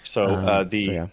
So 0.03 0.23
uh, 0.23 0.61
um, 0.61 0.69
the 0.69 0.77
so, 0.77 0.91
yeah. 0.91 1.07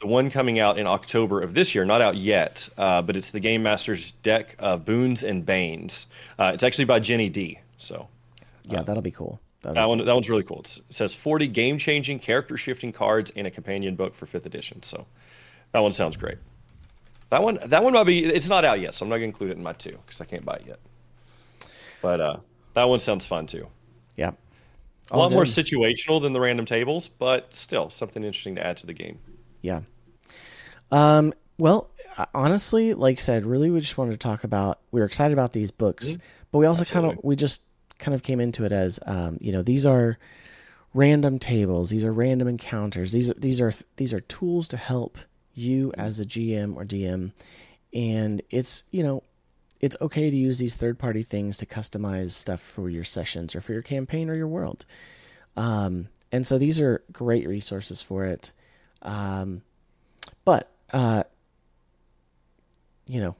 The 0.00 0.06
one 0.06 0.30
coming 0.30 0.58
out 0.58 0.78
in 0.78 0.86
October 0.86 1.40
of 1.40 1.54
this 1.54 1.74
year, 1.74 1.84
not 1.84 2.02
out 2.02 2.16
yet, 2.16 2.68
uh, 2.76 3.00
but 3.02 3.16
it's 3.16 3.30
the 3.30 3.40
Game 3.40 3.62
Master's 3.62 4.12
deck 4.12 4.54
of 4.58 4.84
Boons 4.84 5.22
and 5.22 5.44
Banes. 5.44 6.06
Uh, 6.38 6.50
it's 6.52 6.62
actually 6.62 6.84
by 6.84 7.00
Jenny 7.00 7.28
D. 7.28 7.60
So 7.78 8.08
yeah, 8.64 8.82
that'll 8.82 9.02
be 9.02 9.10
cool. 9.10 9.40
That'd 9.62 9.76
That 9.76 9.84
be 9.84 9.88
one 9.88 10.04
that 10.04 10.14
one's 10.14 10.28
really 10.28 10.42
cool. 10.42 10.60
It's, 10.60 10.78
it 10.78 10.84
says 10.90 11.14
40 11.14 11.48
game 11.48 11.78
changing, 11.78 12.18
character 12.18 12.56
shifting 12.56 12.92
cards 12.92 13.32
and 13.36 13.46
a 13.46 13.50
companion 13.50 13.96
book 13.96 14.14
for 14.14 14.26
fifth 14.26 14.46
edition. 14.46 14.82
So 14.82 15.06
that 15.72 15.80
one 15.80 15.92
sounds 15.92 16.16
great. 16.16 16.38
That 17.30 17.42
one 17.42 17.58
that 17.66 17.82
one 17.82 17.94
might 17.94 18.04
be 18.04 18.24
it's 18.24 18.48
not 18.48 18.64
out 18.64 18.80
yet, 18.80 18.94
so 18.94 19.04
I'm 19.04 19.10
not 19.10 19.16
gonna 19.16 19.26
include 19.26 19.50
it 19.50 19.56
in 19.56 19.62
my 19.62 19.72
two 19.72 19.98
because 20.06 20.20
I 20.20 20.24
can't 20.26 20.44
buy 20.44 20.56
it 20.56 20.66
yet. 20.66 20.78
But 22.02 22.20
uh, 22.20 22.36
that 22.74 22.84
one 22.84 23.00
sounds 23.00 23.24
fun 23.26 23.46
too. 23.46 23.66
Yeah. 24.16 24.32
A 25.10 25.14
All 25.14 25.20
lot 25.20 25.32
more 25.32 25.44
situational 25.44 26.20
than 26.20 26.32
the 26.32 26.40
random 26.40 26.66
tables, 26.66 27.08
but 27.08 27.54
still 27.54 27.90
something 27.90 28.24
interesting 28.24 28.56
to 28.56 28.66
add 28.66 28.76
to 28.78 28.86
the 28.86 28.92
game. 28.92 29.18
Yeah. 29.66 29.80
Um, 30.92 31.34
well, 31.58 31.90
uh, 32.16 32.26
honestly, 32.34 32.94
like 32.94 33.18
I 33.18 33.20
said, 33.20 33.46
really, 33.46 33.70
we 33.70 33.80
just 33.80 33.98
wanted 33.98 34.12
to 34.12 34.18
talk 34.18 34.44
about. 34.44 34.78
We 34.92 35.00
were 35.00 35.06
excited 35.06 35.32
about 35.32 35.52
these 35.52 35.70
books, 35.70 36.18
but 36.52 36.58
we 36.58 36.66
also 36.66 36.84
kind 36.84 37.06
of 37.06 37.18
we 37.24 37.36
just 37.36 37.62
kind 37.98 38.14
of 38.14 38.22
came 38.22 38.40
into 38.40 38.64
it 38.64 38.72
as, 38.72 39.00
um, 39.06 39.38
you 39.40 39.52
know, 39.52 39.62
these 39.62 39.86
are 39.86 40.18
random 40.94 41.38
tables. 41.38 41.90
These 41.90 42.04
are 42.04 42.12
random 42.12 42.46
encounters. 42.46 43.12
These 43.12 43.30
are 43.30 43.34
these 43.34 43.60
are 43.60 43.72
these 43.96 44.12
are 44.12 44.20
tools 44.20 44.68
to 44.68 44.76
help 44.76 45.18
you 45.54 45.92
as 45.96 46.20
a 46.20 46.24
GM 46.24 46.76
or 46.76 46.84
DM, 46.84 47.32
and 47.92 48.42
it's 48.50 48.84
you 48.90 49.02
know. 49.02 49.22
It's 49.78 49.96
okay 50.00 50.30
to 50.30 50.36
use 50.36 50.56
these 50.56 50.74
third 50.74 50.98
party 50.98 51.22
things 51.22 51.58
to 51.58 51.66
customize 51.66 52.30
stuff 52.30 52.62
for 52.62 52.88
your 52.88 53.04
sessions 53.04 53.54
or 53.54 53.60
for 53.60 53.74
your 53.74 53.82
campaign 53.82 54.30
or 54.30 54.34
your 54.34 54.48
world. 54.48 54.86
Um, 55.54 56.08
and 56.32 56.46
so 56.46 56.56
these 56.56 56.80
are 56.80 57.04
great 57.12 57.46
resources 57.46 58.00
for 58.00 58.24
it. 58.24 58.52
Um, 59.06 59.62
but 60.44 60.70
uh, 60.92 61.22
you 63.06 63.20
know, 63.20 63.36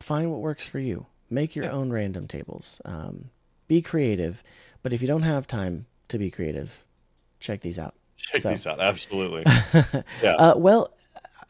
find 0.00 0.30
what 0.30 0.40
works 0.40 0.66
for 0.66 0.78
you. 0.78 1.06
Make 1.30 1.56
your 1.56 1.64
Yeah. 1.66 1.72
own 1.72 1.90
random 1.90 2.26
tables. 2.28 2.80
Um, 2.84 3.30
be 3.68 3.82
creative, 3.82 4.42
but 4.82 4.92
if 4.92 5.02
you 5.02 5.08
don't 5.08 5.22
have 5.22 5.46
time 5.46 5.86
to 6.08 6.18
be 6.18 6.30
creative, 6.30 6.84
check 7.40 7.60
these 7.62 7.78
out. 7.78 7.94
Check 8.16 8.40
So- 8.42 8.48
these 8.50 8.66
out. 8.66 8.80
Absolutely. 8.80 9.42
yeah. 10.22 10.34
Uh, 10.38 10.54
well, 10.56 10.92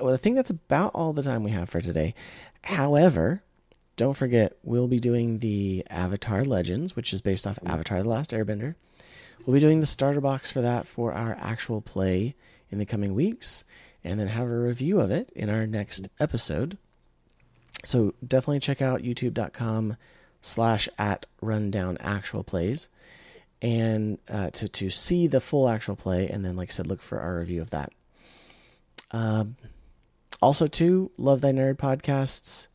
well, 0.00 0.14
I 0.14 0.16
think 0.16 0.36
that's 0.36 0.50
about 0.50 0.92
all 0.94 1.12
the 1.12 1.22
time 1.22 1.42
we 1.42 1.50
have 1.50 1.68
for 1.68 1.80
today. 1.80 2.14
However, 2.64 3.42
don't 3.96 4.14
forget 4.14 4.56
we'll 4.62 4.88
be 4.88 4.98
doing 4.98 5.38
the 5.40 5.84
Avatar 5.90 6.44
Legends, 6.44 6.94
which 6.96 7.12
is 7.12 7.20
based 7.22 7.46
off 7.46 7.58
Avatar: 7.64 8.02
The 8.02 8.08
Last 8.08 8.30
Airbender. 8.30 8.74
We'll 9.44 9.54
be 9.54 9.60
doing 9.60 9.80
the 9.80 9.86
starter 9.86 10.20
box 10.20 10.50
for 10.50 10.60
that 10.60 10.86
for 10.86 11.12
our 11.12 11.36
actual 11.40 11.80
play 11.80 12.34
in 12.76 12.78
the 12.78 12.84
coming 12.84 13.14
weeks, 13.14 13.64
and 14.04 14.20
then 14.20 14.28
have 14.28 14.46
a 14.46 14.58
review 14.58 15.00
of 15.00 15.10
it 15.10 15.32
in 15.34 15.48
our 15.48 15.66
next 15.66 16.08
episode. 16.20 16.76
So 17.84 18.12
definitely 18.26 18.60
check 18.60 18.82
out 18.82 19.02
youtube.com 19.02 19.96
slash 20.42 20.90
at 20.98 21.24
rundown 21.40 21.96
actual 22.00 22.44
plays 22.44 22.90
and 23.62 24.18
uh, 24.28 24.50
to, 24.50 24.68
to 24.68 24.90
see 24.90 25.26
the 25.26 25.40
full 25.40 25.68
actual 25.70 25.96
play 25.96 26.28
and 26.28 26.44
then 26.44 26.54
like 26.56 26.68
I 26.68 26.72
said 26.72 26.86
look 26.86 27.00
for 27.00 27.18
our 27.18 27.38
review 27.38 27.62
of 27.62 27.70
that. 27.70 27.92
Um, 29.10 29.56
also 30.42 30.66
too, 30.66 31.10
Love 31.16 31.40
Thy 31.40 31.52
Nerd 31.52 31.76
podcasts 31.76 32.68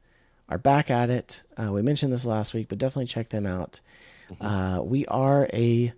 are 0.49 0.57
back 0.57 0.89
at 0.89 1.11
it. 1.11 1.43
Uh, 1.55 1.71
we 1.71 1.83
mentioned 1.83 2.11
this 2.11 2.25
last 2.25 2.55
week, 2.55 2.67
but 2.69 2.79
definitely 2.79 3.05
check 3.05 3.29
them 3.29 3.45
out. 3.45 3.79
Uh, 4.39 4.81
we 4.83 5.05
are 5.05 5.47
a 5.53 5.93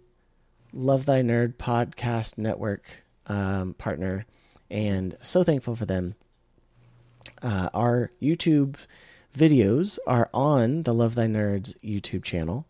Love 0.73 1.05
Thy 1.05 1.21
Nerd 1.21 1.53
podcast 1.55 2.37
network 2.37 3.02
um, 3.27 3.73
partner, 3.75 4.25
and 4.69 5.17
so 5.21 5.43
thankful 5.43 5.75
for 5.75 5.85
them. 5.85 6.15
Uh, 7.41 7.69
our 7.73 8.11
YouTube 8.21 8.75
videos 9.37 9.99
are 10.05 10.29
on 10.33 10.83
the 10.83 10.93
Love 10.93 11.15
Thy 11.15 11.27
Nerds 11.27 11.75
YouTube 11.83 12.23
channel 12.23 12.65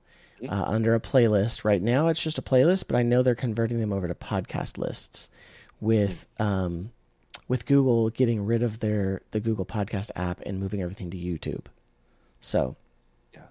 uh, 0.49 0.63
under 0.67 0.95
a 0.95 0.99
playlist. 0.99 1.63
Right 1.63 1.81
now, 1.81 2.07
it's 2.07 2.21
just 2.21 2.37
a 2.37 2.41
playlist, 2.41 2.85
but 2.87 2.95
I 2.95 3.03
know 3.03 3.21
they're 3.21 3.35
converting 3.35 3.79
them 3.79 3.93
over 3.93 4.07
to 4.07 4.15
podcast 4.15 4.77
lists 4.77 5.29
with 5.79 6.27
um, 6.39 6.91
with 7.47 7.65
Google 7.65 8.09
getting 8.09 8.45
rid 8.45 8.63
of 8.63 8.79
their 8.79 9.21
the 9.31 9.39
Google 9.39 9.65
Podcast 9.65 10.11
app 10.15 10.41
and 10.45 10.59
moving 10.59 10.81
everything 10.81 11.09
to 11.11 11.17
YouTube. 11.17 11.65
So, 12.39 12.75
yeah. 13.33 13.41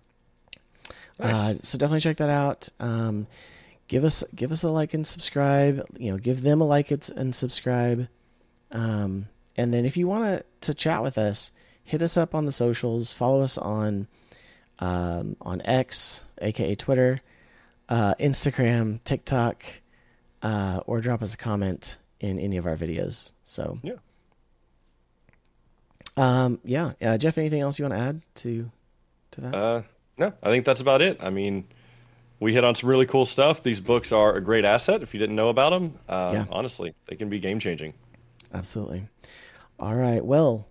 uh, 1.21 1.55
so 1.63 1.79
definitely 1.79 2.01
check 2.01 2.19
that 2.19 2.31
out. 2.31 2.69
Um, 2.79 3.27
give 3.89 4.05
us 4.05 4.25
give 4.35 4.53
us 4.53 4.63
a 4.63 4.71
like 4.71 4.95
and 4.95 5.07
subscribe. 5.07 5.85
You 5.99 6.13
know, 6.13 6.19
give 6.19 6.43
them 6.43 6.61
a 6.61 6.67
like 6.67 6.91
and 6.91 7.35
subscribe. 7.35 8.09
Um, 8.71 9.29
and 9.57 9.73
then 9.73 9.85
if 9.85 9.97
you 9.97 10.07
want 10.09 10.25
to 10.25 10.45
to 10.63 10.75
chat 10.75 11.03
with 11.03 11.19
us, 11.19 11.53
hit 11.85 12.03
us 12.03 12.17
up 12.17 12.35
on 12.35 12.47
the 12.47 12.53
socials. 12.53 13.13
Follow 13.13 13.43
us 13.43 13.59
on 13.59 14.07
um, 14.79 15.37
on 15.41 15.61
X, 15.63 16.25
aka 16.41 16.75
Twitter, 16.75 17.21
uh, 17.89 18.15
Instagram, 18.17 18.99
TikTok, 19.05 19.65
uh, 20.43 20.81
or 20.87 21.01
drop 21.01 21.23
us 21.23 21.35
a 21.35 21.37
comment 21.37 21.99
in 22.21 22.39
any 22.39 22.57
of 22.57 22.67
our 22.67 22.77
videos. 22.77 23.33
So 23.45 23.79
Yeah. 23.83 23.95
um, 26.17 26.61
yeah, 26.65 26.93
uh, 27.03 27.19
Jeff. 27.19 27.39
Anything 27.39 27.61
else 27.61 27.79
you 27.79 27.85
want 27.85 27.95
to 27.95 28.01
add 28.01 28.23
to 28.37 28.71
to 29.33 29.41
that? 29.43 29.55
Uh, 29.55 29.83
no, 30.19 30.33
I 30.43 30.51
think 30.51 30.65
that's 30.65 30.81
about 30.81 31.03
it. 31.03 31.19
I 31.21 31.31
mean, 31.31 31.65
we 32.43 32.53
hit 32.53 32.65
on 32.65 32.75
some 32.75 32.89
really 32.89 33.07
cool 33.07 33.25
stuff. 33.25 33.63
These 33.63 33.81
books 33.81 34.13
are 34.13 34.35
a 34.37 34.41
great 34.41 34.65
asset 34.65 35.03
if 35.03 35.15
you 35.15 35.21
didn't 35.21 35.37
know 35.37 35.49
about 35.49 35.71
them. 35.71 35.99
Uh, 36.09 36.31
Yeah. 36.35 36.45
Honestly, 36.51 36.95
they 37.07 37.17
can 37.17 37.29
be 37.29 37.39
game 37.39 37.59
changing. 37.61 37.95
Absolutely. 38.53 39.07
All 39.79 39.95
right. 39.95 40.25
Well, 40.25 40.67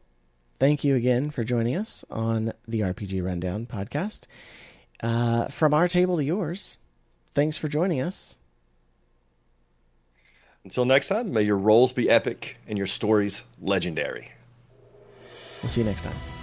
thank 0.60 0.84
you 0.84 0.96
again 0.96 1.32
for 1.32 1.44
joining 1.44 1.76
us 1.76 2.04
on 2.12 2.54
the 2.68 2.82
RPG 2.82 3.24
Rundown 3.24 3.66
podcast. 3.66 4.28
Uh, 5.02 5.48
from 5.48 5.74
our 5.74 5.88
table 5.88 6.18
to 6.18 6.24
yours, 6.24 6.78
thanks 7.34 7.58
for 7.58 7.68
joining 7.68 8.02
us. 8.02 8.38
Until 10.64 10.86
next 10.86 11.08
time, 11.08 11.34
may 11.34 11.42
your 11.42 11.58
rolls 11.58 11.92
be 11.92 12.08
epic 12.10 12.58
and 12.68 12.78
your 12.78 12.86
stories 12.88 13.44
legendary. 13.60 14.28
We'll 15.64 15.70
see 15.70 15.82
you 15.82 15.88
next 15.88 16.04
time. 16.04 16.41